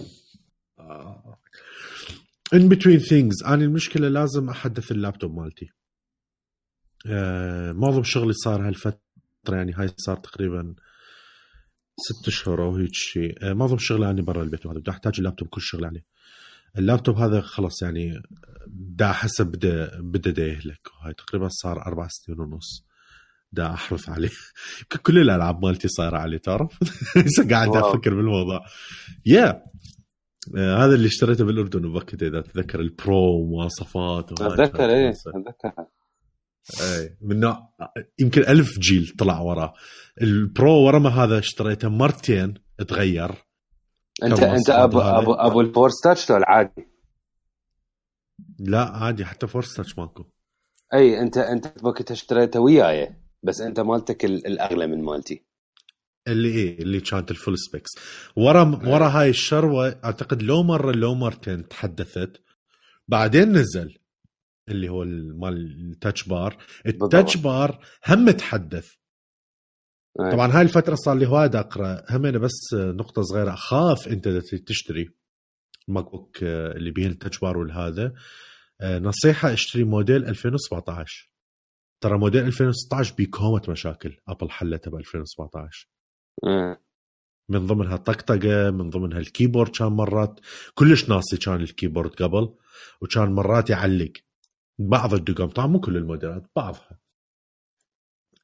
in 2.53 2.69
between 2.69 2.99
things 2.99 3.43
أنا 3.43 3.63
المشكلة 3.65 4.07
لازم 4.07 4.49
أحدث 4.49 4.91
اللابتوب 4.91 5.35
مالتي. 5.39 5.69
آه 7.07 7.71
معظم 7.71 8.03
شغلي 8.03 8.33
صار 8.33 8.67
هالفترة 8.67 8.99
يعني 9.49 9.73
هاي 9.73 9.89
صار 9.97 10.17
تقريبا 10.17 10.75
ست 11.97 12.27
أشهر 12.27 12.63
أو 12.63 12.75
هيك 12.75 12.93
شيء. 12.93 13.35
آه 13.43 13.53
معظم 13.53 13.77
شغلي 13.77 14.09
اني 14.09 14.21
برا 14.21 14.43
البيت 14.43 14.65
وهذا 14.65 14.79
بدي 14.79 14.91
أحتاج 14.91 15.13
اللابتوب 15.17 15.47
كل 15.47 15.61
شغل 15.61 15.85
عليه 15.85 16.05
اللابتوب 16.77 17.17
هذا 17.17 17.41
خلص 17.41 17.81
يعني 17.81 18.21
دا 18.67 19.11
حسب 19.11 19.47
بدا 19.47 20.01
بدا 20.01 20.31
دا 20.31 20.47
يهلك. 20.47 20.87
هاي 21.01 21.13
تقريبا 21.13 21.47
صار 21.49 21.85
أربع 21.85 22.07
سنين 22.09 22.39
ونص. 22.39 22.85
دا 23.51 23.73
احرث 23.73 24.09
عليه. 24.09 24.29
كل 25.05 25.19
الألعاب 25.19 25.65
مالتي 25.65 25.87
صايرة 25.87 26.17
عليه 26.17 26.37
تعرف؟ 26.37 26.77
هسه 27.17 27.49
قاعد. 27.49 27.75
أفكر 27.75 28.15
بالموضوع. 28.15 28.65
يا 29.25 29.63
آه، 30.57 30.85
هذا 30.85 30.95
اللي 30.95 31.07
اشتريته 31.07 31.45
بالأردن 31.45 31.85
وبكت 31.85 32.23
إذا 32.23 32.41
تتذكر 32.41 32.79
ال 32.79 32.95
Pro 32.95 33.41
ومواصفات 33.41 34.31
أتذكر 34.31 34.89
إيه. 34.89 35.09
اتذكر 35.09 35.85
اي 36.81 37.17
من 37.21 37.39
نوع 37.39 37.69
يمكن 38.19 38.41
ألف 38.41 38.79
جيل 38.79 39.15
طلع 39.19 39.39
وراه. 39.39 39.73
ال 40.21 40.37
Pro 40.37 40.85
ورا 40.85 40.99
ما 40.99 41.09
هذا 41.09 41.39
اشتريته 41.39 41.89
مرتين 41.89 42.53
تغير. 42.87 43.31
انت 44.23 44.39
أنت 44.43 44.69
ابو؟ 44.69 44.99
ابو 44.99 45.33
أبو 45.33 45.61
ال 45.61 45.67
force 45.67 45.93
touch 46.03 46.29
لو 46.29 46.37
العادي؟ 46.37 46.87
لا 48.59 48.83
عادي 48.83 49.25
حتى 49.25 49.47
force 49.47 49.73
touch 49.73 49.97
ماكو. 49.97 50.25
أي 50.93 51.19
انت 51.19 51.37
أنت 51.37 51.73
وقتها 51.83 52.13
اشتريته 52.13 52.59
وياي 52.59 53.15
بس 53.43 53.61
أنت 53.61 53.79
مالتك 53.79 54.25
ال- 54.25 54.47
الأغلى 54.47 54.87
من 54.87 55.03
مالتي. 55.03 55.45
اللي 56.27 56.49
إيه 56.49 56.79
اللي 56.79 56.99
كانت 56.99 57.31
ال 57.31 57.37
full 57.37 57.59
specs. 57.59 57.89
ورا 58.35 58.81
ورا 58.85 59.07
هاي 59.07 59.29
الشروة 59.29 59.99
أعتقد 60.05 60.41
لو 60.41 60.63
مره 60.63 60.91
لو 60.91 61.15
مرتين 61.15 61.67
تحدثت. 61.67 62.41
بعدين 63.07 63.51
نزل. 63.51 63.97
اللي 64.69 64.89
هو 64.89 65.03
ال- 65.03 65.39
مال 65.39 65.91
ال 65.91 65.97
touch 65.97 66.27
bar 66.27 66.57
ال 66.85 66.94
touch 66.94 67.37
bar 67.37 67.85
هم 68.07 68.31
تحدث. 68.31 68.91
طبعا 70.31 70.51
هاي 70.51 70.61
الفترة 70.61 70.95
صار 70.95 71.17
لي 71.17 71.27
هوايد 71.27 71.55
أقرأ. 71.55 72.03
هم 72.09 72.25
أنا 72.25 72.37
بس 72.37 72.73
نقطة 72.73 73.21
صغيرة. 73.21 73.53
أخاف 73.53 74.07
أنت 74.07 74.27
تشتري 74.67 75.09
MacBook 75.87 76.43
آه، 76.43 76.71
اللي 76.71 76.91
بيه 76.91 77.07
ال 77.07 77.13
touch 77.13 77.39
bar 77.39 77.57
والهذا. 77.57 78.13
آه، 78.81 78.99
نصيحة 78.99 79.53
اشتري 79.53 79.83
موديل 79.83 80.25
2017 80.25 81.31
ترى 82.03 82.17
موديل 82.17 82.45
2016 82.45 83.15
بكومه 83.17 83.61
مشاكل. 83.69 84.17
Apple 84.27 84.49
حلتها 84.51 84.91
ب 84.91 84.95
2017 84.95 85.87
إيه. 86.47 86.81
من 87.49 87.65
ضمنها 87.67 87.97
طقطقه 87.97 88.71
من 88.71 88.89
ضمنها 88.89 89.19
ال 89.19 89.25
keyboard 89.25 89.69
كان 89.75 89.87
مرات 89.87 90.39
كلش 90.73 91.09
ناصي 91.09 91.37
كان 91.37 91.61
ال 91.61 91.67
keyboard 91.67 92.09
قبل 92.11 92.55
وكان 93.01 93.31
مرات 93.31 93.69
يعلق. 93.69 94.11
بعض 94.89 95.13
الدقم 95.13 95.47
طبعا 95.47 95.67
مو 95.67 95.79
كل 95.79 95.97
الموديلات 95.97 96.43
بعضها. 96.55 96.99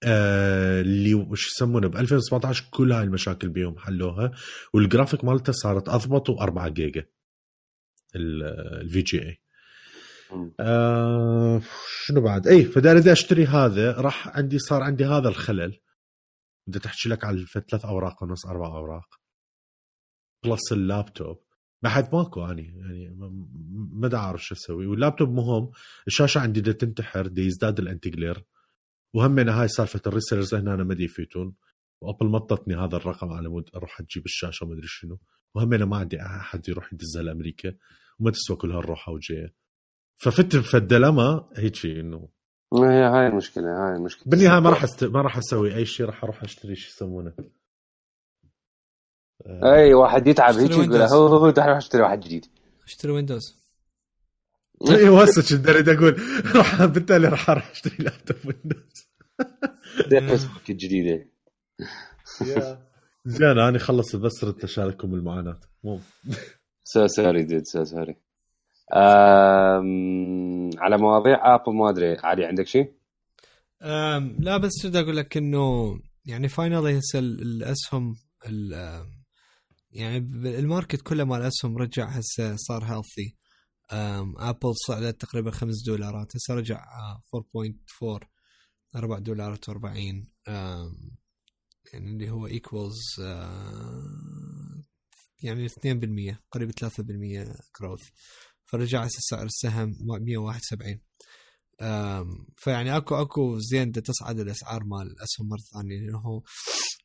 آه 0.04 0.82
اللي 0.82 1.14
وش 1.14 1.48
يسمونه 1.48 1.88
ب 1.88 1.96
2017 1.98 2.70
كل 2.72 2.92
هاي 2.92 3.04
المشاكل 3.04 3.50
بيهم 3.50 3.78
حلوها 3.78 4.32
والجرافيك 4.74 5.24
مالته 5.26 5.52
صارت 5.52 5.90
أضبط 5.90 6.32
و4 6.32 6.68
جيجا 6.68 7.06
ال 8.16 9.02
VGA. 9.02 9.42
آه 10.60 11.62
شنو 12.06 12.22
بعد؟ 12.22 12.48
اي 12.48 12.64
فدا 12.64 12.92
أريد 12.92 13.08
أشتري 13.08 13.46
هذا 13.46 13.92
راح 13.92 14.28
عندي 14.28 14.60
صار 14.60 14.84
عندي 14.84 15.06
هذا 15.06 15.30
الخلل. 15.30 15.80
بدي 16.68 16.80
تحكي 16.80 17.10
لك 17.10 17.24
على 17.26 17.46
ثلاث 17.46 17.86
أوراق 17.86 18.24
ونص 18.24 18.46
أربع 18.46 18.68
أوراق. 18.68 19.08
plus 20.44 20.72
اللابتوب. 20.72 21.47
بعد 21.82 22.16
ماكو 22.16 22.46
اني 22.46 22.64
يعني 22.78 23.10
ما- 23.10 23.48
ما 24.10 24.16
اعرف 24.16 24.44
شو 24.46 24.56
أسوي. 24.56 24.88
واللابتوب 24.88 25.30
مهم 25.30 25.72
الشاشة 26.08 26.40
عندي 26.40 26.62
دا 26.62 26.72
تنتحر 26.72 27.28
دا 27.28 27.42
يزداد 27.42 27.80
ال 27.80 28.10
anti-glare 28.10 28.44
وهمنا 29.14 29.62
هاي 29.62 29.68
سالفة 29.68 30.02
ال 30.08 30.13
resellers 30.13 30.56
هنا 30.56 30.74
أنا 30.74 30.84
ما 30.84 30.94
دا 30.94 31.04
يفيدون 31.04 31.54
و 32.02 32.06
Apple 32.06 32.28
مطتني 32.28 32.76
هذا 32.76 32.96
الرقم 32.98 33.30
على 33.32 33.50
مود 33.50 33.70
أروح 33.76 34.00
أجيب 34.02 34.26
الشاشة 34.26 34.66
ما 34.66 34.74
أدري 34.74 34.88
شنو. 34.88 35.20
وهمنا 35.56 35.86
ما 35.86 35.98
عندي 35.98 36.22
أحد 36.22 36.70
يروح 36.70 36.94
يدزها 36.94 37.24
لأمريكا. 37.24 37.74
وما 38.20 38.32
تسوى 38.32 38.58
كل 38.58 38.72
هالروحة 38.72 39.12
وجاية. 39.12 39.54
ففت 40.18 40.56
بفدلمه 40.56 41.50
هيك 41.56 41.86
إنه. 41.86 42.30
هي 42.74 43.04
هاي 43.04 43.28
المشكلة 43.28 43.64
هاي 43.64 43.96
المشكلة. 43.98 44.24
بالنهاية 44.32 44.60
ما 44.60 44.70
راح. 44.70 44.86
ما 45.02 45.22
راح 45.22 45.38
أسوي 45.38 45.76
أي 45.76 45.86
شيء 45.86 46.06
راح 46.06 46.24
أروح 46.24 46.44
أشتري 46.44 46.76
شو 46.76 46.90
يسمونه. 46.90 47.34
أي 49.46 49.94
واحد 49.94 50.28
يتعب 50.28 50.56
هيك 50.56 50.72
يقول. 50.72 51.02
هو 51.02 51.28
هو 51.28 51.50
تعال 51.50 51.70
روح 51.70 51.78
اشتري 51.78 52.02
واحد 52.02 52.20
جديد. 52.20 52.46
اشتري 52.86 53.12
ويندوز 53.12 53.58
اي 54.90 55.10
هسه 55.10 55.58
كنت 55.58 55.70
اريد 55.70 55.90
أقول 55.90 56.22
راح 56.56 56.86
بالتالي 56.86 57.28
راح 57.28 57.50
أروح 57.50 57.72
اشتري 57.72 57.96
لابتوب 58.00 58.38
Windows 58.46 59.08
Facebook 60.30 60.70
الجديده 60.70 61.28
زين 63.26 63.48
أنا 63.60 63.80
خلص 63.80 64.16
بس 64.16 64.44
ردت 64.44 64.64
اشارككم 64.64 65.14
المعاناة. 65.14 65.60
مو. 65.84 66.00
so 66.84 67.08
sorry 67.08 67.64
so 67.64 67.84
sorry. 67.84 68.16
على 70.78 70.98
مواضيع 70.98 71.56
Apple 71.56 71.74
ما 71.74 71.90
أدري. 71.90 72.18
علي 72.24 72.46
عندك 72.46 72.68
شيء؟ 72.68 72.92
لا 74.40 74.58
بس 74.58 74.86
بدي 74.86 75.00
أقول 75.00 75.18
لك 75.18 75.38
إنه 75.38 76.00
يعني 76.26 76.48
finally 76.48 77.00
هسه 77.00 77.20
ال- 77.20 77.42
الأسهم 77.42 78.16
ال- 78.46 79.17
يعني 79.92 80.18
ال 80.60 80.66
market 80.66 81.02
كله 81.02 81.24
مال 81.24 81.42
الاسهم 81.42 81.78
رجع 81.78 82.06
هسه 82.10 82.56
صار 82.56 82.84
healthy 82.84 83.36
Apple 84.38 84.74
صعدت 84.88 85.22
تقريبا 85.22 85.52
5 85.52 85.84
دولارات 85.86 86.36
هسه 86.36 86.54
رجع 86.54 86.84
آه، 87.00 87.22
4.4 87.36 88.28
4 88.96 89.20
دولارات 89.20 89.70
و40 89.70 89.86
يعني 91.94 92.12
اللي 92.12 92.30
هو 92.30 92.48
equals 92.48 93.02
يعني 95.44 95.66
2% 95.66 96.42
قريب 96.52 96.72
3% 96.72 97.56
growth 97.82 98.04
فرجع 98.66 99.04
هسه 99.04 99.18
سعر 99.20 99.46
السهم 99.46 99.96
171 100.02 101.00
أم، 101.82 102.48
فيعني 102.58 102.98
اكو 102.98 103.16
أكو 103.16 103.60
زين 103.60 103.92
تصعد 103.92 104.40
الأسعار 104.40 104.84
مال 104.84 105.08
الأسهم 105.08 105.48
مرة 105.50 105.60
ثانية. 105.74 106.00
لأنه 106.00 106.44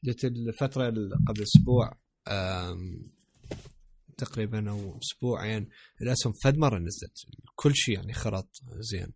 جت 0.04 0.24
الفترة 0.24 0.86
قبل 1.28 1.42
أسبوع 1.42 1.92
تقريبا 4.18 4.70
أو 4.70 4.98
أسبوعين 4.98 5.68
الاسهم 6.02 6.32
فد 6.44 6.56
مرة 6.58 6.78
نزلت. 6.78 7.18
كل 7.54 7.72
شيء 7.74 7.94
يعني 7.94 8.12
خرط 8.12 8.48
زين. 8.80 9.12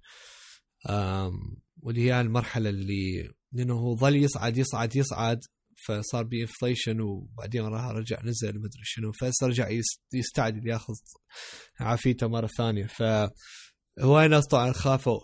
واللي 1.82 2.00
هي 2.00 2.20
المرحلة 2.20 2.70
اللي 2.70 3.30
لأنه 3.52 3.74
هو 3.74 3.96
ظل 3.96 4.16
يصعد 4.16 4.56
يصعد 4.58 4.96
يصعد 4.96 5.40
فصار 5.88 6.22
بي 6.24 6.40
inflation 6.42 7.00
وبعدين 7.00 7.60
وراها 7.60 7.92
رجع 7.92 8.22
نزل 8.24 8.58
مدري 8.58 8.80
شنو 8.82 9.12
فهسه 9.12 9.46
رجع 9.46 9.68
يس- 9.68 10.00
يستعجل 10.14 10.68
ياخذ 10.68 10.94
عافيته 11.80 12.26
مرة 12.26 12.46
ثانية. 12.58 12.86
ف 12.86 13.02
هواي 14.00 14.28
ناس 14.28 14.46
طبعا 14.46 14.72
خافوا. 14.72 15.20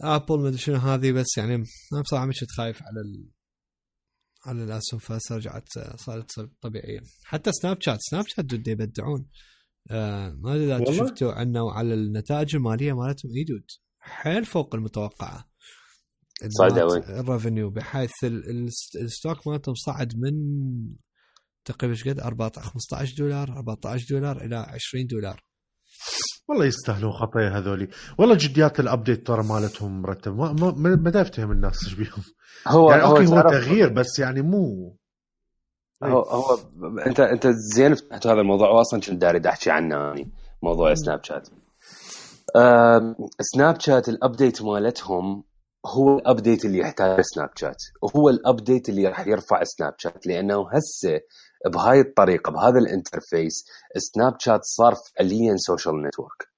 Apple 0.00 0.40
ما 0.40 0.48
أدري 0.48 0.58
شنو 0.58 0.76
هذه 0.76 1.12
بس 1.12 1.26
يعني 1.38 1.54
أنا 1.92 2.02
بصراحة 2.02 2.26
مش 2.26 2.44
خايف 2.56 2.82
على 2.82 3.00
ال... 3.00 3.30
على 4.46 4.64
الاسهم 4.64 5.00
فهسه 5.00 5.36
رجعت 5.36 5.68
صارت 5.96 6.50
طبيعية 6.60 7.00
حتى 7.24 7.52
Snapchat 7.52 7.98
Snapchat 8.00 8.44
dude 8.44 8.68
يبدعون 8.68 9.26
آه 9.90 10.30
ما 10.30 10.54
أدري 10.54 10.76
إذا؟ 10.76 10.92
شفتوا 11.08 11.32
عنه 11.32 11.72
على 11.72 11.94
النتائج 11.94 12.56
المالية 12.56 12.92
مالتهم 12.92 13.30
إي 13.36 13.44
dude 13.44 13.64
حيل 13.98 14.44
فوق 14.44 14.74
المتوقعة 14.74 15.48
صعدة 16.48 16.86
وين؟ 16.86 17.02
ال 17.02 17.11
revenue 17.11 17.70
بحيث 17.70 18.10
ال- 18.24 18.50
ال- 18.50 18.70
ال 19.02 19.09
stock 19.09 19.46
مالتهم 19.48 19.74
صعد 19.74 20.12
من 20.16 20.32
تقريبا 21.64 21.94
إيش 21.94 22.08
قد 22.08 22.20
14 22.20 22.60
15 22.70 23.14
دولار 23.18 23.52
14 23.58 24.06
دولار 24.10 24.44
إلى 24.44 24.56
20 24.56 25.06
دولار 25.06 25.42
والله 26.48 26.64
يستاهلون 26.64 27.12
خطايا 27.12 27.48
هذولي. 27.58 27.88
والله 28.18 28.34
جديات 28.34 28.80
ال 28.80 28.87
update 28.87 29.26
ترى 29.26 29.42
مالتهم 29.42 30.02
مرتب. 30.02 30.36
ما 30.36 30.52
ما 30.52 30.96
ما 30.96 31.20
افتهم 31.20 31.52
الناس 31.52 31.84
إيش 31.84 31.94
بيهم؟ 31.94 32.22
هو 32.68 32.90
يعني 32.90 33.02
okay 33.02 33.26
هو 33.26 33.40
تغيير 33.40 33.88
بس 33.88 34.18
يعني 34.18 34.42
مو 34.42 34.96
هو 36.04 36.20
هو 36.20 36.56
ب- 36.56 36.98
انت 36.98 37.20
أنت 37.20 37.46
زين 37.46 37.94
فتحت 37.94 38.26
هذا 38.26 38.40
الموضوع. 38.40 38.68
واصلا 38.70 39.00
كنت 39.00 39.20
داري 39.20 39.48
احكي 39.48 39.70
عنه 39.70 39.94
يعني 39.96 40.32
موضوع 40.62 40.94
Snapchat. 40.94 41.48
Snapchat 43.40 44.08
ال 44.08 44.16
update 44.16 44.62
مالتهم 44.62 45.44
هو 45.86 46.18
ال 46.18 46.25
update 46.25 46.64
اللي 46.64 46.78
يحتاجه 46.78 47.22
Snapchat. 47.22 47.76
وهو 48.02 48.28
ال 48.28 48.37
update 48.37 48.88
اللي 48.88 49.08
راح 49.08 49.26
يرفع 49.26 49.64
Snapchat 49.64 50.26
لأنه 50.26 50.68
هسه 50.72 51.20
بهاي 51.66 52.00
الطريقة 52.00 52.50
بهذا 52.52 52.78
ال 52.78 53.64
interface 53.96 54.34
Snapchat 54.38 54.60
صار 54.64 54.94
فعليا 54.94 55.56
social 55.56 56.02
network 56.02 56.48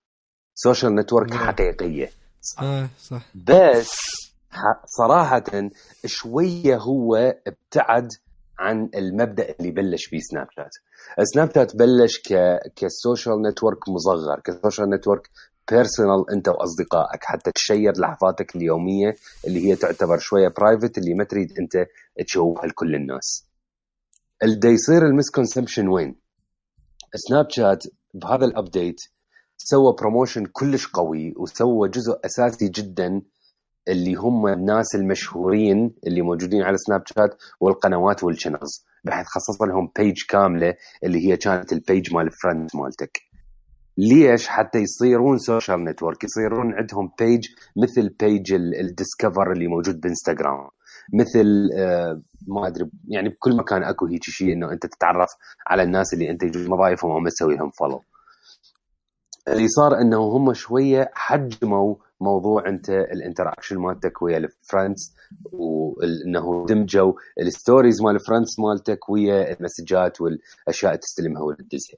social 0.55 0.95
network. 0.95 1.35
حقيقية. 1.35 2.11
آه 2.63 2.89
صح. 3.01 3.23
بس 3.35 3.91
صراحة 4.87 5.45
شوية 6.07 6.77
هو 6.77 7.17
ابتعد 7.47 8.09
عن 8.59 8.91
المبدأ 8.95 9.55
اللي 9.61 9.71
بلش 9.71 10.05
فيه 10.05 10.19
Snapchat. 10.21 10.71
Snapchat 11.35 11.77
بلش 11.77 12.19
ك... 12.19 12.59
ك 12.77 12.86
social 12.86 13.43
network 13.43 13.89
مصغر 13.89 14.41
ك 14.41 14.48
social 14.48 14.91
network 14.91 15.31
personal 15.71 16.31
أنت 16.33 16.49
وأصدقائك 16.49 17.25
حتى 17.25 17.53
ت 17.53 17.59
share 17.59 17.93
لحظاتك 17.99 18.57
اليومية 18.57 19.17
اللي 19.47 19.69
هي 19.71 19.77
تعتبر 19.77 20.19
شوية 20.19 20.49
private 20.49 20.99
اللي 20.99 21.15
ما 21.15 21.25
تريد 21.25 21.59
أنت 21.59 21.87
تشوفها 22.27 22.67
لكل 22.67 22.95
الناس. 22.95 23.48
اللي 24.43 24.69
يصير 24.69 25.07
ال 25.07 25.13
misconception 25.13 25.89
وين؟ 25.89 26.17
Snapchat 27.15 27.85
بهذا 28.15 28.45
ال 28.45 28.53
update 28.53 29.01
سوى 29.57 29.95
promotion 30.01 30.47
كلش 30.47 30.87
قوي 30.87 31.35
وسوى 31.37 31.89
جزء 31.89 32.21
أساسي 32.25 32.69
جدا 32.69 33.23
اللي 33.89 34.15
هم 34.15 34.47
الناس 34.47 34.95
المشهورين 34.95 35.95
اللي 36.07 36.23
موجودين 36.23 36.63
على 36.63 36.77
Snapchat 36.77 37.37
والقنوات 37.61 38.25
وال 38.25 38.37
channels 38.37 38.85
بحيث 39.05 39.27
خصص 39.27 39.63
لهم 39.63 39.93
page 39.99 40.17
كاملة 40.29 40.75
اللي 41.05 41.29
هي 41.29 41.37
كانت 41.37 41.73
ال 41.73 41.81
page 41.81 42.15
مال 42.15 42.27
ال 42.27 42.33
friend 42.33 42.71
مالتك 42.75 43.21
ليش 43.97 44.49
حتى 44.49 44.79
يصيرون 44.79 45.39
social 45.39 45.85
network 45.85 46.25
يصيرون 46.25 46.75
عندهم 46.75 47.13
page 47.19 47.47
مثل 47.77 48.09
page 48.09 48.53
ال 48.53 48.64
discover 48.64 49.53
اللي 49.53 49.67
موجود 49.67 50.01
بإنستغرام 50.01 50.69
مثل 51.13 51.69
آه، 51.75 52.21
ما 52.47 52.67
أدري 52.67 52.91
يعني 53.09 53.29
بكل 53.29 53.57
مكان 53.57 53.83
أكو 53.83 54.07
هيك 54.07 54.23
شيء 54.23 54.53
إنه 54.53 54.73
أنت 54.73 54.87
تتعرف 54.87 55.29
على 55.67 55.83
الناس 55.83 56.15
اللي 56.15 56.31
أنت 56.31 56.43
يجوز 56.43 56.69
مضايفهم 56.69 57.11
أو 57.11 57.21
ما 57.21 57.31
تسوي 57.31 57.57
لهم 57.57 57.71
follow 57.71 58.03
اللي 59.49 59.69
صار 59.69 60.01
إنه 60.01 60.19
هم 60.19 60.55
شوية 60.55 61.11
حجموا 61.15 61.95
موضوع 62.21 62.69
أنت 62.69 62.91
ال 62.91 62.98
interaction 62.98 63.79
مالتك 63.79 64.23
ويا 64.23 64.39
ال 64.39 64.48
friends 64.48 65.15
وانه 65.53 66.67
دمجوا 66.69 67.13
ال 67.41 67.48
stories 67.49 68.03
مال 68.03 68.15
ال 68.15 68.20
friends 68.20 68.57
مالتك 68.59 69.09
ويا 69.09 69.53
المسجات 69.59 70.21
والأشياء 70.21 70.93
اللي 70.93 71.01
تستلمها 71.01 71.43
وتدزها 71.43 71.97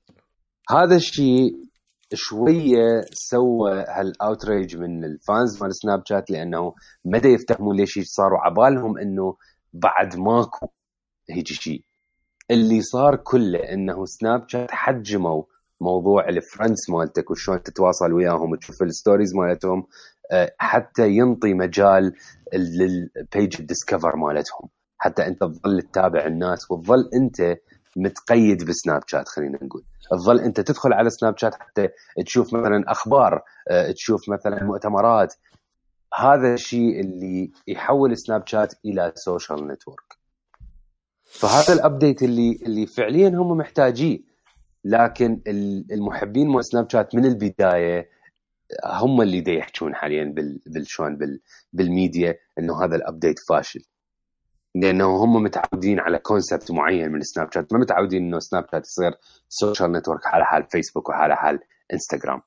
هذا 0.71 0.97
الشيء 0.97 1.70
شوية 2.15 3.01
سوى 3.13 3.85
هال 3.89 4.09
outrage 4.09 4.77
من 4.77 5.05
ال 5.05 5.16
fans 5.16 5.63
مال 5.63 5.77
Snapchat 5.77 6.31
لأنه 6.31 6.75
مدى 7.05 7.29
يفتهمون 7.29 7.77
ليش 7.77 7.99
صاروا. 8.03 8.39
عبالهم 8.39 8.99
إنه 8.99 9.37
بعد 9.73 10.17
ماكو 10.17 10.69
هيك 11.31 11.47
شيء 11.47 11.85
اللي 12.51 12.83
صار 12.83 13.17
كله 13.17 13.59
إنه 13.59 14.05
Snapchat 14.05 14.71
حجموا 14.71 15.43
موضوع 15.81 16.29
ال 16.29 16.37
friends 16.37 16.91
مالتك 16.91 17.31
وشلون 17.31 17.63
تتواصل 17.63 18.13
وياهم 18.13 18.53
وتشوف 18.53 18.83
ال 18.83 18.89
stories 18.89 19.35
مالتهم 19.35 19.87
آه، 20.33 20.53
حتى 20.59 21.11
ينطي 21.11 21.55
مجال 21.55 22.13
لل 22.55 22.89
page 22.89 23.57
ال 23.61 23.67
discover 23.67 24.17
مالتهم. 24.17 24.69
حتى 24.99 25.27
أنت 25.27 25.41
تظل 25.41 25.83
تتابع 25.83 26.27
الناس 26.27 26.71
وتظل 26.71 27.11
أنت 27.15 27.57
متقيد 27.97 28.65
ب 28.65 29.03
Snapchat 29.07 29.29
خلينا 29.29 29.59
نقول. 29.63 29.85
تظل 30.11 30.41
أنت 30.41 30.61
تدخل 30.61 30.93
على 30.93 31.11
Snapchat 31.11 31.55
حتى 31.55 31.89
تشوف 32.27 32.55
مثلا 32.55 32.85
أخبار 32.89 33.43
آه، 33.71 33.91
تشوف 33.93 34.29
مثلا 34.29 34.65
مؤتمرات. 34.65 35.35
هذا 36.15 36.55
الشيء 36.55 37.01
اللي 37.01 37.53
يحول 37.67 38.19
Snapchat 38.19 38.75
إلى 38.85 39.13
social 39.15 39.69
network 39.69 40.19
فهذا 41.25 41.73
ال 41.73 41.80
update 41.80 42.23
اللي 42.23 42.59
اللي 42.67 42.87
فعليا 42.87 43.29
هم 43.29 43.57
محتاجيه. 43.57 44.31
لكن 44.85 45.41
المحبين 45.93 46.49
مال 46.49 46.65
Snapchat 46.65 47.15
من 47.15 47.25
البداية 47.25 48.11
هم 48.85 49.23
اللي 49.23 49.41
دا 49.41 49.53
يحكون 49.53 49.95
حاليا 49.95 50.35
بالشلون 50.67 51.19
بالميديا 51.73 52.35
إنه 52.59 52.85
هذا 52.85 52.97
ال 52.97 53.03
update 53.03 53.39
فاشل. 53.49 53.81
لأنه 54.75 55.25
هم 55.25 55.43
متعودين 55.43 56.01
على 56.01 56.19
concept 56.19 56.71
معين 56.71 57.13
من 57.13 57.21
Snapchat 57.21 57.73
ما 57.73 57.79
متعودين 57.79 58.23
إنه 58.23 58.39
Snapchat 58.39 58.87
يصير 58.87 59.15
social 59.49 59.93
network 59.93 60.27
على 60.27 60.45
حال 60.45 60.65
فيسبوك 60.65 61.09
وعلى 61.09 61.37
حال 61.37 61.61
انستغرام 61.93 62.43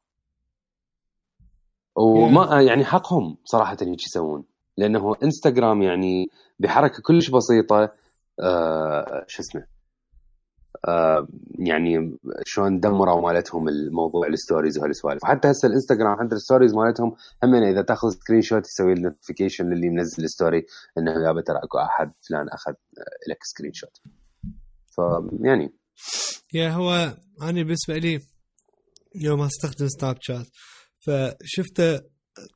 وما 1.95 2.61
يعني 2.61 2.86
حقهم 2.86 3.38
صراحة 3.45 3.78
هيك 3.82 4.03
يسوون. 4.05 4.43
لأنه 4.78 5.15
انستغرام 5.24 5.82
يعني 5.82 6.30
بحركة 6.59 7.01
كلش 7.01 7.30
بسيطة 7.30 7.91
آه 8.39 9.26
شو 9.28 9.41
اسمه؟ 9.41 9.65
يعني 11.59 12.17
شلون 12.45 12.80
دمروا 12.80 13.21
مالتهم 13.21 13.67
الموضوع 13.67 14.28
ال 14.28 14.34
stories 14.34 14.78
وهالسوالف. 14.78 15.24
وحتى 15.24 15.51
هسه 15.51 15.67
الإنستغرام 15.67 16.19
عند 16.19 16.34
ال 16.34 16.38
stories 16.38 16.74
مالتهم 16.74 17.15
هم 17.43 17.55
إذا 17.55 17.82
تاخذ 17.82 18.09
screenshot 18.09 18.65
يسوي 18.65 18.93
ال 18.93 18.99
notification 18.99 19.69
للي 19.69 19.89
منزل 19.89 20.30
story 20.30 20.65
إنه 20.97 21.11
يابا 21.11 21.41
ترى 21.41 21.57
أكو 21.63 21.78
أحد 21.78 22.11
فلان 22.30 22.49
أخذ 22.49 22.71
آه، 22.71 23.32
لك 23.32 23.38
screenshot 23.43 24.01
فيعني 24.95 25.74
يا 26.53 26.69
هو 26.69 27.17
أنا 27.41 27.63
بالنسبة 27.63 27.97
لي 27.97 28.19
يوم 29.15 29.41
أستخدم 29.41 29.88
Snapchat 29.88 30.45
فشفته 30.99 32.01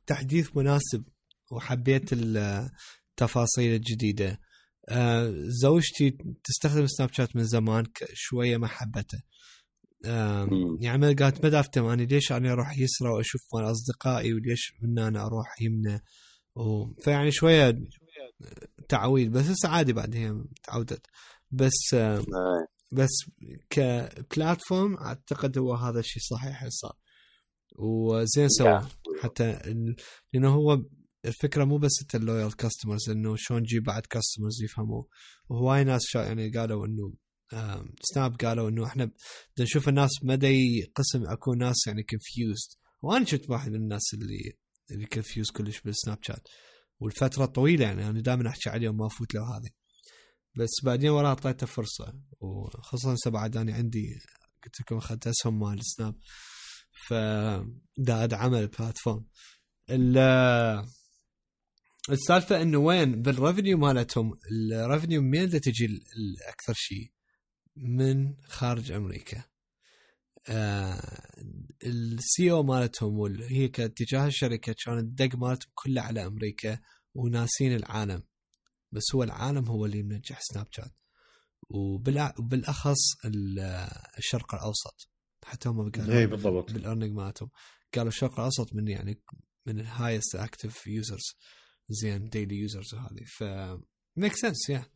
تحديث 0.06 0.56
مناسب 0.56 1.04
وحبيت 1.50 2.12
التفاصيل 2.12 3.74
الجديدة. 3.74 4.40
آه 4.88 5.34
زوجتي 5.62 6.18
تستخدم 6.44 6.86
Snapchat 6.86 7.36
من 7.36 7.44
زمان 7.44 7.84
شوية 8.14 8.56
ما 8.56 8.66
حبته. 8.66 9.18
آه 10.04 10.48
يعني 10.80 11.14
قالت 11.14 11.44
ما 11.44 11.48
دافتم 11.50 11.84
اني 11.84 12.06
ليش 12.06 12.32
أنا 12.32 12.52
أروح 12.52 12.78
يسرى 12.78 13.08
وأشوف 13.08 13.40
مال 13.54 13.70
أصدقائي 13.70 14.34
وليش 14.34 14.72
من 14.82 14.98
أنا 14.98 15.26
أروح 15.26 15.62
يمنى 15.62 16.00
و... 16.54 16.86
فيعني 17.02 17.30
شوية 17.32 17.78
تعويد 18.88 19.32
بس 19.32 19.44
هسه 19.46 19.68
عادي 19.68 19.92
بعد 19.92 20.16
هي 20.16 20.34
تعودت. 20.62 21.06
بس 21.50 21.94
آه 21.94 22.22
بس 22.92 23.10
كبلاتفورم 23.70 24.96
أعتقد 24.96 25.58
هو 25.58 25.74
هذا 25.74 26.00
الشيء 26.00 26.22
صحيح 26.22 26.68
صار. 26.68 26.96
وزين 27.78 28.48
سوى 28.48 28.86
حتى 29.22 29.58
لأنه 30.32 30.54
هو 30.54 30.82
الفكرة 31.24 31.64
مو 31.64 31.78
بس 31.78 31.92
انت 32.02 32.14
اللويال 32.14 32.56
كاستمرز 32.56 33.10
إنه 33.10 33.36
شلون 33.36 33.62
تجيب 33.62 33.82
بعد 33.82 34.06
كاستمرز 34.06 34.62
يفهموا. 34.62 35.02
وهواي 35.48 35.84
ناس 35.84 36.14
يعني 36.14 36.50
قالوا 36.50 36.86
إنه 36.86 37.14
Snap 38.02 38.36
قالوا 38.36 38.68
إنه 38.68 38.86
إحنا 38.86 39.10
نشوف 39.60 39.88
الناس 39.88 40.10
مدى 40.22 40.82
قسم 40.94 41.26
أكو 41.26 41.54
ناس 41.54 41.86
يعني 41.86 42.02
confused 42.02 42.70
وأنا 43.02 43.24
كنت 43.24 43.50
واحد 43.50 43.70
من 43.70 43.76
الناس 43.76 44.14
اللي 44.14 44.52
اللي 44.90 45.06
confused 45.06 45.50
كلش 45.50 45.80
بال 45.80 46.18
Snapchat 46.22 46.48
والفترة 47.00 47.46
طويلة 47.46 47.84
يعني 47.84 48.08
أنا 48.08 48.20
دائما 48.20 48.48
أحكي 48.48 48.70
عليه 48.70 48.88
وما 48.88 49.06
أفوت 49.06 49.34
له 49.34 49.56
هذه. 49.56 49.70
بس 50.56 50.70
بعدين 50.84 51.10
وراها 51.10 51.28
أعطيته 51.28 51.66
فرصة. 51.66 52.20
وخصوصا 52.40 53.30
بعد 53.30 53.56
أنا 53.56 53.74
عندي 53.74 54.18
قلت 54.64 54.80
لكم 54.80 54.96
أخذت 54.96 55.26
أسهم 55.26 55.58
مال 55.58 55.78
Snap 55.82 56.14
ف 57.06 57.12
دا 57.98 58.24
ادعم 58.24 58.54
ال 58.54 58.62
platform 58.62 59.24
السالفة 62.10 62.62
إنه 62.62 62.78
وين 62.78 63.22
بال 63.22 63.34
revenue 63.34 63.78
مالتهم 63.78 64.38
ال 64.72 64.78
revenue 64.78 65.22
من 65.22 65.38
وين 65.38 65.50
تجي 65.50 65.86
الاكثر 66.16 66.74
شيء؟ 66.76 67.12
من 67.76 68.36
خارج 68.44 68.92
أمريكا. 68.92 69.44
آه 70.48 71.30
ال 71.84 72.50
CEO 72.50 72.62
مالتهم 72.62 73.18
وهي 73.18 73.68
كاتجاه 73.68 74.26
الشركة 74.26 74.74
كان 74.84 74.98
الدق 74.98 75.36
مالتهم 75.36 75.70
كله 75.74 76.02
على 76.02 76.26
أمريكا 76.26 76.78
وناسين 77.14 77.76
العالم. 77.76 78.22
بس 78.92 79.04
هو 79.14 79.22
العالم 79.22 79.64
هو 79.64 79.86
اللي 79.86 80.02
منجح 80.02 80.40
سناب 80.40 80.66
شات 80.70 80.92
وبالأخص 81.70 83.24
الشرق 84.18 84.54
الأوسط. 84.54 85.10
حتى 85.44 85.68
هم 85.68 85.90
قالوا 85.90 86.18
اي 86.18 86.26
بالضبط. 86.26 86.72
بال 86.72 86.81
earning 86.81 87.12
مالتهم. 87.12 87.50
قالوا 87.94 88.08
الشرق 88.08 88.32
الأوسط 88.32 88.74
من 88.74 88.88
يعني 88.88 89.22
من 89.66 89.80
ال 89.80 89.87
highest 89.87 90.36
active 90.36 90.86
users 90.86 91.36
زين 91.88 92.28
daily 92.28 92.56
users 92.56 92.94
وهذه 92.94 93.24
ف 93.38 93.44
make 94.16 94.36
sense 94.36 94.70
يا 94.70 94.86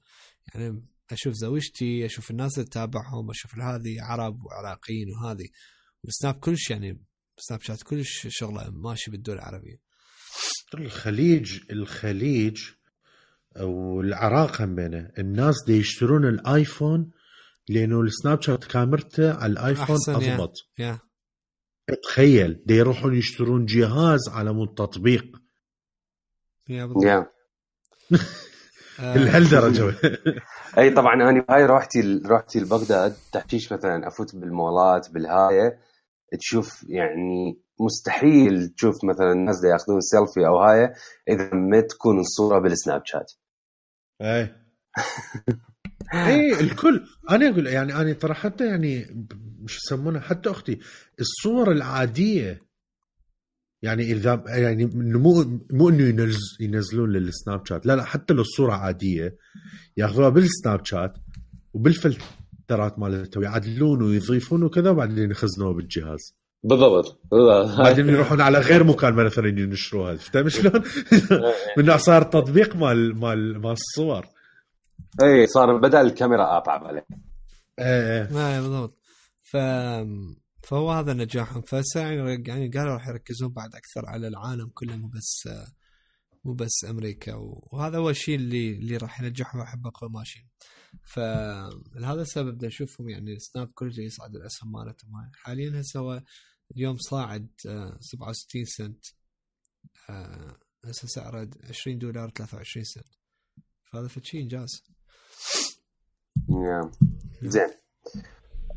يعني 0.55 0.87
أشوف 1.11 1.35
زوجتي 1.35 2.07
أشوف 2.07 2.31
الناس 2.31 2.59
اللي 2.59 2.69
تتابعهم 2.69 3.31
أشوف 3.31 3.59
هذه 3.59 4.03
عرب 4.03 4.45
وعراقيين 4.45 5.09
وهذه. 5.11 5.49
وسناب 6.05 6.35
كلش 6.35 6.71
يعني 6.71 7.03
سناب 7.39 7.63
شات 7.63 7.83
كلش 7.83 8.27
شغلة 8.31 8.71
ماشي 8.71 9.11
بالدول 9.11 9.35
العربية. 9.35 9.77
الخليج 10.75 11.61
الخليج 11.71 12.61
أو 13.57 14.01
العراق 14.01 14.63
هم 14.63 14.75
بينه. 14.75 15.11
الناس 15.19 15.55
دي 15.67 15.73
يشترون 15.73 16.29
الآيفون 16.29 17.11
لأنه 17.69 18.01
السناب 18.01 18.43
شات 18.43 18.65
كاميرته 18.65 19.33
على 19.35 19.53
الآيفون 19.53 19.97
أضبط. 20.09 20.53
تخيل 22.03 22.63
دي 22.67 22.75
يروحون 22.75 23.15
يشترون 23.15 23.65
جهاز 23.67 24.29
على 24.29 24.53
مود 24.53 24.75
تطبيق. 24.75 25.42
يا 26.69 26.85
لهالدرجة. 28.99 29.95
أي 30.79 30.91
طبعا 30.91 31.15
أنا 31.15 31.45
هاي 31.51 31.67
روحتي 31.67 32.21
روحتي 32.27 32.61
لبغداد 32.61 33.17
تحشيش 33.33 33.73
مثلا 33.73 34.09
أفوت 34.09 34.37
بالمولات 34.37 35.11
بالهايه 35.11 35.79
تشوف 36.39 36.85
يعني 36.89 37.63
مستحيل 37.81 38.69
تشوف 38.69 39.05
مثلا 39.05 39.33
الناس 39.33 39.57
اللي 39.57 39.69
يأخذون 39.69 40.01
سيلفي 40.01 40.47
أو 40.47 40.59
هاي 40.59 40.93
إذا 41.29 41.55
ما 41.55 41.81
تكون 41.81 42.21
الصورة 42.21 42.59
بالسناب 42.59 43.03
شات 43.05 43.33
اي 44.23 44.55
اي 46.15 46.61
الكل. 46.61 47.07
أنا 47.31 47.49
أقول 47.49 47.67
يعني 47.67 47.95
أنا 47.95 48.13
ترى 48.13 48.35
حتى 48.35 48.67
يعني 48.67 49.07
مش 49.61 49.77
يسمونها 49.77 50.21
حتى 50.21 50.51
أختي 50.51 50.79
الصور 51.21 51.73
العادية 51.73 52.63
يعني 53.83 54.13
إذا 54.13 54.43
يعني 54.47 54.87
مو 54.95 55.61
مو 55.71 55.89
إنه 55.89 56.03
ينزل 56.03 56.39
ينزلون 56.61 57.13
للسناب 57.13 57.67
شات. 57.67 57.87
لا 57.87 57.97
لا 57.97 58.05
حتى 58.05 58.35
لو 58.35 58.41
الصورة 58.41 58.73
عادية 58.73 59.37
ياخذوها 59.97 60.29
بالسناب 60.29 60.85
شات 60.85 61.15
وبالفلترات 61.75 62.99
مالته 62.99 63.41
ويعدلون 63.41 64.03
ويضيفون 64.03 64.63
وكذا 64.63 64.91
وبعدين 64.91 65.31
يخزنوها 65.31 65.73
بالجهاز. 65.73 66.37
بالضبط. 66.65 67.21
بالضبط 67.31 67.79
بعدين 67.79 68.09
يروحون 68.09 68.41
على 68.41 68.59
غير 68.59 68.85
مكان 68.85 69.15
مثلا 69.15 69.49
ينشروها. 69.49 70.17
فهمت 70.17 70.49
شلون؟ 70.49 70.83
من 71.79 71.99
صار 71.99 72.23
تطبيق 72.23 72.77
مال 72.77 73.21
مال 73.21 73.61
مال 73.61 73.73
الصور. 73.73 74.27
اي 75.23 75.47
صار 75.47 75.77
بدل 75.77 76.01
الكاميرا 76.01 76.57
اب 76.57 76.69
عليه 76.69 77.07
إيه. 77.79 78.23
إيه 78.23 78.61
بالضبط. 78.61 78.99
ف 79.43 79.57
فهو 80.63 80.91
هذا 80.93 81.13
نجاحهم 81.13 81.63
فهسه 81.63 82.01
يعني 82.01 82.69
قالوا 82.69 82.95
راح 82.95 83.09
يركزون 83.09 83.49
بعد 83.49 83.75
أكثر 83.75 84.07
على 84.07 84.29
العالم 84.29 84.71
كله 84.75 84.97
مو 84.97 85.09
بس 85.09 85.49
مو 86.45 86.55
بس 86.55 86.85
أمريكا. 86.91 87.35
وهذا 87.37 87.99
هو 87.99 88.11
الشيء 88.11 88.35
اللي 88.35 88.73
اللي 88.73 88.97
راح 88.97 89.21
ينجحهم 89.21 89.61
وحبقوا 89.61 90.09
ماشيين 90.09 90.49
فلهذا 91.03 92.23
السبب 92.23 92.65
نشوفهم 92.65 93.09
يعني 93.09 93.39
سناب 93.39 93.71
كل 93.75 93.95
شيء 93.95 94.05
يصعد 94.05 94.37
الأسهم 94.37 94.73
مالتهم. 94.73 95.31
حاليا 95.35 95.81
هسه 95.81 96.01
هو 96.01 96.23
اليوم 96.77 96.97
صاعد 96.99 97.49
آه، 97.69 97.99
67 98.01 98.65
سنت. 98.65 99.05
آه، 100.11 100.57
هسه 100.85 101.09
سعره 101.09 101.51
20 101.69 101.99
دولار 101.99 102.31
23 102.31 102.85
سنت. 102.85 103.15
فهذا 103.85 104.09
فشي 104.09 104.41
إنجاز. 104.41 104.83
نعم. 106.49 106.91
زين. 107.43 107.69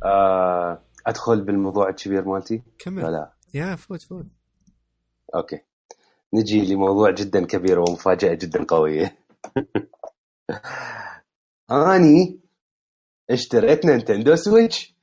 آه، 0.05 0.84
أدخل 1.07 1.41
بالموضوع 1.41 1.89
الكبير 1.89 2.25
مالتي؟ 2.25 2.61
كمل. 2.79 3.03
لا 3.03 3.07
لا 3.11 3.31
يا 3.53 3.75
فوت 3.75 4.01
فوت. 4.01 4.25
أوكي. 5.35 5.59
نجي 6.33 6.73
لموضوع 6.73 7.11
جدا 7.11 7.45
كبير 7.45 7.79
ومفاجأة 7.79 8.33
جدا 8.33 8.63
قوية. 8.63 9.17
أني 11.71 12.39
اشتريت 13.29 13.85
نينتندو 13.85 14.35
سويتش. 14.35 14.95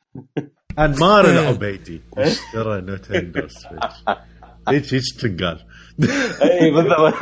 انمار 0.78 1.24
العبيدي 1.30 2.00
اشترى 2.18 2.80
نينتندو 2.80 3.49
سويتش. 3.48 4.05
هيك 4.68 4.94
هيك 4.94 5.03
تنقال. 5.20 5.66
اي 6.42 6.70
بالضبط. 6.70 7.14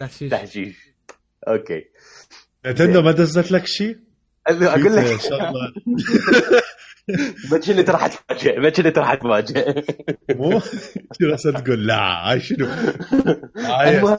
تحشيش. 0.00 0.30
تحشيش. 0.30 0.94
أوكي. 1.48 1.84
نينتندو 2.66 3.02
ما 3.02 3.12
دزت 3.12 3.52
لك 3.52 3.66
شيء؟ 3.66 3.98
أقول 4.46 4.96
لك. 4.96 5.04
ما 7.50 7.58
كنت 7.58 7.90
راح 7.90 8.04
اتفاجئ 8.04 8.58
ما 8.60 8.70
كنت 8.70 8.98
راح 8.98 9.10
اتفاجئ 9.12 9.82
مو؟ 10.30 10.60
شو 11.40 11.50
تقول 11.50 11.86
لا 11.86 12.38
شنو؟ 12.38 12.66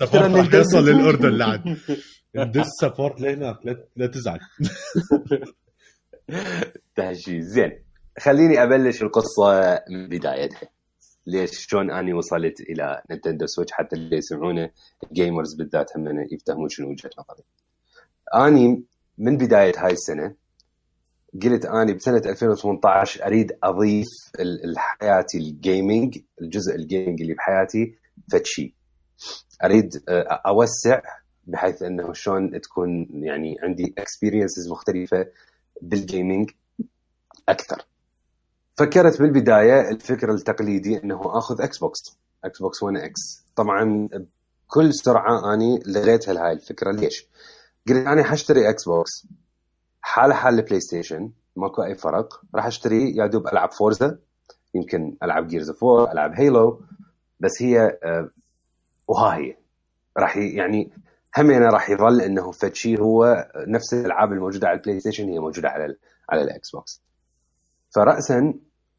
ترى 0.05 0.33
راح 0.37 0.53
يوصل. 0.53 0.85
للأردن 0.89 1.29
لعد 1.29 1.77
ندز 2.35 2.65
support 2.81 3.21
لهناك 3.21 3.57
لا- 3.65 3.85
لا 3.95 4.07
تزعل. 4.07 4.39
تحشيش 6.95 7.43
زين 7.43 7.71
خليني 8.19 8.63
أبلش 8.63 9.01
القصة 9.03 9.79
من 9.89 10.09
بدايتها 10.09 10.69
ليش 11.27 11.51
شلون 11.67 11.91
أني 11.91 12.13
وصلت 12.13 12.61
إلى 12.61 13.01
نينتندو 13.11 13.45
سويتش؟ 13.45 13.71
حتى 13.71 13.95
اللي 13.95 14.17
يسمعونه 14.17 14.69
ال 15.03 15.10
gamers 15.10 15.53
بالذات 15.53 15.97
هم 15.97 16.25
يفتهمون 16.31 16.69
شنو 16.69 16.89
وجهة 16.89 17.09
نظري. 17.19 17.43
أني 18.47 18.83
من 19.17 19.37
بداية 19.37 19.73
هاي 19.77 19.91
السنة 19.91 20.35
قلت 21.43 21.65
أني 21.65 21.93
بسنة 21.93 22.17
2018 22.17 23.25
أريد 23.25 23.57
أضيف 23.63 24.07
لحياتي 24.39 25.37
ال 25.37 25.49
gaming 25.49 26.17
الجزء 26.41 26.75
ال 26.75 26.82
gaming 26.82 27.21
اللي 27.21 27.33
بحياتي 27.33 27.95
فد 28.31 28.46
شي. 28.46 28.75
أريد 29.63 30.03
آه، 30.09 30.41
أوسع 30.47 31.01
بحيث 31.47 31.83
إنه 31.83 32.13
شلون 32.13 32.61
تكون 32.61 33.07
يعني 33.11 33.57
عندي 33.63 33.93
experiences 33.97 34.69
مختلفة 34.71 35.27
بال 35.81 35.99
gaming 35.99 36.51
أكثر. 37.49 37.85
فكرت 38.77 39.21
بالبداية 39.21 39.89
الفكر 39.89 40.31
التقليدي 40.31 41.03
إنه 41.03 41.21
أخذ 41.37 41.61
إكس 41.61 41.77
بوكس 41.77 41.99
إكس 42.43 42.59
بوكس 42.59 42.83
one 42.83 42.97
X 42.97 43.45
طبعا 43.55 44.09
بكل 44.67 44.93
سرعة 44.93 45.53
أني 45.53 45.79
لغيت 45.85 46.29
هاي 46.29 46.51
الفكرة. 46.51 46.91
ليش؟ 46.91 47.27
قلت 47.87 48.07
أنا 48.07 48.23
حاشتري 48.23 48.69
إكس 48.69 48.85
بوكس 48.85 49.27
حاله 50.01 50.33
حال 50.33 50.59
البلاي 50.59 50.79
ستيشن 50.79 51.31
ماكو 51.55 51.83
أي 51.83 51.95
فرق. 51.95 52.41
راح 52.55 52.65
أشتري 52.65 53.15
يا 53.15 53.27
دوب 53.27 53.47
ألعب 53.47 53.71
فورزا 53.71 54.19
يمكن 54.73 55.17
ألعب 55.23 55.47
Gears 55.47 55.69
of 55.69 55.83
War 55.83 56.11
ألعب 56.11 56.33
هيلو 56.33 56.81
بس 57.39 57.61
هي 57.61 57.99
آه، 58.03 58.29
وها 59.07 59.35
هي 59.35 59.57
راح 60.17 60.37
يعني 60.37 60.91
همينة 61.37 61.69
راح 61.69 61.89
يظل 61.89 62.21
إنه 62.21 62.51
فد 62.51 62.75
شيء 62.75 63.01
هو 63.01 63.47
نفس 63.67 63.93
الألعاب 63.93 64.33
الموجودة 64.33 64.67
على 64.67 64.77
البلاي 64.77 64.99
ستيشن 64.99 65.29
هي 65.29 65.39
موجودة 65.39 65.69
على 65.69 65.85
ال 65.85 65.97
على 66.29 66.41
الاكس 66.41 66.71
بوكس 66.71 67.01
فراسا 67.95 68.53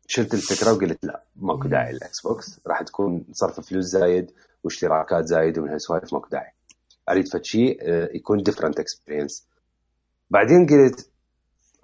شلت 0.07 0.35
الفكرة 0.35 0.73
وقلت 0.73 1.05
لا 1.05 1.23
ماكو 1.37 1.69
داعي 1.69 1.93
للاكس 1.93 2.21
بوكس 2.21 2.61
راح 2.67 2.83
تكون 2.83 3.25
صرف 3.33 3.61
فلوس 3.61 3.85
زايد 3.85 4.31
واشتراكات 4.65 5.25
زايد 5.25 5.59
ومن 5.59 5.71
هالسوالف 5.71 6.13
ماكو 6.13 6.29
داعي. 6.29 6.56
اريد 7.09 7.29
فد 7.29 7.45
شيء 7.45 7.79
آه، 7.83 8.11
يكون 8.15 8.43
different 8.43 8.81
experience 8.81 9.47
بعدين 10.31 10.67
قلت 10.67 11.11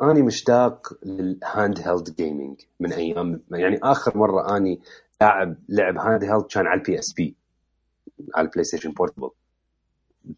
أني 0.03 0.23
مشتاق 0.23 0.99
لل 1.03 1.81
handheld 1.81 2.17
gaming 2.17 2.61
من 2.81 2.93
أيام 2.93 3.43
يعني 3.51 3.79
آخر 3.83 4.19
مرة 4.19 4.57
أني 4.57 4.81
لاعب 5.21 5.57
لعب 5.69 5.97
handheld 5.99 6.47
كان 6.47 6.67
على 6.67 6.81
ال 6.81 6.99
PSP 6.99 7.37
على 8.35 8.47
البلاي 8.47 8.65
ستيشن 8.65 8.91
بورتبل 8.91 9.31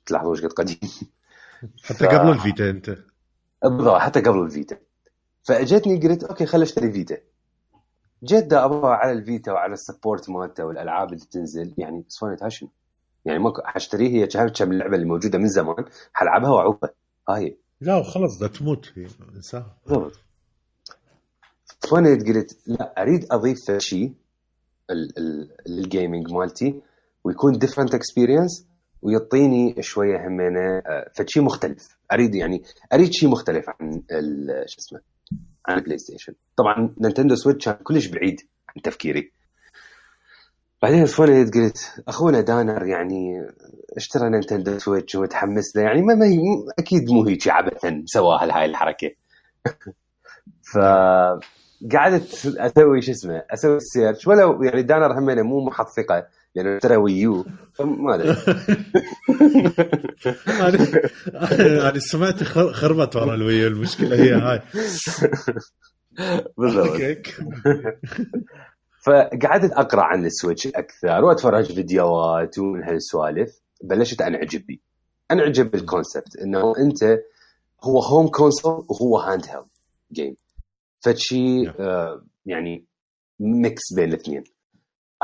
تلاحظوا 0.07 0.32
إيش 0.35 0.45
قد 0.45 0.53
قديم. 0.53 0.78
حتى 1.85 2.07
قبل 2.07 2.30
الفيتا 2.30 2.70
أنت. 2.70 2.97
بالضبط 3.62 3.97
حتى 3.97 4.20
قبل 4.20 4.39
الفيتا. 4.39 4.78
فأجتني 5.43 6.09
قلت 6.09 6.24
أوكي 6.24 6.47
خل 6.47 6.62
أشتري 6.62 6.93
فيتا. 6.93 7.18
جيت 8.24 8.53
أباوع 8.53 8.93
على 8.93 9.12
الفيتا 9.12 9.53
وعلى 9.53 9.72
ال 9.73 9.80
support 9.80 10.31
مالته 10.30 10.64
والألعاب 10.64 11.12
اللي 11.12 11.24
تنزل 11.30 11.74
يعني 11.78 12.05
سوني 12.09 12.37
هاشم 12.43 12.68
يعني 13.25 13.39
ماكو 13.39 13.62
حاشتريه 13.62 14.09
هي 14.09 14.27
كم 14.27 14.49
كم 14.49 14.72
اللعبه 14.72 14.95
اللي 14.95 15.07
موجودة 15.07 15.39
من 15.39 15.49
زمان 15.49 15.85
حلعبها 16.12 16.51
وأعوفها. 16.51 16.91
هاي 17.29 17.59
لا 17.81 17.97
وخلص 17.97 18.39
ده 18.39 18.49
تموت 18.49 18.93
هي 18.97 19.07
إنساها. 19.37 19.77
بالضبط. 19.87 20.20
فأنا 21.91 22.09
قلت 22.11 22.59
لا 22.66 23.03
أريد 23.03 23.27
أضيف 23.31 23.59
شيء 23.79 24.12
لل 25.67 25.83
gaming 25.83 26.33
مالتي 26.33 26.81
ويكون 27.25 27.59
different 27.59 27.95
experience 27.95 28.67
ويعطيني 29.03 29.83
شوية 29.83 30.27
همينة 30.29 30.79
آه، 30.87 31.11
فد 31.15 31.25
شي 31.25 31.41
مختلف. 31.41 31.97
أريد 32.12 32.35
يعني 32.35 32.62
أريد 32.93 33.12
شيء 33.12 33.29
مختلف 33.29 33.64
عن 33.68 34.03
شو 34.66 34.79
اسمه 34.79 35.01
عن 35.66 35.79
البلاي 35.79 35.99
ستيشن 35.99 36.35
طبعا 36.57 36.95
نينتندو 37.01 37.35
سويتش 37.35 37.64
كان 37.64 37.75
كلش 37.75 38.07
بعيد 38.07 38.41
عن 38.68 38.83
تفكيري. 38.83 39.33
بعدين 40.85 41.07
فونيت 41.07 41.55
قلت 41.55 41.78
أخونا 42.09 42.41
دانر 42.41 42.87
يعني 42.87 43.47
اشترى 43.97 44.30
نينتندو 44.30 44.78
سويتش 44.78 45.14
ومتحمس 45.14 45.76
له 45.76 45.82
يعني 45.82 46.03
ما, 46.03 46.14
ما 46.14 46.26
هي 46.26 46.39
أكيد 46.78 47.11
مو 47.11 47.24
هيك 47.24 47.49
عبثا 47.49 48.03
سواها 48.07 48.59
هاي 48.59 48.64
الحركة. 48.64 49.11
فقعدت 50.74 52.47
أسوي 52.59 53.03
شو 53.03 53.12
اسمه 53.12 53.43
أسوي 53.51 53.76
ال 53.77 53.84
search 53.84 54.27
ولو 54.26 54.62
يعني 54.62 54.82
دانر 54.82 55.18
همينه 55.18 55.43
مو 55.43 55.64
محط 55.64 55.89
ثقة 55.89 56.26
لأنه 56.55 56.76
اشترى 56.76 56.97
Wii 56.97 57.33
U 57.33 57.45
فما 57.74 58.14
أدري. 58.14 58.30
أنا 60.49 61.89
أنا 61.91 61.99
سمعت 61.99 62.43
خر- 62.43 62.72
خربت 62.72 63.16
ورا 63.16 63.35
ال 63.35 63.41
Wii 63.41 63.62
U 63.62 63.69
المشكلة 63.68 64.16
هي 64.16 64.32
هاي. 64.32 64.61
بالضبط. 66.59 67.01
فقعدت 69.07 69.73
أقرأ 69.73 70.03
عن 70.03 70.27
السويتش 70.27 70.67
أكثر 70.67 71.25
وأتفرج 71.25 71.73
فيديوهات 71.73 72.59
ومن 72.59 72.83
هالسوالف 72.83 73.61
بلشت 73.83 74.23
انعجب 74.23 74.67
بي 74.67 74.81
انعجب 75.31 75.71
بال 75.71 75.85
concept 75.85 76.37
إنه 76.37 76.77
أنت 76.79 77.05
هو 77.85 77.99
home 78.01 78.29
console 78.29 78.87
وهو 78.89 79.19
handheld 79.19 79.47
game 79.47 79.67
فد 80.12 80.37
شي 81.01 81.69
آه 81.69 82.25
يعني 82.47 82.85
mix 83.41 83.83
بين 83.97 84.09
الاثنين. 84.09 84.45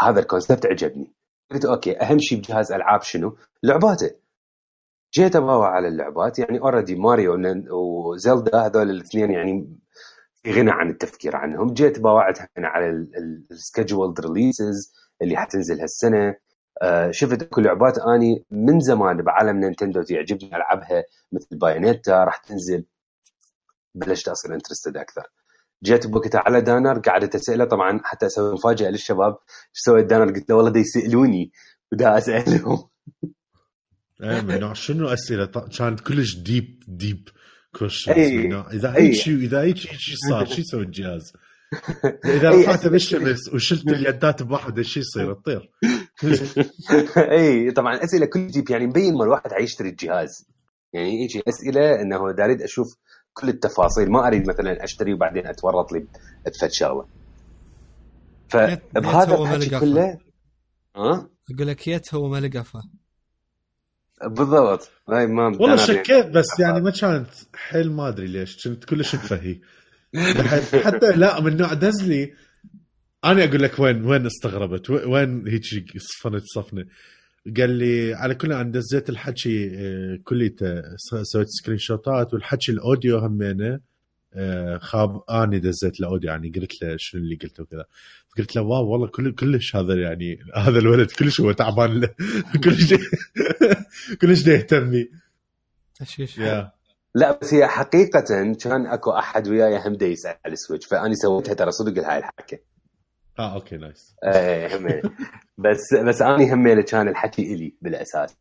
هذا 0.01 0.21
ال 0.21 0.26
concept 0.26 0.67
عجبني. 0.67 1.13
قلت 1.51 1.65
أوكي 1.65 2.01
أهم 2.01 2.19
شيء 2.19 2.39
بجهاز 2.39 2.73
ألعاب 2.73 3.03
شنو؟ 3.03 3.37
لعباته. 3.63 4.11
جيت 5.15 5.37
أباوع 5.37 5.67
على 5.67 5.89
اللعبات 5.89 6.39
يعني 6.39 6.61
already 6.61 6.95
ماريو 6.95 7.37
وزلدا 7.71 8.67
هذول 8.67 8.91
الاثنين 8.91 9.31
يعني 9.31 9.79
في 10.43 10.53
غنى 10.53 10.71
عن 10.71 10.91
التفكير 10.91 11.37
عنهم. 11.37 11.75
جيت 11.75 11.99
باوعت 11.99 12.39
هنا 12.39 12.69
على 12.69 13.07
ال 13.51 13.58
scheduled 13.58 14.21
releases 14.21 14.95
اللي 15.23 15.37
حتنزل 15.37 15.81
هالسنة. 15.81 16.35
آه، 16.83 17.11
شفت 17.11 17.43
كل 17.45 17.65
لعبات 17.65 17.99
أني 17.99 18.45
من 18.51 18.81
زمان 18.81 19.23
بعالم 19.23 19.57
نينتندو 19.57 20.03
تعجبني 20.03 20.57
ألعبها 20.57 21.05
مثل 21.33 21.59
بايونيتا. 21.59 22.25
راح 22.25 22.37
تنزل. 22.37 22.85
بلشت 23.95 24.29
أصير 24.29 24.55
interested 24.55 24.97
أكثر. 24.97 25.23
جيت 25.85 26.07
بوقتها 26.07 26.43
على 26.47 26.61
دانر 26.61 26.99
قعدت 26.99 27.35
أسأله. 27.35 27.65
طبعا 27.65 28.01
حتى 28.05 28.27
أسوي 28.27 28.53
مفاجأة 28.53 28.91
للشباب. 28.91 29.33
إيش 29.33 29.83
سويت؟ 29.85 30.07
دانر 30.07 30.33
قلت 30.33 30.51
له 30.51 30.57
والله 30.57 30.81
يسألوني. 30.81 31.53
ودا 31.93 32.19
أسألهم. 32.19 32.89
إيه، 34.23 34.73
شنو 34.73 35.09
أسئلة؟ 35.09 35.47
كانت 35.79 36.01
كلش 36.01 36.37
deep 36.37 36.83
deep 36.89 37.29
questions 37.73 38.17
إي. 38.17 38.55
اذا. 38.77 38.95
هيك 38.97 39.15
شيء 39.15 39.37
اذا 39.37 39.61
هيك 39.63 39.77
شيء 39.77 40.17
صار 40.31 40.47
شو 40.47 40.61
يسوي 40.61 40.83
الجهاز؟ 40.83 41.33
إذا 42.25 42.51
رفعته 42.51 42.91
بالشمس 42.91 43.55
وشلت 43.55 43.89
اليدات 43.89 44.43
بواحد 44.43 44.79
إيش 44.79 44.97
يصير 44.97 45.35
تطير 45.35 45.71
اي 47.17 47.71
طبعا 47.77 48.05
اسئله 48.05 48.27
كلش 48.27 48.47
deep 48.47 48.71
يعني 48.71 48.87
مبين 48.87 49.15
ما 49.15 49.25
الواحد 49.25 49.53
حيشتري 49.53 49.89
الجهاز 49.89 50.47
يعني 50.93 51.25
يجي 51.25 51.43
أسئلة 51.49 52.01
إنه 52.01 52.33
دا 52.33 52.45
أريد 52.45 52.63
أشوف 52.63 52.87
كل 53.33 53.49
التفاصيل 53.49 54.11
ما 54.11 54.27
أريد 54.27 54.49
مثلا 54.49 54.85
أشتري 54.85 55.15
وبعدين 55.15 55.47
أتورط 55.47 55.93
لي 55.93 56.07
بفد 56.47 56.71
شغلة 56.71 57.07
فبهذا 58.49 59.35
الحكي. 59.35 59.81
كله 59.81 60.19
ها 60.97 61.31
أقول 61.55 61.67
لك 61.67 61.89
يت 61.89 62.15
هو 62.15 62.29
ما 62.29 62.41
لقفه 62.41 62.83
بالضبط. 64.27 64.91
هاي 65.09 65.27
ما 65.27 65.45
والله 65.47 65.77
شكيت 65.77 66.27
بس 66.27 66.47
يعني 66.61 66.81
ما 66.81 66.91
كانت 66.91 67.27
حيل 67.55 67.93
ما 67.93 68.09
أدري 68.09 68.27
ليش 68.27 68.69
كنت 68.69 68.85
كلش 68.85 69.15
مفهي. 69.15 69.59
حتى 70.85 71.13
لا 71.17 71.41
من 71.41 71.57
نوع 71.57 71.73
دزلي 71.73 72.33
أنا 73.25 73.45
أقول 73.45 73.63
لك 73.63 73.79
وين 73.79 74.05
وين 74.05 74.27
استغربت 74.27 74.91
وين 74.91 75.49
هيك 75.49 75.63
صفنت 75.99 76.43
صفنة. 76.45 76.85
قال 77.57 77.71
لي 77.71 78.15
على 78.15 78.35
كل 78.35 78.53
أنا 78.53 78.73
دزيت 78.73 79.11
الحكي 79.11 79.71
آه، 79.75 80.19
كليته 80.25 80.83
سويت 81.23 81.47
screenshot 81.49 81.79
ات 81.79 82.35
والحكي 82.35 82.73
ال 82.73 82.80
audio 82.80 83.19
همينه 83.19 83.69
آه، 83.75 83.81
خاف 84.81 85.23
أني 85.31 85.59
دزيت 85.59 86.01
ال 86.01 86.06
audio 86.06 86.31
يعني 86.31 86.53
قلت 86.57 86.83
له 86.83 86.97
شنو 86.97 87.21
اللي 87.23 87.37
قلته 87.37 87.63
وكذا. 87.63 87.85
قلت 88.39 88.57
له 88.57 88.63
wow 88.63 88.89
والله 88.89 89.07
كل 89.09 89.35
كلش 89.35 89.77
هذا 89.77 89.95
يعني 89.95 90.39
هذا 90.57 90.79
الولد 90.79 91.11
كلش 91.11 91.41
هو 91.41 91.53
تعبان 91.53 92.01
له. 92.01 92.09
كلش 92.65 92.95
كلش 94.21 94.47
يهتم 94.47 94.91
بي 94.91 95.11
تشويش 95.95 96.41
لا 97.15 97.39
بس 97.43 97.55
هي 97.55 97.67
حقيقة 97.67 98.55
كان 98.61 98.87
أكو 98.87 99.11
أحد 99.11 99.49
وياي 99.49 99.79
هم 99.87 99.93
دا 99.93 100.07
يسأل 100.07 100.37
على 100.45 100.53
ال 100.53 100.58
Switch 100.58 100.87
فأني 100.87 101.15
سويتها 101.15 101.55
ترى 101.55 101.71
صدق 101.71 102.05
هاي 102.05 102.19
الحكي 102.19 102.59
آه 103.39 103.55
okay 103.55 103.77
nice. 103.77 104.17
إيه. 104.25 105.03
بس 105.65 105.95
بس 105.95 106.23
أني 106.23 106.55
همين 106.55 106.81
كان 106.81 107.09
الحكي 107.09 107.55
إلي 107.55 107.75
بالأساس. 107.83 108.37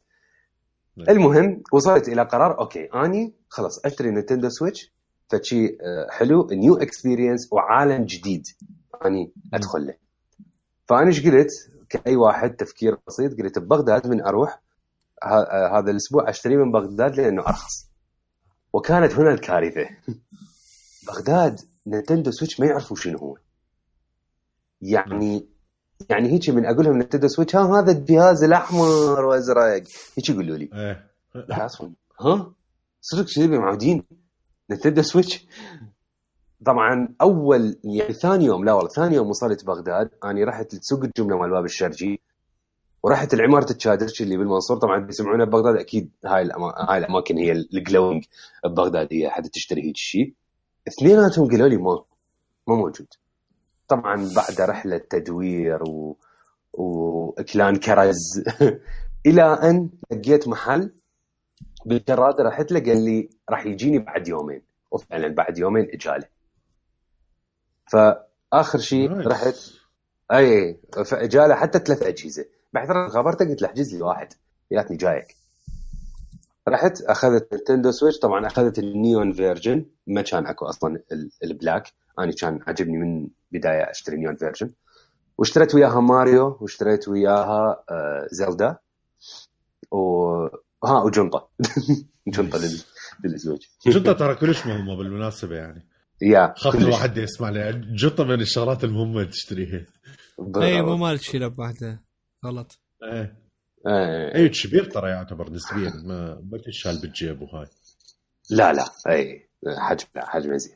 المهم 1.09 1.63
وصلت 1.73 2.07
إلى 2.07 2.21
قرار 2.21 2.59
okay 2.59 2.85
أني 2.85 3.33
خلص 3.49 3.85
أشتري 3.85 4.11
Nintendo 4.11 4.49
Switch 4.49 4.93
فشي 5.29 5.65
آه، 5.67 6.07
حلو 6.09 6.47
new 6.51 6.75
experience 6.75 7.53
وعالم 7.53 8.05
جديد. 8.05 8.47
اني 9.05 9.31
ادخل 9.53 9.87
له 9.87 9.93
فأنا 10.85 11.07
إيش 11.07 11.27
قلت؟ 11.27 11.51
كأي 11.89 12.15
واحد 12.15 12.55
تفكير 12.55 12.97
بسيط 13.07 13.41
قلت 13.41 13.59
ببغداد 13.59 14.07
من 14.07 14.21
أروح 14.21 14.61
آه، 15.23 15.79
هذا 15.79 15.91
الأسبوع 15.91 16.29
أشتري 16.29 16.57
من 16.57 16.71
بغداد 16.71 17.17
لأنه 17.17 17.41
أرخص. 17.41 17.89
وكانت 18.73 19.13
هنا 19.13 19.33
الكارثة. 19.33 19.89
بغداد 21.07 21.59
Nintendo 21.87 22.31
Switch 22.31 22.59
ما 22.59 22.65
يعرفوا 22.65 22.97
شنو 22.97 23.17
هو. 23.17 23.37
يعني 24.81 25.47
يعني 26.09 26.29
هيك 26.31 26.49
من 26.49 26.65
أقول 26.65 26.85
لهم 26.85 26.97
Nintendo 26.97 27.27
Switch 27.27 27.55
ها 27.55 27.79
هذا 27.79 27.91
الجهاز 27.91 28.43
الأحمر 28.43 29.25
وأزرق. 29.25 29.83
هيك 30.17 30.29
يقولوا 30.29 30.57
لي. 30.57 30.69
إيه. 30.73 31.65
أصلا. 31.65 31.93
ها؟ 32.19 32.53
صدق 33.01 33.27
شذي 33.27 33.47
معودين. 33.47 34.03
Nintendo 34.69 35.01
Switch. 35.01 35.47
طبعا 36.65 37.15
أول 37.21 37.79
يعني 37.83 38.13
ثاني 38.13 38.45
يوم 38.45 38.65
لا 38.65 38.73
والله 38.73 38.89
ثاني 38.89 39.15
يوم 39.15 39.29
وصلت 39.29 39.65
بغداد 39.65 40.09
أنا 40.23 40.45
رحت 40.45 40.75
لسوق 40.75 41.03
الجملة 41.03 41.37
مال 41.37 41.49
باب 41.49 41.65
الشرجي 41.65 42.21
ورحت 43.03 43.35
لعمارة 43.35 43.71
الجادرجي 43.71 44.23
اللي 44.23 44.37
بالمنصور. 44.37 44.77
طبعا 44.77 44.99
بيسمعونها 44.99 45.45
ببغداد 45.45 45.75
أكيد 45.75 46.11
هاي 46.25 46.41
الأما... 46.41 46.73
هاي 46.89 46.97
الأماكن 46.97 47.37
هي 47.37 47.51
الجلوينج 47.51 48.25
ببغداد 48.65 49.07
هي 49.11 49.29
حد 49.29 49.49
تشتري 49.49 49.81
هيك 49.83 49.97
شيء 49.97 50.33
اثنيناتهم 50.87 51.47
قالوا 51.49 51.67
لي 51.67 51.77
ما 51.77 52.03
ما 52.67 52.75
موجود. 52.75 53.07
طبعا 53.87 54.29
بعد 54.35 54.61
رحلة 54.61 54.97
تدوير 54.97 55.83
و... 55.89 56.17
وإكلان 56.73 57.75
كرز. 57.75 58.43
إلى 59.25 59.43
أن 59.43 59.89
لقيت 60.11 60.47
محل 60.47 60.91
بالجراد 61.85 62.41
رحت 62.41 62.71
له 62.71 62.79
قال 62.79 63.05
لي 63.05 63.29
راح 63.49 63.65
يجيني 63.65 63.99
بعد 63.99 64.27
يومين. 64.27 64.61
وفعلا 64.91 65.27
بعد 65.27 65.57
يومين 65.57 65.87
إجالة. 65.93 66.25
فآخر 67.91 68.79
شيء. 68.79 69.11
رحت 69.27 69.55
أي 70.33 70.79
فإجالة 71.05 71.55
حتى 71.55 71.79
ثلاث 71.79 72.03
أجهزة. 72.03 72.45
بعد 72.73 73.09
خبرته 73.09 73.45
قلت 73.45 73.61
له 73.61 73.67
احجز 73.67 73.95
لي 73.95 74.01
واحد 74.01 74.33
ياتني 74.71 74.97
جايك. 74.97 75.35
رحت 76.67 77.01
أخذت 77.01 77.53
Nintendo 77.53 77.91
Switch. 77.91 78.19
طبعا 78.19 78.47
أخذت 78.47 78.79
ال 78.79 78.90
neon 78.90 79.33
version 79.33 79.85
ما 80.07 80.21
كان 80.21 80.47
أكو 80.47 80.65
أصلا 80.65 80.99
ال- 81.11 81.31
ال 81.43 81.52
black 81.52 81.93
أنا 82.19 82.31
كان 82.41 82.59
عجبني 82.67 82.97
من 82.97 83.27
بداية 83.51 83.89
أشتري 83.91 84.17
neon 84.17 84.35
version 84.35 84.71
واشتريت 85.37 85.75
وياها 85.75 85.99
ماريو 85.99 86.57
واشتريت 86.61 87.07
وياها 87.07 87.83
آه، 87.89 88.27
Zelda 88.31 88.77
و 89.91 90.47
ها 90.85 91.03
وجنطة. 91.03 91.49
جنطة 92.27 92.57
لل- 92.57 92.81
لل 93.23 93.35
Switch 93.35 93.69
جنطة 93.87 94.13
ترى 94.13 94.35
كلش 94.35 94.65
مهمة 94.65 94.97
بالمناسبة 94.97 95.55
يعني. 95.55 95.87
يا 96.21 96.53
خاف. 96.57 96.75
الواحد 96.75 97.17
يسمع 97.17 97.49
لي 97.49 97.81
جنطة 97.95 98.23
من 98.23 98.41
الشغلات 98.41 98.83
المهمة 98.83 99.23
تشتريها. 99.23 99.85
بالضبط. 100.39 100.63
اي 100.63 100.81
مو 100.81 100.97
مالك 100.97 101.21
شيء 101.21 101.47
بواحده 101.47 102.01
غلط. 102.45 102.79
إيه. 103.03 103.37
إيه. 103.87 104.35
اي 104.35 104.49
كبير 104.49 104.85
ترى 104.85 105.09
يعتبر 105.09 105.49
نسبيا. 105.51 105.93
ما 106.05 106.41
ما 106.51 106.57
تنشال 106.65 107.01
بالجيب 107.01 107.41
وهاي 107.41 107.67
لا 108.49 108.73
لا. 108.73 108.85
اي 109.09 109.49
حجم 109.77 110.07
لا 110.15 110.25
حجم 110.29 110.57
زين. 110.57 110.75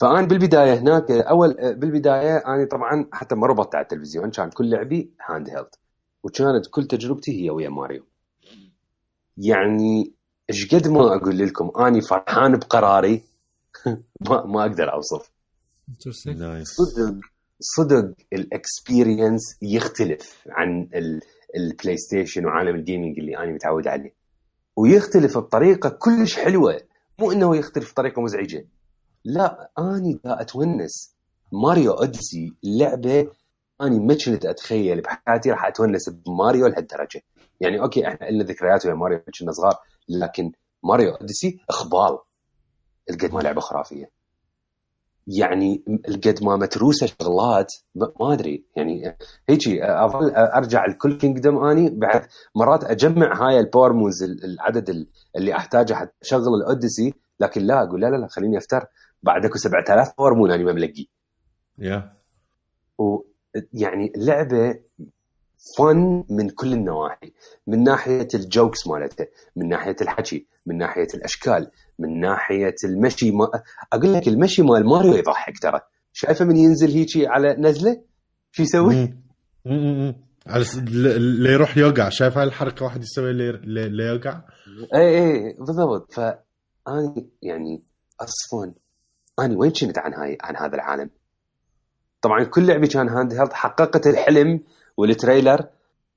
فأنا 0.00 0.26
بالبداية 0.26 0.74
هناك 0.78 1.10
أول 1.10 1.54
بالبداية 1.74 2.36
أنا 2.36 2.64
طبعا 2.70 3.08
حتى 3.12 3.34
ما 3.34 3.46
ربطت 3.46 3.74
على 3.74 3.82
التلفزيون 3.82 4.30
كان 4.30 4.50
كل 4.50 4.70
لعبي 4.70 5.14
handheld 5.28 5.68
وكانت 6.22 6.66
كل 6.70 6.84
تجربتي 6.86 7.44
هي 7.44 7.50
ويا 7.50 7.68
ماريو. 7.68 8.06
يعني 9.38 10.12
إيش 10.50 10.74
قد 10.74 10.88
ما 10.88 11.14
أقول 11.16 11.38
لكم 11.38 11.70
أني 11.80 12.00
فرحان 12.00 12.56
بقراري. 12.56 13.22
ما 14.28 14.46
ما 14.46 14.60
أقدر 14.62 14.92
أوصف. 14.92 15.30
صدق 16.64 17.14
صدق 17.60 18.14
ال 18.32 18.42
experience 18.42 19.42
يختلف 19.62 20.42
عن 20.48 20.88
ال- 20.94 21.20
ال 21.56 21.96
PlayStation 21.96 22.44
وعالم 22.46 22.76
ال 22.76 22.82
gaming 22.82 23.18
اللي 23.18 23.38
أنا 23.38 23.52
متعود 23.52 23.88
عليه. 23.88 24.14
ويختلف 24.76 25.38
بطريقة 25.38 25.88
كلش 25.88 26.36
حلوة. 26.36 26.80
مو 27.18 27.32
إنه 27.32 27.56
يختلف 27.56 27.92
بطريقة 27.92 28.22
مزعجة. 28.22 28.66
لا 29.24 29.70
أني 29.78 30.20
دا 30.24 30.40
أتونس. 30.40 31.14
Mario 31.52 31.92
Odyssey 31.92 32.52
لعبة 32.62 33.30
أني 33.82 33.98
ما 34.00 34.14
كنت 34.14 34.46
أتخيل. 34.46 35.00
بحياتي 35.00 35.50
راح 35.50 35.64
أتونس 35.64 36.08
بماريو 36.08 36.66
لهالدرجة. 36.66 37.22
يعني 37.60 37.80
okay 37.80 38.08
إحنا 38.08 38.26
لنا 38.30 38.44
ذكريات 38.44 38.86
ويا 38.86 38.94
ماريو 38.94 39.18
كنا 39.40 39.52
صغار 39.52 39.74
لكن 40.08 40.52
Mario 40.84 41.10
Odyssey 41.14 41.60
اخبال 41.70 42.18
القد 43.10 43.32
ما 43.34 43.40
لعبه 43.40 43.60
خرافية. 43.60 44.10
يعني 45.26 45.84
القد 46.08 46.44
ما 46.44 46.56
متروسة 46.56 47.06
شغلات 47.06 47.72
ما 47.94 48.32
أدري. 48.32 48.64
يعني 48.76 49.16
هيجي 49.48 49.84
أظل 49.84 50.30
أرجع 50.30 50.86
لكل 50.86 51.18
kingdom 51.18 51.58
أني 51.64 51.90
بعد 51.90 52.26
مرات 52.56 52.84
أجمع 52.84 53.48
هاي 53.48 53.60
ال 53.60 53.65
Power 53.65 53.92
Moons 53.92 54.22
العدد 54.22 54.90
ال- 54.90 55.08
اللي 55.36 55.56
أحتاجه 55.56 55.94
حتى 55.94 56.12
أشغل 56.22 56.54
ال 56.62 56.68
Odyssey 56.68 57.14
لكن 57.40 57.60
لا 57.62 57.82
أقول 57.82 58.00
لا 58.00 58.06
لا 58.06 58.16
لا 58.16 58.26
خليني 58.26 58.58
أفتر. 58.58 58.86
بعد 59.22 59.44
أكو 59.44 59.58
7000 59.58 60.12
Power 60.18 60.34
Moon 60.34 60.50
أنا 60.50 60.64
ما 60.64 60.72
ملقي. 60.72 61.06
يا 61.78 62.16
ويعني 62.98 64.12
اللعبه 64.16 64.80
فن 65.78 66.24
من 66.30 66.50
كل 66.50 66.72
النواحي 66.72 67.32
من 67.66 67.82
ناحية 67.84 68.28
ال 68.34 68.43
jokes 68.43 68.86
مالتها 68.86 69.26
من 69.56 69.68
ناحية 69.68 69.96
الحكي 70.00 70.46
من 70.66 70.78
ناحية 70.78 71.06
الأشكال 71.14 71.70
من 71.98 72.20
ناحية 72.20 72.74
المشي 72.84 73.30
ما 73.30 73.50
أقول 73.92 74.14
لك 74.14 74.28
المشي 74.28 74.62
مال 74.62 74.86
ماريو 74.86 75.14
يضحك 75.14 75.58
ترى. 75.58 75.80
شايفه 76.12 76.44
من 76.44 76.56
ينزل 76.56 76.90
هيجي 76.90 77.26
على 77.26 77.56
نزله؟ 77.58 78.02
شو 78.52 78.62
يسوي؟ 78.62 79.14
على 80.46 80.64
اللي 80.76 81.52
يروح 81.52 81.76
يوقع. 81.76 82.08
شايف 82.08 82.38
هاي 82.38 82.46
الحركة 82.46 82.84
واحد 82.84 83.02
يسوي 83.02 83.30
اللي 83.30 84.04
يوقع 84.04 84.42
اي 84.94 85.18
اي 85.18 85.56
بالضبط. 85.58 86.12
فاني 86.12 87.28
يعني 87.42 87.82
أصلا 88.20 88.74
اني 89.40 89.56
وين 89.56 89.70
كنت 89.70 89.98
عن 89.98 90.14
هاي 90.14 90.38
عن 90.40 90.56
هذا 90.56 90.74
العالم؟ 90.74 91.10
طبعا 92.22 92.44
كل 92.44 92.66
لعبة 92.66 92.86
كان 92.86 93.08
handheld 93.08 93.52
حققت 93.52 94.06
الحلم 94.06 94.60
وال 94.98 95.14
trailer 95.14 95.68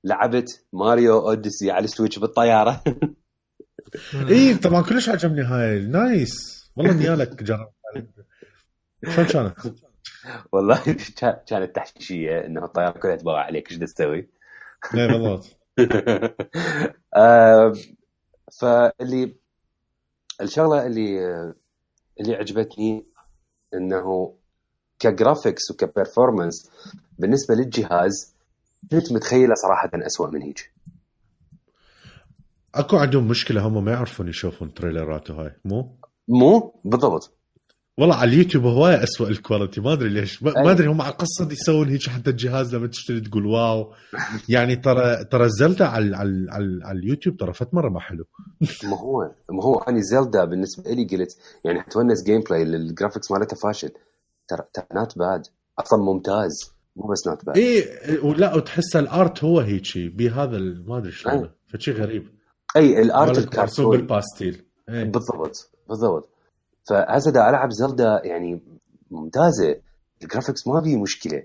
لعبت 0.04 0.64
Mario 0.72 1.18
Odyssey 1.28 1.70
على 1.70 1.84
ال 1.84 1.89
Switch 1.89 2.18
بالطيارة. 2.18 2.82
اي 4.30 4.54
طبعا 4.54 4.82
كلش 4.82 5.08
عجبني 5.08 5.42
هاي. 5.42 5.78
nice. 5.80 6.62
والله 6.76 6.92
نيالك 6.94 7.42
جرب 7.42 7.68
شلون 9.28 9.48
كانت؟ 9.50 9.78
والله 10.52 10.82
كان- 11.16 11.36
كانت 11.48 11.76
تحشيشية 11.76 12.46
إنه 12.46 12.64
الطيارة 12.64 12.98
كلها 12.98 13.16
تباوع 13.16 13.36
عليك. 13.36 13.70
إيش 13.70 13.78
تسوي؟ 13.78 14.28
لا 14.94 15.06
بالضبط. 15.06 15.56
آه، 17.16 17.72
فاللي 18.60 19.34
الشغلة 20.40 20.86
اللي 20.86 21.18
اللي 22.20 22.34
عجبتني 22.34 23.06
إنه 23.74 24.34
ك 24.98 25.06
graphics 25.06 25.70
وك 25.70 25.85
performance 25.85 26.70
بالنسبة 27.18 27.54
للجهاز 27.54 28.34
كنت 28.90 29.12
متخيلة 29.12 29.54
صراحة 29.54 29.90
أسوأ 29.94 30.30
من 30.30 30.42
هيك. 30.42 30.72
أكو 32.74 32.96
عندهم 32.96 33.28
مشكلة 33.28 33.66
هم 33.66 33.84
ما 33.84 33.92
يعرفون 33.92 34.28
يشوفون 34.28 34.74
trailer 34.74 35.23
ات 35.23 35.30
وهاي 35.30 35.56
مو؟ 35.64 35.96
مو؟ 36.28 36.80
بالضبط. 36.84 37.42
والله 37.98 38.14
على 38.16 38.30
اليوتيوب 38.30 38.64
هواي 38.64 39.02
اسوء 39.02 39.28
ال 39.28 39.35
quality 39.35 39.80
ما 39.80 39.92
أدري 39.92 40.08
ليش 40.08 40.42
ما 40.42 40.70
أدري 40.70 40.86
هم 40.86 41.02
على 41.02 41.12
قصة 41.12 41.52
يسوون 41.52 41.88
هيك 41.88 42.08
حتى 42.08 42.30
الجهاز 42.30 42.74
لما 42.74 42.86
تشتري 42.86 43.20
تقول 43.20 43.46
wow. 43.46 43.92
يعني 44.48 44.76
ترى 44.76 45.24
ترى 45.24 45.48
Zelda 45.48 45.86
على 45.86 46.16
على 46.16 46.46
على, 46.50 46.84
على 46.84 46.98
اليوتيوب 46.98 47.36
ترى 47.36 47.52
فت 47.52 47.74
مرة 47.74 47.88
ما 47.88 48.00
حلو. 48.00 48.24
ما 48.90 48.98
هو 48.98 49.30
ما 49.50 49.64
هو 49.64 49.74
اني 49.78 50.02
Zelda 50.02 50.44
بالنسبة 50.44 50.90
لي 50.90 51.04
قلت 51.04 51.36
يعني 51.64 51.80
حتونس 51.80 52.22
gameplay 52.22 52.40
ال 52.40 52.62
graphics 52.62 53.30
مالته 53.30 53.56
فاشل. 53.56 53.90
ترى 54.48 54.62
ترى 54.72 54.86
not 54.94 55.18
bad 55.18 55.42
أصلا 55.78 56.02
ممتاز. 56.02 56.71
مو 56.96 57.06
بس 57.06 57.26
not 57.28 57.44
bad. 57.44 57.58
اي 57.58 58.18
ولا 58.22 58.54
وتحس 58.54 58.96
ال 58.96 59.08
art 59.08 59.44
هو 59.44 59.60
هيجي 59.60 60.08
بهذا 60.08 60.58
ما 60.58 60.98
أدري 60.98 61.12
شلون. 61.12 61.50
فشي 61.66 61.92
غريب. 61.92 62.28
أي 62.76 63.02
ال 63.02 63.11
art 63.11 63.38
الكرتون. 63.38 63.96
بالباستيل 63.96 64.64
إيه. 64.88 65.04
بالضبط 65.04 65.70
بالضبط. 65.88 66.28
فهسه 66.88 67.30
دا 67.30 67.48
ألعب 67.48 67.70
Zelda 67.70 68.20
يعني 68.24 68.60
ممتازة. 69.10 69.80
ال 70.22 70.27
graphics 70.27 70.66
ما 70.66 70.80
بيه 70.80 70.96
مشكلة. 70.96 71.42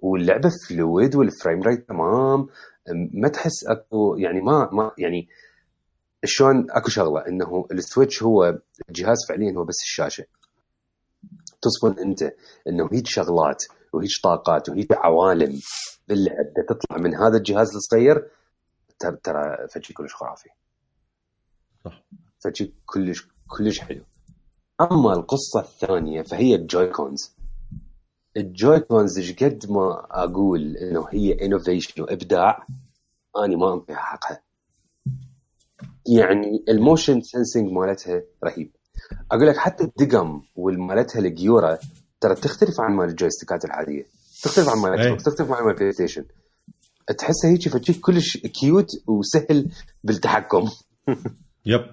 واللعبة 0.00 0.50
fluid 0.68 1.16
وال 1.16 1.29
frame 1.29 1.62
rate 1.62 1.88
تمام. 1.88 2.48
ما 3.12 3.28
تحس 3.28 3.66
أكو 3.66 4.16
يعني 4.16 4.40
ما 4.40 4.68
ما 4.72 4.90
يعني 4.98 5.28
شلون 6.24 6.70
أكو 6.70 6.88
شغلة. 6.88 7.26
إنه 7.28 7.66
الـ 7.72 7.79
Switch 7.79 8.22
هو 8.22 8.58
الجهاز 8.88 9.16
فعليا 9.28 9.52
هو 9.56 9.64
بس 9.64 9.76
الشاشة. 9.82 10.24
تصفن 11.62 11.98
أنت 11.98 12.32
إنه 12.68 12.88
هيك 12.92 13.06
شغلات. 13.06 13.64
وهيك 13.96 14.10
طاقات 14.22 14.68
وهيك 14.68 14.92
عوالم 14.92 15.60
باللعب. 16.08 16.46
بدها 16.46 16.64
تطلع 16.68 16.98
من 16.98 17.14
هذا 17.14 17.36
الجهاز 17.36 17.76
الصغير 17.76 18.30
ترى 18.98 19.68
فشي 19.68 19.92
كلش 19.92 20.14
خرافي. 20.14 20.48
صح. 21.84 22.04
فشي 22.44 22.74
كلش 22.86 23.28
كلش 23.48 23.80
حلو. 23.80 24.04
أما 24.80 25.12
القصة 25.12 25.60
الثانية 25.60 26.22
فهي 26.22 26.54
الـ 26.54 26.86
Joy-Cons. 26.86 27.36
الـ 28.36 28.80
Joy-Cons 28.80 29.18
إيش 29.18 29.42
قد 29.42 29.66
ما 29.70 30.06
أقول 30.10 30.76
إنه 30.76 31.06
هي 31.10 31.46
innovation 31.46 32.02
وإبداع 32.02 32.66
اني 33.44 33.56
ما 33.56 33.74
انطيها 33.74 33.96
حقها. 33.96 34.42
يعني 36.06 36.64
الـ 36.68 36.75
motion 36.75 37.20
sensing 37.20 37.72
مالتها 37.72 38.22
رهيب. 38.44 38.76
أقول 39.32 39.46
لك 39.46 39.56
حتى 39.56 39.84
الدقم 39.84 40.42
والمالتها 40.56 41.18
الجيورا 41.18 41.78
ترى 42.26 42.34
تختلف 42.34 42.80
عن 42.80 42.92
مال 42.92 43.08
الـ 43.08 43.14
joystickات 43.14 43.64
العادية. 43.64 44.06
تختلف 44.42 44.68
عن 44.68 44.78
مال 44.78 44.92
Xbox 44.92 45.22
تختلف 45.22 45.52
عن 45.52 45.64
مال 45.64 45.74
PlayStation 45.74 46.24
تحسها 47.18 47.50
هيك 47.50 47.68
فشي 47.68 47.92
كلش 47.92 48.36
cute 48.36 48.90
وسهل 49.06 49.70
بالتحكم. 50.04 50.70
Yep. 51.66 51.86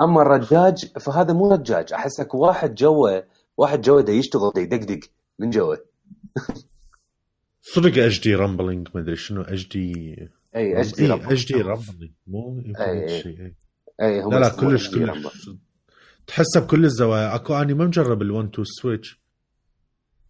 أما 0.00 0.22
الرجاج 0.22 0.86
فهذا 1.00 1.32
مو 1.32 1.52
رجاج. 1.52 1.92
احسك 1.92 2.34
واحد 2.34 2.74
جوا 2.74 3.20
واحد 3.56 3.80
جوا 3.80 4.00
دا 4.00 4.12
يشتغل 4.12 4.52
دا 4.54 4.60
يدقدق 4.60 5.00
من 5.38 5.50
جوا 5.50 5.76
صدق 7.62 8.04
HD 8.04 8.20
rumbling 8.20 8.88
ما 8.94 9.00
أدري 9.00 9.16
شنو 9.16 9.42
HD 9.42 10.16
اي 10.56 10.80
HD 10.80 10.94
HD 10.94 11.52
rumbling 11.52 12.12
مو 12.26 12.62
يمكن 12.64 12.82
أي، 12.82 13.08
أي. 13.08 13.54
اي 14.02 14.20
لا 14.20 14.38
لا 14.38 14.48
كلش 14.48 14.90
كلش. 14.90 15.50
Rumble. 16.20 16.26
تحسه 16.26 16.60
بكل 16.60 16.84
الزوايا. 16.84 17.34
أكو 17.34 17.54
أني 17.54 17.74
ما 17.74 17.86
مجرب 17.86 18.22
ال1 18.22 18.50
2 18.50 18.64
Switch 18.64 19.20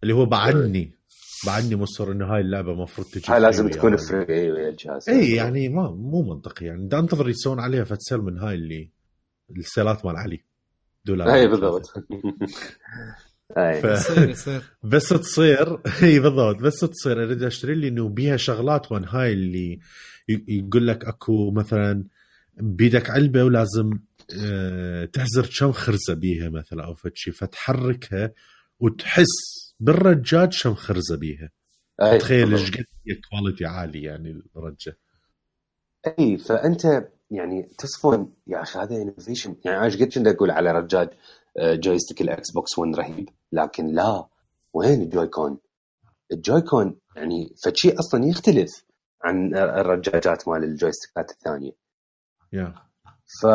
اللي 0.03 0.13
هو 0.13 0.25
بعدني. 0.25 0.97
بعدني 1.45 1.75
مصر 1.75 2.11
إنه 2.11 2.25
هاي 2.25 2.41
اللعبة 2.41 2.71
المفروض 2.71 3.07
تجي 3.07 3.23
هاي 3.29 3.39
لازم 3.39 3.69
تكون 3.69 3.97
free 3.97 4.33
اي 4.39 4.51
ويا 4.51 4.69
الجهاز 4.69 5.09
إي 5.09 5.31
يعني 5.31 5.69
ما 5.69 5.91
مو 5.91 6.21
منطقي. 6.21 6.65
يعني 6.65 6.85
بدي 6.85 6.97
انتظر 6.97 7.29
يسوون 7.29 7.59
عليها 7.59 7.83
فت 7.83 7.94
sale 7.94 8.17
من 8.17 8.37
هاي 8.37 8.55
اللي 8.55 8.89
الـ 9.57 9.65
saleات 9.65 10.05
مال 10.05 10.15
علي. 10.17 10.43
دولار. 11.05 11.33
إي 11.33 11.47
بالضبط. 11.47 11.93
إي. 13.57 13.81
ف... 13.81 14.11
بس 14.83 15.09
تصير 15.09 15.79
إي 16.03 16.19
بالضبط. 16.19 16.55
بس 16.61 16.79
تصير. 16.79 17.23
اريد 17.23 17.43
أشتري 17.43 17.75
لي 17.75 17.87
إنه 17.87 18.09
بيها 18.09 18.37
شغلات 18.37 18.91
one 18.91 19.05
هاي 19.07 19.33
اللي 19.33 19.79
يقول 20.47 20.87
لك 20.87 21.05
أكو 21.05 21.51
مثلا 21.51 22.03
بيدك 22.57 23.09
علبة 23.09 23.43
ولازم 23.43 23.99
تحزر 25.13 25.49
كم 25.59 25.71
خرزة 25.71 26.13
بيها 26.13 26.49
مثلا 26.49 26.85
أو 26.85 26.93
فد 26.93 27.11
شيء 27.15 27.33
فتحركها 27.33 28.33
وتحس 28.79 29.73
بالرجاج 29.79 30.61
كم 30.63 30.73
خرزة 30.73 31.17
بيها. 31.17 31.49
تخيل. 32.19 32.53
إيش 32.53 32.71
قد 32.71 32.85
هي 33.07 33.15
quality 33.29 33.65
عالي 33.65 34.03
يعني 34.03 34.41
الرجة. 34.55 34.97
أي 36.19 36.37
فأنت 36.37 36.85
يعني 37.31 37.63
تصفون 37.77 38.33
يا 38.47 38.61
أخي 38.61 38.79
هذا 38.79 38.95
innovation 38.95 39.55
يعني 39.65 39.85
إيش 39.85 39.95
قد 39.95 40.03
كنت 40.03 40.27
أقول 40.27 40.51
على 40.51 40.71
رجاج 40.71 41.09
آه، 41.57 41.75
joystick 41.75 42.21
الـ 42.21 42.51
Xbox 42.51 42.77
1 42.77 42.95
رهيب. 42.95 43.29
لكن 43.51 43.87
لا 43.87 44.27
وين 44.73 45.01
الـ 45.01 45.27
Joy-Con؟ 45.27 45.57
الـ 46.31 46.61
Joy-Con 46.61 46.99
يعني 47.15 47.55
فشي 47.63 47.93
أصلا 47.99 48.25
يختلف 48.25 48.85
عن 49.23 49.55
الرجاجات 49.55 50.47
مال 50.47 50.63
الـ 50.63 50.70
joystickات 50.70 51.31
الثانية. 51.31 51.71
Yeah. 52.53 52.73
ف 53.41 53.45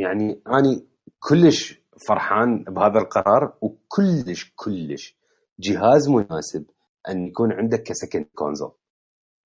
يعني 0.00 0.40
أني 0.48 0.86
كلش 1.18 1.80
فرحان 2.06 2.64
بهذا 2.64 2.98
القرار 2.98 3.52
وكلش 3.60 4.52
كلش 4.56 5.16
جهاز 5.60 6.08
مناسب 6.08 6.64
أن 7.08 7.26
يكون 7.26 7.52
عندك 7.52 7.82
ك 7.82 7.88
second 7.88 8.26
console. 8.34 8.72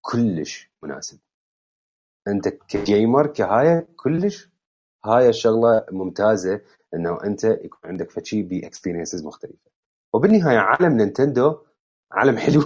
كلش 0.02 0.70
مناسب. 0.82 1.18
أنت 2.28 2.48
ك 2.48 2.61
gamer 2.61 3.26
كهاي 3.26 3.86
كلش 3.96 4.48
هاي 5.04 5.28
الشغلة 5.28 5.84
ممتازة 5.92 6.60
إنه 6.94 7.18
أنت 7.24 7.44
يكون 7.44 7.80
عندك 7.84 8.10
فشي 8.10 8.42
ب 8.42 8.49
experiences 8.49 9.24
مختلفة. 9.24 9.70
وبالنهاية 10.12 10.58
عالم 10.58 10.96
Nintendo 10.96 11.58
عالم 12.12 12.36
حلو. 12.38 12.62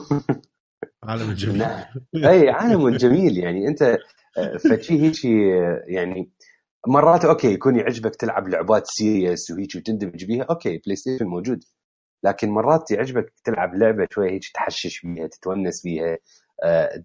عالم 1.02 1.32
جميل. 1.32 1.62
اي 2.31 2.48
عالم 2.51 2.89
جميل. 2.89 3.39
يعني 3.39 3.69
أنت 3.69 3.82
آه، 4.39 4.56
فشي 4.56 5.02
هيك 5.02 5.24
يعني 5.89 6.31
مرات 6.86 7.24
okay 7.24 7.52
يكون 7.52 7.76
يعجبك 7.76 8.16
تلعب 8.16 8.48
لعبات 8.48 8.82
serious 8.86 9.51
وهيك 9.50 9.74
وتندمج 9.76 10.24
بيها 10.24 10.44
أوكي 10.50 10.78
PlayStation 10.78 11.27
موجود. 11.26 11.64
لكن 12.22 12.50
مرات 12.50 12.90
يعجبك 12.90 13.32
تلعب 13.44 13.74
لعبة 13.74 14.06
شوية 14.10 14.30
هيك 14.30 14.42
تحشش 14.55 15.00
بيها 15.06 15.26
تتونس 15.26 15.82
بيها. 15.84 16.18
آه، 16.64 17.05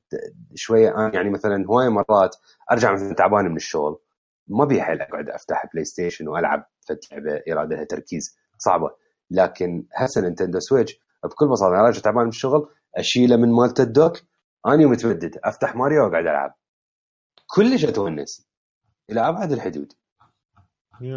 شوية 0.55 0.89
أنا 0.95 1.15
يعني 1.15 1.29
مثلا 1.29 1.65
هواية 1.67 1.89
مرات 1.89 2.35
أرجع 2.71 2.93
مثلا 2.93 3.13
تعبان 3.13 3.45
من 3.45 3.55
الشغل 3.55 3.99
ما 4.47 4.65
بي 4.65 4.81
حيل 4.81 5.01
اقعد 5.01 5.29
أفتح 5.29 5.65
PlayStation 5.73 6.27
وألعب 6.27 6.65
فت 6.87 7.11
لعبة 7.11 7.41
يرادها 7.47 7.83
تركيز 7.83 8.37
صعبة. 8.57 8.91
لكن 9.31 9.85
هسه 9.95 10.21
Nintendo 10.21 10.59
Switch 10.59 10.99
بكل 11.23 11.47
بساطة 11.49 11.73
أنا 11.73 11.81
راجع 11.81 12.01
تعبان 12.01 12.23
من 12.23 12.29
الشغل 12.29 12.69
أشيله 12.95 13.35
من 13.37 13.51
مالت 13.51 13.79
الـ 13.79 13.88
dock 13.88 14.21
اني 14.67 14.85
متودد 14.85 15.39
أفتح 15.43 15.75
ماريو 15.75 16.03
وأقعد 16.03 16.27
ألعب. 16.27 16.55
كلش 17.47 17.85
أتونس. 17.85 18.52
إلى 19.09 19.29
أبعد 19.29 19.51
الحدود. 19.51 19.93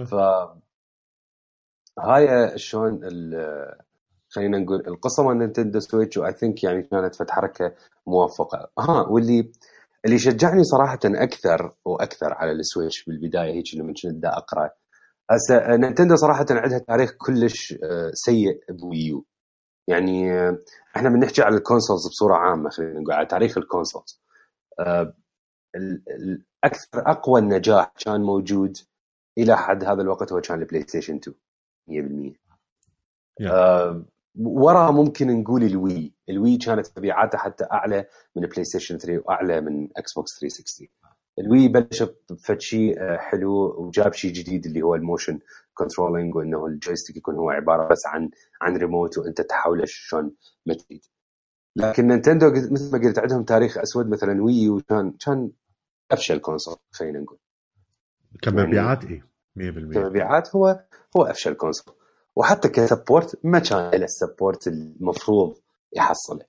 ف 0.04 0.14
هاي 1.98 2.58
شلون 2.58 3.00
خلينا 4.28 4.58
نقول 4.58 4.80
القصة 4.88 5.22
مال 5.22 5.38
Nintendo 5.38 5.80
Switch 5.80 6.16
و 6.16 6.32
I 6.32 6.38
think 6.38 6.64
يعني 6.64 6.82
كانت 6.82 7.14
فت 7.14 7.30
حركة 7.30 7.74
موفقة. 8.06 8.70
ها 8.78 9.06
واللي 9.08 9.52
اللي 10.04 10.18
شجعني 10.18 10.64
صراحة 10.64 10.98
أكثر 11.04 11.74
وأكثر 11.84 12.32
على 12.34 12.52
الـ 12.52 12.60
Switch 12.60 13.04
بالبداية 13.04 13.52
هيك 13.54 13.64
لما 13.74 13.92
كنت 14.02 14.14
دا 14.22 14.28
أقرأ. 14.28 14.70
هسه 15.30 15.76
Nintendo 15.76 16.16
صراحة 16.16 16.46
عندها 16.50 16.78
تاريخ 16.78 17.10
كلش 17.18 17.72
آه، 17.84 18.10
سيء 18.14 18.60
بال 18.70 18.88
Wii 18.88 19.15
U 19.15 19.24
يعني 19.88 20.32
آه، 20.32 20.58
إحنا 20.96 21.08
بنحكي 21.08 21.42
على 21.42 21.56
الـ 21.56 21.62
consoles 21.62 22.08
بصورة 22.08 22.34
عامة 22.34 22.70
خلينا 22.70 23.00
نقول 23.00 23.12
على 23.12 23.26
تاريخ 23.26 23.58
الـ 23.58 23.65
consoles 23.65 24.22
ال- 25.76 26.02
ال- 26.08 26.44
أكثر 26.66 27.10
أقوى 27.10 27.40
النجاح 27.40 27.92
كان 27.98 28.20
موجود 28.20 28.76
إلى 29.38 29.56
حد 29.56 29.84
هذا 29.84 30.02
الوقت 30.02 30.32
هو 30.32 30.40
كان 30.40 30.60
الـ 30.60 30.82
PlayStation 30.82 31.20
2 31.88 32.32
100% 32.32 32.36
Yeah. 33.40 33.50
آه، 33.50 34.04
ورا 34.38 34.90
ممكن 34.90 35.40
نقول 35.40 35.62
الـ 35.64 36.12
Wii. 36.28 36.42
الـ 36.42 36.46
Wii 36.46 36.56
كانت 36.56 36.86
مبيعاته 36.98 37.38
حتى 37.38 37.64
أعلى 37.72 38.06
من 38.36 38.42
PlayStation 38.46 38.98
3 38.98 39.22
وأعلى 39.26 39.60
من 39.60 39.88
Xbox 39.96 40.40
360 40.40 40.88
الـ 41.38 41.46
Wii 41.46 41.68
بلش 41.68 42.02
بفد 42.30 42.60
شيء 42.60 43.00
آه، 43.02 43.16
حلو 43.16 43.74
وجاب 43.78 44.12
شيء 44.12 44.32
جديد 44.32 44.66
اللي 44.66 44.82
هو 44.82 44.94
الـ 44.94 45.01
motion 45.01 45.38
controlling 45.74 46.34
وإنه 46.34 46.66
الـ 46.66 46.72
joystick 46.72 47.16
يكون 47.16 47.34
هو 47.34 47.50
عبارة 47.50 47.88
بس 47.88 48.06
عن 48.06 48.30
عن 48.62 48.76
ريموت 48.76 49.18
وإنت 49.18 49.40
تحوله 49.40 49.84
شلون 49.86 50.32
ما 50.66 50.74
تريد 50.74 51.04
لكن 51.76 52.06
Nintendo 52.06 52.50
مثل 52.50 52.92
ما 52.92 53.08
قلت 53.08 53.18
عندهم 53.18 53.44
تاريخ 53.44 53.78
أسود 53.78 54.08
مثلا 54.08 54.42
Wii 54.42 54.68
U 54.68 54.83
كان 54.83 55.12
كان 55.26 55.50
افشل 56.10 56.38
console 56.38 56.76
خلينا 56.92 57.20
نقول. 57.20 57.38
كمبيعات 58.42 59.04
اي 59.04 59.22
100% 59.58 59.94
كمبيعات 59.94 60.56
هو 60.56 60.84
هو 61.16 61.22
افشل 61.22 61.54
console 61.54 61.94
وحتى 62.36 62.68
ك 62.68 62.77
support 62.77 63.40
ما 63.44 63.58
كان 63.58 63.90
له 63.90 64.04
الـ 64.04 64.12
support 64.12 64.66
المفروض 64.68 65.60
يحصله. 65.96 66.46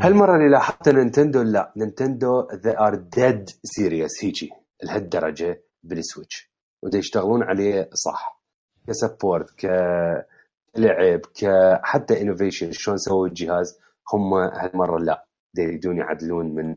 هالمرة 0.00 0.36
اللي 0.36 0.48
لاحظت 0.48 0.88
Nintendo 0.88 1.42
لا 1.42 1.72
Nintendo 1.76 2.48
they 2.48 2.76
are 2.76 2.96
dead 2.96 3.52
serious 3.78 4.24
هيجي 4.24 4.50
لهالدرجة 4.82 5.64
بالـ 5.82 5.98
Switch. 5.98 6.52
ودا 6.82 6.98
يشتغلون 6.98 7.42
عليه 7.42 7.90
صح. 7.92 8.42
ك 8.86 8.94
support 8.94 9.50
كلعب 9.50 11.20
كحتى 11.34 12.22
innovation 12.22 12.72
شلون 12.72 12.96
سووا 12.96 13.26
الجهاز 13.26 13.78
هم 14.12 14.34
هالمرة 14.34 14.98
لا 14.98 15.26
يريدون 15.58 15.96
يعدلون 15.98 16.54
من 16.54 16.76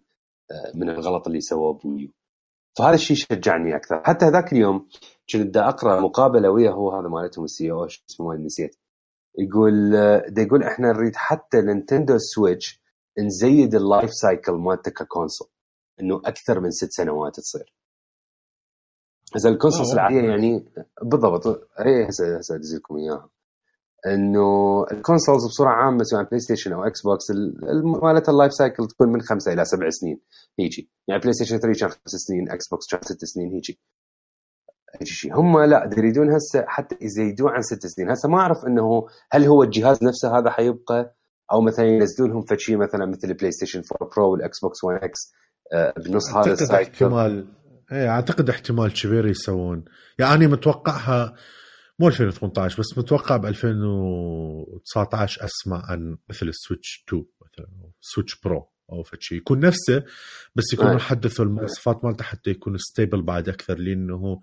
من 0.76 0.90
الغلط 0.90 1.28
اللي 1.28 1.42
سووه 1.42 1.74
ب 1.74 1.81
Wii 1.81 2.02
U 2.02 2.10
فهذا 2.78 2.96
الشيء 2.96 3.18
شجعني 3.18 3.76
أكثر. 3.76 4.04
حتى 4.04 4.30
ذاك 4.30 4.54
اليوم 4.54 4.88
كنت 5.34 5.58
أقرأ 5.58 6.00
مقابلة 6.00 6.50
وياه 6.50 6.72
هو 6.72 6.92
هذا 6.92 7.08
مالتهم 7.08 7.46
الـ 7.46 7.72
CEO 7.72 7.88
شو 7.88 8.02
اسمه 8.10 8.36
نسيت. 8.36 8.76
يقول 9.38 9.92
دا 10.28 10.42
يقول 10.42 10.64
إحنا 10.64 10.92
نريد 10.92 11.16
حتى 11.16 11.62
Nintendo 11.62 12.18
Switch 12.18 12.82
نزيد 13.20 13.76
الـ 13.76 13.83
life 13.83 14.14
cycle 14.14 14.52
مالته 14.52 14.92
ك 14.92 14.99
console 14.99 15.48
إنه 16.02 16.22
أكثر 16.26 16.60
من 16.60 16.72
ست 16.72 16.92
سنوات 16.92 17.36
تصير. 17.36 17.74
هسه 19.36 19.50
الـ 19.50 19.54
consoles 19.54 19.92
العاديه 19.92 20.22
يعني 20.22 20.66
بالضبط 21.02 21.48
اي 21.80 22.10
هسه 22.10 22.38
هسه 22.38 22.56
ادز 22.56 22.76
لكم 22.76 22.98
إياها. 22.98 23.30
إنه 24.08 24.84
الـ 24.92 24.98
consoles 24.98 25.46
بصورة 25.46 25.70
عامة 25.70 26.04
سواء 26.04 26.24
PlayStation 26.24 26.74
أو 26.74 26.84
Xbox 26.84 27.32
مالت 28.04 28.30
الـ 28.30 28.34
life 28.34 28.54
cycle 28.54 28.88
تكون 28.88 29.12
من 29.12 29.22
خمسة 29.22 29.54
إلى 29.54 29.66
سبع 29.66 29.90
سنين. 29.90 30.20
هيجي. 30.60 30.92
يعني 31.08 31.22
PlayStation 31.22 31.58
3 31.58 31.80
كان 31.80 31.90
خمس 31.90 32.12
سنين 32.12 32.52
Xbox 32.52 32.88
كان 32.92 33.02
ست 33.02 33.26
سنين 33.26 33.52
هيجي. 33.52 33.80
هيجي 35.00 35.12
شيء. 35.12 35.36
هم 35.36 35.60
لا 35.60 35.90
يريدون 35.98 36.32
هسه 36.32 36.66
حتى 36.68 36.98
يزيدون 37.02 37.50
عن 37.50 37.62
ست 37.62 37.88
سنين. 37.88 38.12
هسه 38.12 38.30
ما 38.30 38.40
أعرف 38.40 38.66
إنه 38.68 39.08
هل 39.32 39.44
هو 39.44 39.64
الجهاز 39.64 40.04
نفسه 40.04 40.38
هذا 40.38 40.50
حيبقى؟ 40.50 41.16
أو 41.52 41.62
مثلا 41.62 41.86
ينزلون 41.86 42.30
لهم 42.30 42.42
فشي 42.42 42.76
مثلا 42.76 43.06
مثل 43.06 43.28
الـ 43.28 43.52
PlayStation 43.52 43.82
4 44.02 44.16
Pro 44.16 44.32
والـ 44.32 44.60
Xbox 44.60 44.84
1 44.84 45.04
X 45.04 45.34
بنص 46.06 46.36
هذا 46.36 46.54
ال 46.54 46.59
cycle. 46.59 46.92
احتمال 46.92 47.48
اي 47.92 48.10
أعتقد 48.10 48.50
احتمال 48.50 48.94
كبير 48.94 49.28
يسوون. 49.28 49.86
يعني 50.20 50.48
متوقعها 50.48 51.36
مو 52.02 52.08
2018 52.08 52.80
بس 52.80 52.98
متوقع 52.98 53.38
ب 53.38 53.46
2019 53.46 55.46
أسمع 55.46 55.86
عن 55.86 56.18
مثل 56.30 56.48
ال 56.48 56.56
Switch 56.56 57.04
2 57.08 57.26
مثلا 57.42 57.92
Switch 58.02 58.40
Pro 58.40 58.70
أو 58.92 59.04
فشي 59.04 59.36
يكون 59.36 59.60
نفسه 59.60 60.04
بس 60.56 60.74
يكون 60.74 61.00
حدثوا 61.00 61.46
المواصفات 61.46 62.06
مالته 62.06 62.24
حتى 62.24 62.50
يكون 62.50 62.78
stable 62.78 63.22
بعد 63.22 63.50
أكثر 63.50 63.78
لأنه 63.78 64.42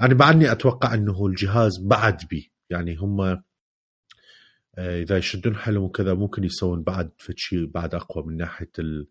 أنا 0.00 0.14
بعدني 0.14 0.52
أتوقع 0.52 0.94
إنه 0.94 1.26
الجهاز 1.26 1.72
بعد 1.86 2.24
بي. 2.30 2.52
يعني 2.70 2.96
هم 2.96 3.20
آه، 3.20 3.42
إذا 4.78 5.16
يشدون 5.16 5.56
حيلهم 5.56 5.82
وكذا 5.82 6.14
ممكن 6.14 6.44
يسوون 6.44 6.82
بعد 6.82 7.10
فشي 7.18 7.66
بعد 7.66 7.94
أقوى 7.94 8.24
من 8.26 8.36
ناحية 8.36 8.70
ال... 8.78 9.08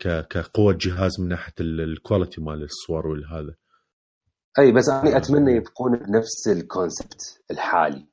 كقوة 0.00 0.78
جهاز 0.80 1.20
من 1.20 1.28
ناحية 1.28 1.54
ال 1.60 1.70
quality 1.70 2.40
مال 2.40 2.62
الصور 2.62 3.06
والهذا. 3.06 3.54
أي 4.58 4.72
بس 4.72 4.88
أنا 4.88 5.16
أتمنى 5.16 5.52
يبقون 5.52 5.96
بنفس 5.96 6.48
ال 6.48 6.60
concept 6.60 7.40
الحالي 7.50 8.06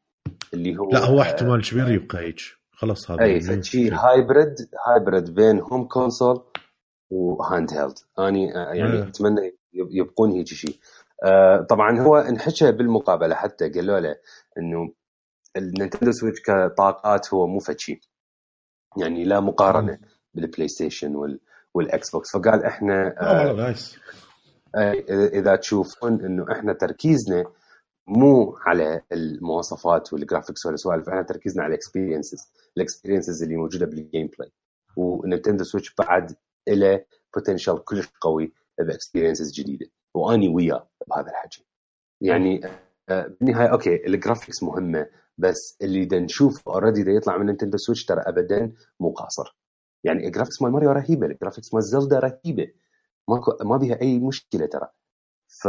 اللي 0.53 0.77
هو 0.77 0.89
لا 0.91 0.99
هو 1.05 1.21
احتمال 1.21 1.61
كبير 1.69 1.89
يبقى 1.89 2.17
هيك. 2.19 2.41
خلاص 2.71 3.11
هذا 3.11 3.21
أي 3.23 3.41
فشي 3.41 3.91
hybrid 3.91 4.55
hybrid 4.87 5.33
بين 5.33 5.59
home 5.59 5.87
console 5.87 6.43
و 7.09 7.73
handheld 7.73 7.93
أني 8.19 8.47
يعني 8.47 8.93
أيه. 8.93 9.03
أتمنى 9.03 9.55
يبقون 9.73 10.31
هيك 10.31 10.47
شيء 10.47 10.79
آه 11.25 11.61
طبعا 11.69 11.99
هو 11.99 12.17
انحكى 12.17 12.71
بالمقابلة 12.71 13.35
حتى 13.35 13.69
قالوا 13.69 13.99
له 13.99 14.15
إنه 14.57 14.93
ال 15.57 15.63
Nintendo 15.63 16.11
Switch 16.11 16.41
كطاقات 16.41 17.33
هو 17.33 17.47
مو 17.47 17.59
فشي. 17.59 18.01
يعني 18.97 19.23
لا 19.23 19.39
مقارنة 19.39 19.99
بال 20.33 20.67
PlayStation 20.67 21.15
وال 21.15 21.39
وال 21.73 22.09
Xbox 22.11 22.31
فقال 22.31 22.63
إحنا 22.63 23.15
آه 23.21 23.53
nice 23.53 23.97
إذا 25.33 25.55
تشوفون 25.55 26.25
إنه 26.25 26.45
إحنا 26.51 26.73
تركيزنا 26.73 27.45
مو 28.07 28.57
على 28.65 29.01
المواصفات 29.11 30.13
وال 30.13 30.24
graphics 30.24 30.65
والسوالف 30.65 31.09
إحنا 31.09 31.21
تركيزنا 31.21 31.63
على 31.63 31.69
ال 31.69 31.76
experiences 31.76 32.51
ال 32.77 32.83
experiences 32.83 33.43
اللي 33.43 33.55
موجودة 33.55 33.85
بال 33.85 34.27
gameplay 34.27 34.51
و 34.95 35.03
Nintendo 35.03 35.63
Switch 35.63 35.95
بعد 35.95 36.35
له 36.69 37.05
potential 37.35 37.83
كلش 37.83 38.07
قوي 38.21 38.53
ب 38.79 38.85
experiences 38.85 39.51
جديدة. 39.51 39.85
وأني 40.13 40.47
وياه 40.47 40.89
بهذا 41.07 41.29
الحكي 41.29 41.65
يعني 42.21 42.61
آه، 43.09 43.27
بالنهاية 43.41 43.67
okay 43.71 44.07
ال 44.07 44.14
graphics 44.14 44.63
مهمة 44.63 45.07
بس 45.37 45.77
اللي 45.81 46.05
دا 46.05 46.19
نشوف 46.19 46.69
already 46.69 47.15
يطلع 47.15 47.37
من 47.37 47.45
Nintendo 47.45 47.77
Switch 47.77 48.05
ترى 48.05 48.21
ابدا 48.21 48.71
مو 48.99 49.11
قاصر. 49.11 49.57
يعني 50.03 50.27
ال 50.27 50.31
graphics 50.31 50.61
مال 50.61 50.71
ماريو 50.71 50.91
رهيبة 50.91 51.27
ال 51.27 51.32
graphics 51.32 51.73
مال 51.73 51.83
Zelda 51.83 52.19
رهيبة. 52.19 52.67
ماكو 53.29 53.57
ما 53.63 53.77
بيها 53.77 54.01
أي 54.01 54.19
مشكلة 54.19 54.65
ترى. 54.65 54.87
ف 55.47 55.67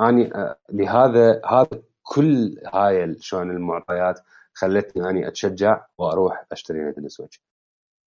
أني 0.00 0.32
لهذا 0.72 1.40
هذا 1.46 1.82
كل 2.02 2.60
هاي 2.74 3.16
شلون 3.20 3.50
المعطيات 3.50 4.20
خلتني 4.54 5.10
أني 5.10 5.28
أتشجع 5.28 5.86
وأروح 5.98 6.46
أشتري 6.52 6.78
Nintendo 6.78 7.08
Switch 7.08 7.42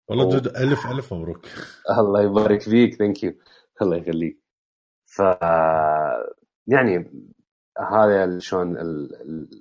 والله 0.08 0.26
و... 0.26 0.32
ألف 0.34 0.86
ألف 0.86 1.14
مبروك. 1.14 1.46
الله 1.98 2.22
يبارك 2.22 2.60
فيك 2.60 2.94
thank 2.94 3.24
you 3.24 3.32
الله 3.82 3.96
يخليك. 3.96 4.38
ف 5.06 5.22
يعني 6.66 7.10
هذا 7.78 8.38
شلون 8.38 8.76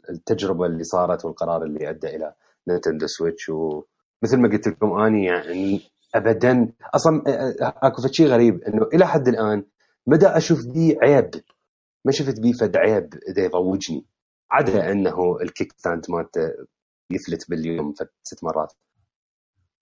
التجربة 0.10 0.66
اللي 0.66 0.84
صارت 0.84 1.26
والقرار 1.26 1.64
اللي 1.64 1.90
أدى 1.90 2.16
إلى 2.16 2.34
Nintendo 2.68 3.08
Switch 3.08 3.50
ومثل 3.50 4.38
ما 4.38 4.50
قلت 4.50 4.68
لكم 4.68 5.00
أني 5.00 5.26
يعني 5.26 5.82
ابدا. 6.16 6.74
أصلا 6.96 7.24
أكو 7.60 8.08
شيء 8.12 8.28
غريب 8.28 8.62
إنه 8.64 8.88
إلى 8.94 9.08
حد 9.08 9.28
الآن 9.28 9.66
ما 10.08 10.18
دا 10.18 10.28
أشوف 10.28 10.60
بي 10.74 10.98
عيب. 11.02 11.30
ما 12.06 12.12
شفت 12.12 12.40
بي 12.40 12.54
فد 12.54 12.78
عيب 12.78 13.14
إذا 13.30 13.44
يضوجني. 13.44 14.06
عدا 14.52 14.92
إنه 14.92 15.38
ال 15.42 15.74
kickstand 15.78 16.06
مالته 16.10 16.42
يفلت 17.12 17.50
باليوم 17.50 17.94
فد 17.94 18.10
ست 18.24 18.44
مرات. 18.44 18.74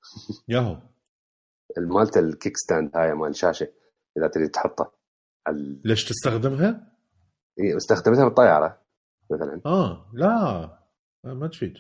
ياهو. 0.49 0.77
مالته 1.77 2.19
ال 2.19 2.57
kickstand 2.57 2.91
هاي 2.97 3.13
مال 3.13 3.29
الشاشه 3.29 3.67
إذا 4.17 4.27
تريد 4.27 4.49
تحطه 4.49 4.91
على 5.47 5.79
ليش 5.85 6.05
تستخدمها؟ 6.05 6.93
استخدمتها 7.77 8.23
بالطيارة 8.23 8.81
مثلا. 9.31 9.61
آه 9.65 10.11
لا 10.13 10.79
ما 11.23 11.47
تفيد. 11.47 11.73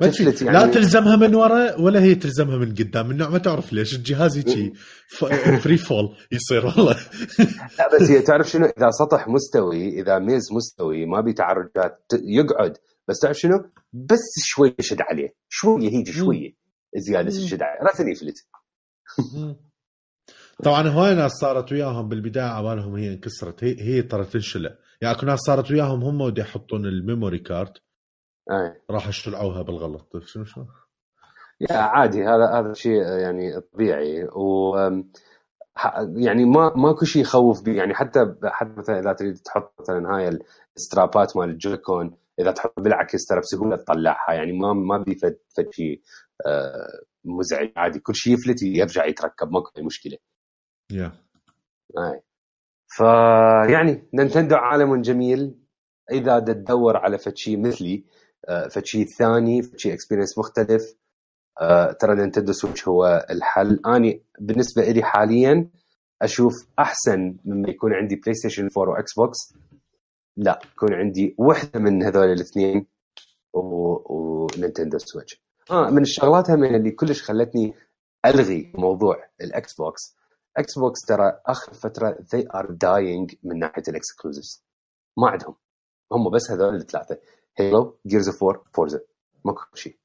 تفلت 0.00 0.42
يعني. 0.42 0.58
لا 0.58 0.66
تلزمها 0.66 1.16
من 1.16 1.34
ورا 1.34 1.80
ولا 1.80 2.02
هي 2.02 2.14
تلزمها 2.14 2.56
من 2.56 2.74
قدام. 2.74 3.08
من 3.08 3.16
نوع 3.16 3.28
ما 3.28 3.38
تعرف 3.38 3.72
ليش. 3.72 3.96
الجهاز 3.96 4.38
هيك 4.38 4.72
free 5.60 5.76
fall 5.76 6.16
يصير 6.32 6.66
والله. 6.66 6.96
لا 7.78 7.96
بس 7.96 8.10
هي 8.10 8.22
تعرف 8.22 8.50
شنو؟ 8.50 8.64
إذا 8.64 8.90
سطح 8.90 9.28
مستوي 9.28 10.00
إذا 10.00 10.18
ميز 10.18 10.52
مستوي 10.52 11.06
ما 11.06 11.20
بي 11.20 11.32
تعرجات 11.32 12.06
يقعد. 12.12 12.76
بس 13.08 13.18
تعرف 13.18 13.36
شنو؟ 13.36 13.64
بس 13.92 14.44
شوي 14.44 14.74
يشد 14.78 15.00
عليه. 15.00 15.28
شوية 15.48 15.88
هيجي 15.88 16.12
شوية 16.12 16.52
زيادة 16.96 17.28
يشد 17.28 17.62
عليه. 17.62 17.90
راسا 17.90 18.04
يفلت. 18.10 18.46
طبعا 20.64 20.88
هواي 20.88 21.14
ناس 21.14 21.32
صارت 21.32 21.72
وياهم 21.72 22.08
بالبداية 22.08 22.44
عبالهم 22.44 22.96
هي 22.96 23.08
انكسرت. 23.08 23.64
هي 23.64 23.76
هي 23.80 24.02
ترى 24.02 24.24
تنشلع. 24.24 24.70
يعني 25.00 25.16
اكو 25.16 25.26
ناس 25.26 25.38
صارت 25.38 25.70
وياهم 25.70 26.04
هم 26.04 26.20
ودي 26.20 26.40
يحطون 26.40 26.86
ال 26.86 26.93
memory 26.93 27.38
card 27.38 27.72
أي. 28.50 28.80
راح 28.90 29.08
اشتلعوها 29.08 29.62
بالغلط. 29.62 30.12
طيب 30.12 30.22
شنو 30.22 30.44
شنو؟ 30.44 30.66
yeah 31.60 31.76
عادي. 31.76 32.24
هذا 32.24 32.50
هذا 32.52 32.72
شيء 32.72 33.02
يعني 33.02 33.60
طبيعي. 33.60 34.24
و 34.24 34.76
يعني 36.16 36.44
ما 36.44 36.72
ماكو 36.76 37.04
شيء 37.04 37.22
يخوف 37.22 37.62
به 37.62 37.72
يعني 37.72 37.94
حتى 37.94 38.34
حتى 38.44 38.74
مثلا 38.76 38.98
إذا 38.98 39.12
تريد 39.12 39.34
تحط 39.36 39.74
مثلا 39.80 40.16
هاي 40.16 40.38
السترابات 40.76 41.36
مال 41.36 41.50
ال 41.50 41.58
Joy-Con 41.58 42.16
إذا 42.40 42.50
تحط 42.50 42.80
بالعكس 42.80 43.26
ترى 43.26 43.40
بسهوله 43.40 43.76
تطلعها 43.76 44.32
يعني 44.32 44.52
ما 44.52 44.72
ما 44.72 44.98
بي 44.98 45.14
فد 45.14 45.70
شيء 45.70 46.00
آه، 46.46 47.00
مزعج. 47.24 47.72
عادي. 47.76 47.98
كل 47.98 48.14
شيء 48.14 48.32
يفلت 48.32 48.62
يرجع 48.62 49.06
يتركب. 49.06 49.50
ماكو 49.50 49.70
أي 49.78 49.82
مشكلة. 49.82 50.16
yeah. 50.92 51.12
yeah. 51.98 52.20
فيعني 52.86 54.08
Nintendo 54.14 54.56
عالم 54.56 55.00
جميل. 55.00 55.60
إذا 56.12 56.38
تدور 56.38 56.96
على 56.96 57.18
فد 57.18 57.36
شيء 57.36 57.60
مثلي 57.60 58.04
فشي 58.70 59.04
ثاني 59.04 59.62
فشي 59.62 59.92
experience 59.92 60.38
مختلف. 60.38 60.82
آه، 61.60 61.92
ترى 61.92 62.14
Nintendo 62.14 62.52
Switch 62.52 62.88
هو 62.88 63.26
الحل. 63.30 63.80
أني 63.86 64.22
بالنسبة 64.40 64.82
لي 64.82 65.02
حاليا 65.02 65.68
أشوف 66.22 66.54
أحسن 66.78 67.36
مما 67.44 67.70
يكون 67.70 67.94
عندي 67.94 68.16
PlayStation 68.16 68.68
4 68.78 68.92
و 68.94 69.14
Xbox 69.14 69.38
لا 70.36 70.60
يكون 70.72 70.94
عندي 70.94 71.34
وحدة 71.38 71.80
من 71.80 72.02
هذول 72.02 72.32
الاثنين 72.32 72.86
و 73.52 73.68
Nintendo 73.68 74.98
Switch 74.98 75.42
آه 75.70 75.90
من 75.90 76.02
الشغلات 76.02 76.50
هم 76.50 76.64
اللي 76.64 76.90
كلش 76.90 77.22
خلتني 77.22 77.74
ألغي 78.26 78.72
موضوع 78.74 79.24
ال 79.40 79.74
Xbox 79.74 80.16
Xbox 80.56 81.00
ترى 81.00 81.40
آخر 81.46 81.72
فترة 81.72 82.12
they 82.12 82.42
are 82.42 82.66
dying 82.66 83.36
من 83.42 83.58
ناحية 83.58 83.82
ال 83.88 83.95
exclusives 83.95 84.64
ما 85.16 85.28
عندهم. 85.28 85.54
هم 86.12 86.30
بس 86.30 86.50
هذول 86.50 86.74
الثلاثة. 86.74 87.18
Halo 87.60 88.00
Gears 88.06 88.28
of 88.28 88.44
War 88.44 88.64
Forza 88.74 89.00
ماكو 89.44 89.76
شيء. 89.76 89.98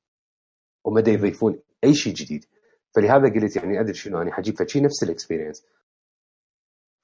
وما 0.84 1.04
يضيفون 1.08 1.60
أي 1.84 1.94
شيء 1.96 2.14
جديد. 2.14 2.46
فلهذا 2.96 3.34
قلت 3.34 3.56
يعني 3.56 3.80
أدري 3.80 3.94
شنو 3.94 4.22
أنا 4.22 4.34
حجيب 4.34 4.58
فشي 4.58 4.82
نفس 4.82 5.04
ال 5.04 5.09
experience 5.09 5.66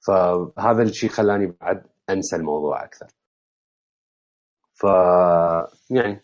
فهذا 0.06 0.82
الشيء 0.82 1.10
خلاني 1.10 1.46
بعد 1.46 1.86
أنسى 2.10 2.36
الموضوع 2.36 2.84
أكثر. 2.84 3.06
ف 4.74 4.84
يعني. 5.90 6.20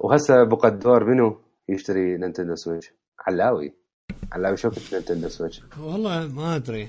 وهسه 0.00 0.44
بقى 0.44 0.68
الدور 0.68 1.04
منو 1.04 1.42
يشتري 1.68 2.16
Nintendo 2.16 2.54
Switch؟ 2.54 2.92
علاوي. 3.18 3.74
علاوي 4.32 4.56
شو 4.56 4.70
كنت 4.70 4.94
Nintendo 4.94 5.28
Switch؟ 5.28 5.62
والله 5.78 6.26
ما 6.26 6.56
أدري. 6.56 6.88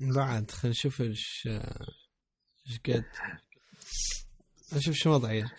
بعد 0.00 0.50
خلينا 0.50 0.70
نشوف 0.70 1.00
إيش 1.00 1.48
إيش 2.66 2.80
قد. 2.86 3.04
أشوف 4.76 4.94
شو 4.94 5.10
وضعيه 5.10 5.52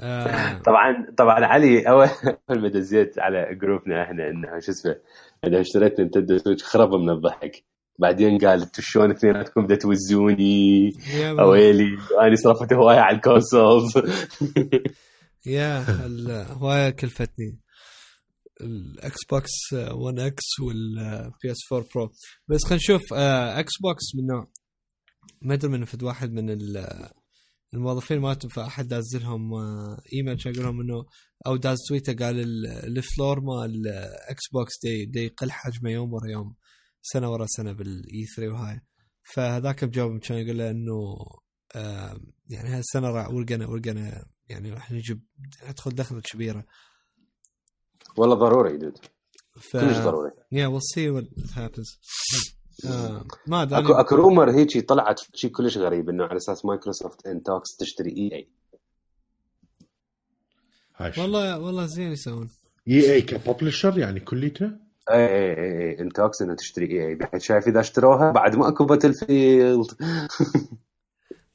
آه 0.00 0.58
طبعا 0.58 1.06
طبعا 1.18 1.46
علي 1.46 1.88
أول 1.88 2.08
ما 2.62 2.68
دزيت 2.68 3.18
على 3.18 3.54
جروبنا 3.54 4.02
إحنا 4.02 4.28
إنه 4.30 4.58
شو 4.60 4.72
اسمه 4.72 4.96
أنا 5.44 5.60
اشتريت 5.60 6.00
Nintendo 6.00 6.38
Switch 6.38 6.64
خرب 6.64 6.94
من 6.94 7.10
الضحك. 7.10 7.64
بعدين 7.98 8.38
قال 8.38 8.62
أنتم 8.62 8.82
شلون 8.82 9.10
اثنيناتكم 9.10 9.64
بدها 9.66 9.76
توزوني. 9.76 10.90
أويلي 11.40 11.98
أنا 12.20 12.34
صرفت 12.36 12.72
هواية 12.72 12.98
على 12.98 13.16
ال 13.16 13.24
consoles 13.24 13.92
yeah 15.46 15.84
هواية 16.50 16.90
كلفتني. 16.90 17.58
ال 18.60 19.24
Xbox 19.30 19.50
1 19.92 20.18
X 20.18 20.60
وال 20.60 21.50
PS 21.52 21.72
4 21.72 21.86
Pro. 21.94 22.10
بس 22.48 22.64
خلينا 22.64 22.76
نشوف 22.76 23.02
آه، 23.14 23.60
Xbox 23.60 24.04
من 24.14 24.26
نوع 24.26 24.48
ما 25.42 25.54
أدري 25.54 25.70
من 25.70 25.84
فد 25.84 26.02
واحد 26.02 26.32
من 26.32 26.50
ال- 26.50 27.10
الموظفين 27.74 28.18
مالتهم 28.18 28.48
فاحد 28.48 28.88
داز 28.88 29.16
لهم 29.16 29.54
آه، 29.54 30.00
إيميل 30.12 30.38
يقول 30.46 30.58
لهم 30.64 30.80
إنه 30.80 31.04
أو 31.46 31.56
داز 31.56 31.78
تويتر 31.88 32.12
قال 32.12 32.40
ال- 32.40 32.66
الفلور 32.66 33.40
مال 33.40 33.88
إكس 34.28 34.42
بوكس 34.52 34.72
دي, 34.82 35.06
دي 35.06 35.24
يقل 35.24 35.50
حجمه 35.50 35.90
يوم 35.90 36.12
ورا 36.12 36.30
يوم 36.30 36.54
سنة 37.02 37.30
ورا 37.32 37.46
سنة 37.48 37.72
بالاي 37.72 38.24
3 38.36 38.52
وهاي. 38.52 38.80
فهذاك 39.34 39.84
بجاوب 39.84 40.18
كان 40.18 40.38
يقول 40.38 40.58
له 40.58 40.70
إنه 40.70 41.16
آه، 41.74 42.20
يعني 42.48 42.68
هالسنه 42.68 43.10
راح 43.10 43.30
ورقنا 43.30 43.66
ورقنا 43.66 44.24
يعني 44.48 44.70
راح 44.70 44.92
نجيب 44.92 45.22
ندخل 45.68 45.90
دخلة 45.90 46.20
كبيرة. 46.20 46.64
والله 48.16 48.34
ضروري 48.34 48.76
دود 48.78 48.98
ف 49.60 49.72
كلش 49.76 49.96
ضروري. 49.98 50.30
yeah 50.52 50.66
we'll 50.66 50.82
see 50.82 51.10
what 51.10 51.24
happens 52.86 53.24
ما 53.46 53.62
أدري 53.62 53.78
اكو 53.78 53.92
أكو 53.92 54.14
rumor 54.14 54.50
هيجي 54.50 54.80
طلعت 54.80 55.20
شيء 55.34 55.50
كلش 55.50 55.78
غريب 55.78 56.08
إنه 56.08 56.24
على 56.24 56.36
أساس 56.36 56.64
مايكروسوفت 56.64 57.26
in 57.26 57.42
talks 57.42 57.76
تشتري 57.76 58.10
EA. 58.10 58.48
والله 61.18 61.58
والله 61.58 61.86
زين 61.86 62.12
يسوون. 62.12 62.50
EA 62.88 63.12
ك 63.12 63.22
publisher 63.22 63.98
يعني 63.98 64.20
كليته؟ 64.20 64.66
إي 65.10 65.26
إي 65.26 65.50
إي 65.58 65.90
إي 65.90 66.00
in 66.00 66.08
talks 66.08 66.42
إنه 66.42 66.54
تشتري 66.54 66.86
EA. 66.86 67.14
بعد 67.14 67.40
شايف 67.40 67.68
إذا 67.68 67.80
اشتروها 67.80 68.32
بعد 68.32 68.56
ما 68.56 68.68
أكو 68.68 68.84
Battlefield 68.84 69.86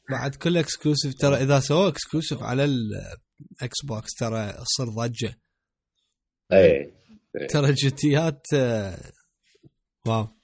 بعد 0.09 0.35
كله 0.35 0.59
exclusive 0.59 1.13
ترى 1.13 1.35
إذا 1.35 1.59
سووا 1.59 1.87
exclusive 1.87 2.43
على 2.43 2.65
ال 2.65 3.85
Xbox 3.85 4.13
ترى 4.13 4.51
تصير 4.51 4.89
ضجة. 4.89 5.37
إي 6.53 6.93
ترى 7.49 7.71
جتيات 7.73 8.47
آه، 8.53 8.97
wow. 10.07 10.34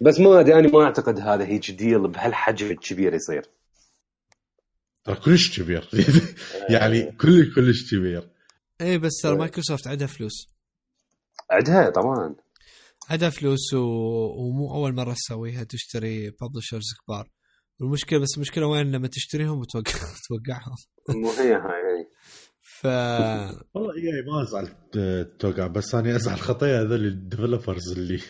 بس 0.00 0.20
ما 0.20 0.40
أدري 0.40 0.54
أنا 0.54 0.68
ما 0.68 0.84
أعتقد 0.84 1.18
هذا 1.18 1.44
هيج 1.44 1.70
deal 1.70 2.08
بهالحجم 2.08 2.70
الكبير 2.70 3.14
يصير. 3.14 3.46
ترى 5.04 5.16
كلش 5.16 5.60
كبير. 5.60 5.88
يعني 6.74 7.12
كل 7.12 7.54
كلش 7.54 7.94
كبير. 7.94 8.28
اي 8.80 8.98
بس 8.98 9.12
ترى 9.22 9.32
إيه. 9.32 9.38
مايكروسوفت 9.38 9.86
عندها 9.86 10.06
فلوس. 10.06 10.46
عندها 11.50 11.90
طبعا. 11.90 12.34
عندها 13.10 13.30
فلوس 13.30 13.74
و... 13.74 13.78
ومو 14.38 14.74
أول 14.74 14.94
مرة 14.94 15.12
تسويها 15.14 15.64
تشتري 15.64 16.30
publishers 16.30 16.94
كبار. 17.04 17.28
والمشكلة 17.80 18.18
بس 18.18 18.28
المشكلة 18.36 18.66
وين 18.66 18.92
لما 18.92 19.08
تشتريهم 19.08 19.58
وتوقع 19.58 19.92
توقعهم؟ 20.28 20.76
مو 21.08 21.30
هي 21.30 21.52
هاي. 21.52 21.83
ف 22.84 22.86
والله 23.74 23.94
اي 23.94 24.22
ما 24.26 24.42
أزعل 24.42 24.68
آه، 24.98 25.22
توقع 25.38 25.66
بس 25.66 25.94
أنا 25.94 26.16
أزعل 26.16 26.38
خطايا 26.38 26.80
هذول 26.82 27.06
ال 27.06 27.14
developers 27.14 27.92
اللي 27.92 28.20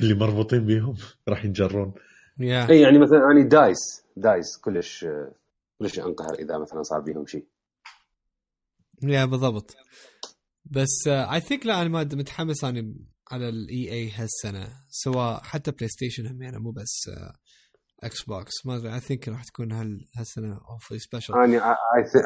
اللي 0.00 0.14
مربوطين 0.14 0.66
بيهم 0.66 0.96
راح 1.28 1.44
ينجرون. 1.44 1.94
yeah. 2.38 2.68
اي 2.70 2.80
يعني 2.80 2.98
مثلا 2.98 3.18
اني 3.32 3.48
DICE 3.48 3.78
DICE 4.16 4.58
كلش 4.64 5.06
كلش 5.78 5.98
انقهر 5.98 6.34
إذا 6.34 6.58
مثلا 6.58 6.82
صار 6.82 7.00
بيهم 7.00 7.26
شيء. 7.26 7.46
yeah 9.02 9.24
بالضبط. 9.24 9.76
بس 10.64 11.08
I 11.08 11.40
think 11.40 11.66
لا 11.66 11.82
أنا 11.82 11.88
ما 11.88 12.04
متحمس 12.04 12.64
أنا 12.64 12.94
على 13.30 13.48
ال 13.48 13.92
EA 13.92 14.10
هالسنة 14.10 14.68
سواء 14.88 15.42
حتى 15.42 15.70
PlayStation 15.70 16.26
هم 16.26 16.42
يعني 16.42 16.58
مو 16.58 16.70
بس 16.70 17.10
Xbox 18.04 18.66
ما 18.66 18.76
أدري 18.76 18.94
I 18.94 19.00
think 19.00 19.28
راح 19.28 19.44
تكون 19.44 19.72
هال 19.72 20.06
هالسنة 20.16 20.60
awfully 20.70 20.98
special 20.98 21.34
اني 21.34 21.58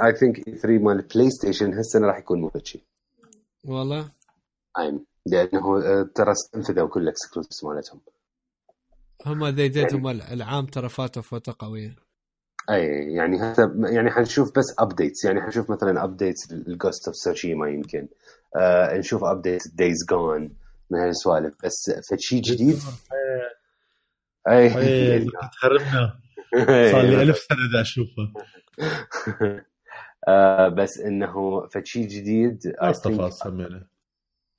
I 0.04 0.14
think 0.14 0.48
E3 0.48 0.78
مال 0.78 1.02
PlayStation 1.02 1.74
هالسنة 1.74 2.06
راح 2.06 2.18
يكون 2.18 2.40
مو 2.40 2.50
شيء 2.64 2.82
والله؟ 3.64 4.12
ايم 4.78 5.06
لأنه 5.26 5.82
آه، 5.82 6.10
ترى 6.14 6.32
استنفذوا 6.32 6.88
كل 6.88 7.02
ال 7.02 7.08
exclusives 7.08 7.64
مالتهم. 7.64 8.00
هم 9.26 9.46
they 9.46 9.68
did 9.68 9.94
هم 9.94 10.08
العام 10.08 10.66
ترى 10.66 10.88
فاتوا 10.88 11.22
فتره 11.22 11.56
قوية. 11.58 11.96
أي 12.70 13.12
يعني 13.12 13.36
هسه 13.42 13.72
يعني 13.90 14.10
حنشوف 14.10 14.58
بس 14.58 14.74
updates 14.78 15.24
يعني 15.24 15.40
حنشوف 15.40 15.70
مثلا 15.70 16.04
updates 16.04 16.52
ال 16.52 16.61
Ghost 16.61 17.06
of 17.06 17.16
Tsushima 17.16 17.68
يمكن. 17.68 18.08
آه 18.56 18.96
نشوف 18.96 19.24
update 19.24 19.62
Days 19.74 20.04
Gone 20.10 20.56
من 20.90 20.98
هالسوالف 20.98 21.54
بس 21.64 21.92
فشي 22.10 22.40
جديد؟ 22.40 22.78
أي. 24.48 25.26
تخربنا 25.52 26.20
صار 26.92 27.02
لي 27.02 27.22
ألف 27.22 27.38
سنة 27.38 27.72
دا 27.72 27.80
اشوفه 27.80 28.32
آه 30.28 30.68
بس 30.68 30.98
إنه 30.98 31.66
فشي 31.66 32.06
جديد 32.06 32.58
Last 32.82 33.06
of 33.06 33.20
Us 33.20 33.46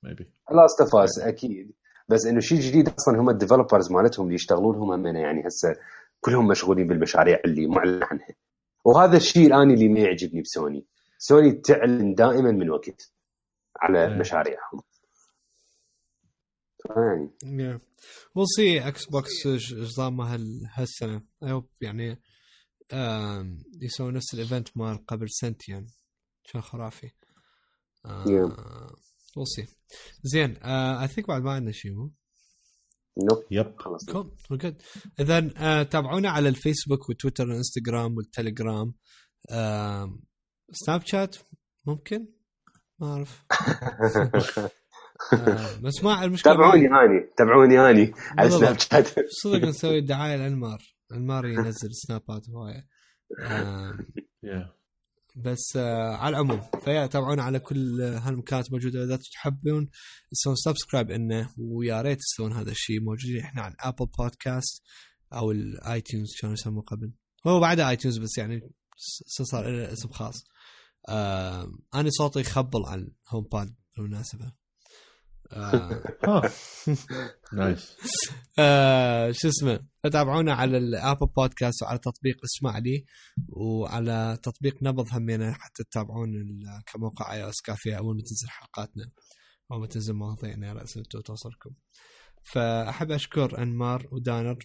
maybe 0.04 0.28
Last 0.52 0.82
of 0.82 0.96
Us 0.96 1.20
أكيد. 1.20 1.72
بس 2.10 2.26
إنه 2.26 2.40
شيء 2.40 2.60
جديد 2.60 2.90
أصلا 2.90 3.20
هم 3.20 3.30
ال 3.30 3.35
developers 3.35 3.92
مالتهم 3.92 4.26
اللي 4.26 4.36
يشتغلون 4.36 4.76
هم 4.76 4.92
همنا 4.92 5.20
يعني 5.20 5.48
هسه 5.48 5.76
كلهم 6.20 6.48
مشغولين 6.48 6.88
بالمشاريع 6.88 7.40
اللي 7.46 7.68
معلن 7.68 8.04
عنها. 8.04 8.36
وهذا 8.86 9.18
الشيء 9.18 9.48
الآن 9.48 9.72
اللي 9.72 9.88
ما 9.88 10.00
يعجبني 10.00 10.42
بسوني. 10.42 10.86
سوني 11.18 11.52
تعلن 11.52 12.14
دائما 12.14 12.52
من 12.52 12.70
وقت 12.70 13.12
على 13.82 14.04
إيه. 14.04 14.20
مشاريعهم. 14.20 14.82
يعني 16.90 17.30
yeah 17.64 17.80
we'll 18.36 18.48
see 18.56 18.88
Xbox 18.88 19.48
إيش 19.48 19.74
نظامها 19.74 20.34
هال- 20.36 20.68
هالسنة. 20.74 21.22
I 21.44 21.52
hope 21.52 21.70
يعني 21.82 22.22
آم، 22.94 23.64
يسوون 23.82 24.14
نفس 24.14 24.34
ال 24.34 24.41
event 24.41 24.78
مال 24.78 25.06
قبل 25.06 25.28
سنتين 25.30 25.88
كان 26.52 26.62
خرافي 26.62 27.10
Yeah. 28.08 28.62
we'll 29.38 29.48
see 29.48 29.68
زين 30.24 30.58
I 30.58 31.08
think 31.08 31.28
بعد 31.28 31.42
ما 31.42 31.52
عندنا 31.52 31.72
شيء 31.72 31.92
مو؟ 31.92 32.12
nope 33.30 33.44
yep 33.52 33.76
خلاص. 33.80 34.06
good 34.06 34.82
اذا 35.20 35.52
آه، 35.58 35.84
تابعونا 35.84 36.30
على 36.30 36.50
الفيسبوك 36.50 37.10
وتويتر 37.10 37.48
والإنستغرام 37.48 38.18
والتليجرام. 38.18 38.94
Snapchat 40.74 41.36
ممكن؟ 41.86 42.28
ما 43.00 43.08
أعرف. 43.08 43.44
آه، 45.34 45.80
بس 45.84 46.04
ما 46.04 46.24
المشكلة 46.24 46.54
تابعوني 46.54 46.88
اني 46.88 47.30
تابعوني 47.38 47.90
اني 47.90 48.14
على. 48.38 48.50
Snapchat. 48.50 49.08
صدق 49.30 49.64
نسوي 49.70 50.02
دعاية 50.02 50.36
لأنمار. 50.36 50.82
أنمار 51.12 51.46
ينزل 51.46 51.90
سنابات 51.94 52.50
هواية. 52.50 52.88
yeah 54.44 54.74
بس 55.36 55.74
آه 55.78 56.16
على 56.16 56.30
العموم 56.30 56.62
فيا 56.84 57.06
تابعونا 57.06 57.44
على 57.44 57.60
كل 57.60 58.02
هالمكانات 58.02 58.72
موجودة. 58.72 59.04
إذا 59.04 59.16
تحبون 59.18 59.90
تسوون 60.32 60.56
subscribe 60.56 61.12
إنه 61.12 61.50
ويا 61.58 62.02
ريت 62.02 62.20
تسوون 62.20 62.54
هذا 62.54 62.72
الشيء 62.72 63.02
موجودين 63.02 63.40
إحنا 63.40 63.62
على 63.62 63.76
Apple 63.80 64.06
Podcast 64.18 64.84
أو 65.34 65.52
ال 65.52 66.02
iTunes 66.02 66.36
كانوا 66.42 66.54
يسموه 66.54 66.84
قبل؟ 66.84 67.12
هو 67.48 67.60
بعد 67.60 67.80
iTunes 67.80 68.18
بس 68.18 68.38
يعني 68.38 68.72
صار 69.42 69.70
له 69.70 69.94
اسم 69.94 70.10
خاص. 70.10 70.44
آه 71.10 71.72
أنا 71.96 72.10
صوتي 72.10 72.40
يخبل 72.40 72.86
عن 72.86 73.12
HomePod 73.30 73.76
بالمناسبه 73.98 74.46
آه 74.46 74.61
nice. 77.54 77.96
آه 78.60 79.32
شو 79.32 79.48
اسمه 79.48 79.80
فتابعونا 80.04 80.54
على 80.54 80.78
ال 80.78 80.86
Apple 80.86 81.28
Podcast 81.38 81.84
وعلى 81.84 81.98
تطبيق 82.00 82.38
اسمع 82.44 82.78
لي 82.78 83.06
وعلى 83.50 84.38
تطبيق 84.44 84.78
نبض 84.84 85.08
همينة 85.14 85.52
حتى 85.54 85.84
تتابعون 85.84 86.30
ال- 86.36 86.82
كموقع 86.94 87.34
اي 87.34 87.50
اس 87.50 87.62
كافية 87.66 87.98
أول 87.98 88.16
ما 88.16 88.22
تنزل 88.22 88.50
حلقاتنا 88.50 89.12
أو 89.72 89.80
ما 89.80 89.88
تنزل 89.88 90.14
مواضيعنا 90.14 90.72
أنتم 90.82 91.22
توصلكم. 91.22 91.70
فأحب 92.44 93.12
أشكر 93.12 93.64
أنمار 93.64 94.08
ودانر 94.12 94.58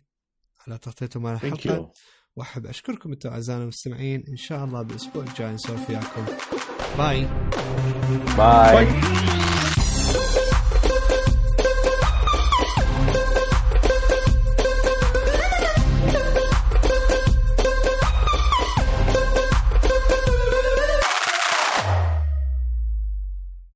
على 0.66 0.78
تغطيتهم 0.78 1.26
على 1.26 1.34
الحلقة 1.36 1.92
وأحب 2.36 2.66
أشكركم 2.66 3.12
أنتم 3.12 3.30
أعزائنا 3.30 3.62
المستمعين. 3.62 4.24
إن 4.28 4.36
شاء 4.36 4.64
الله 4.64 4.82
بالأسبوع 4.82 5.22
الجاي 5.24 5.52
نسولف 5.52 5.90
وياكم. 5.90 6.26
bye. 6.98 7.26
bye 8.36 8.84
bye. 8.86 10.45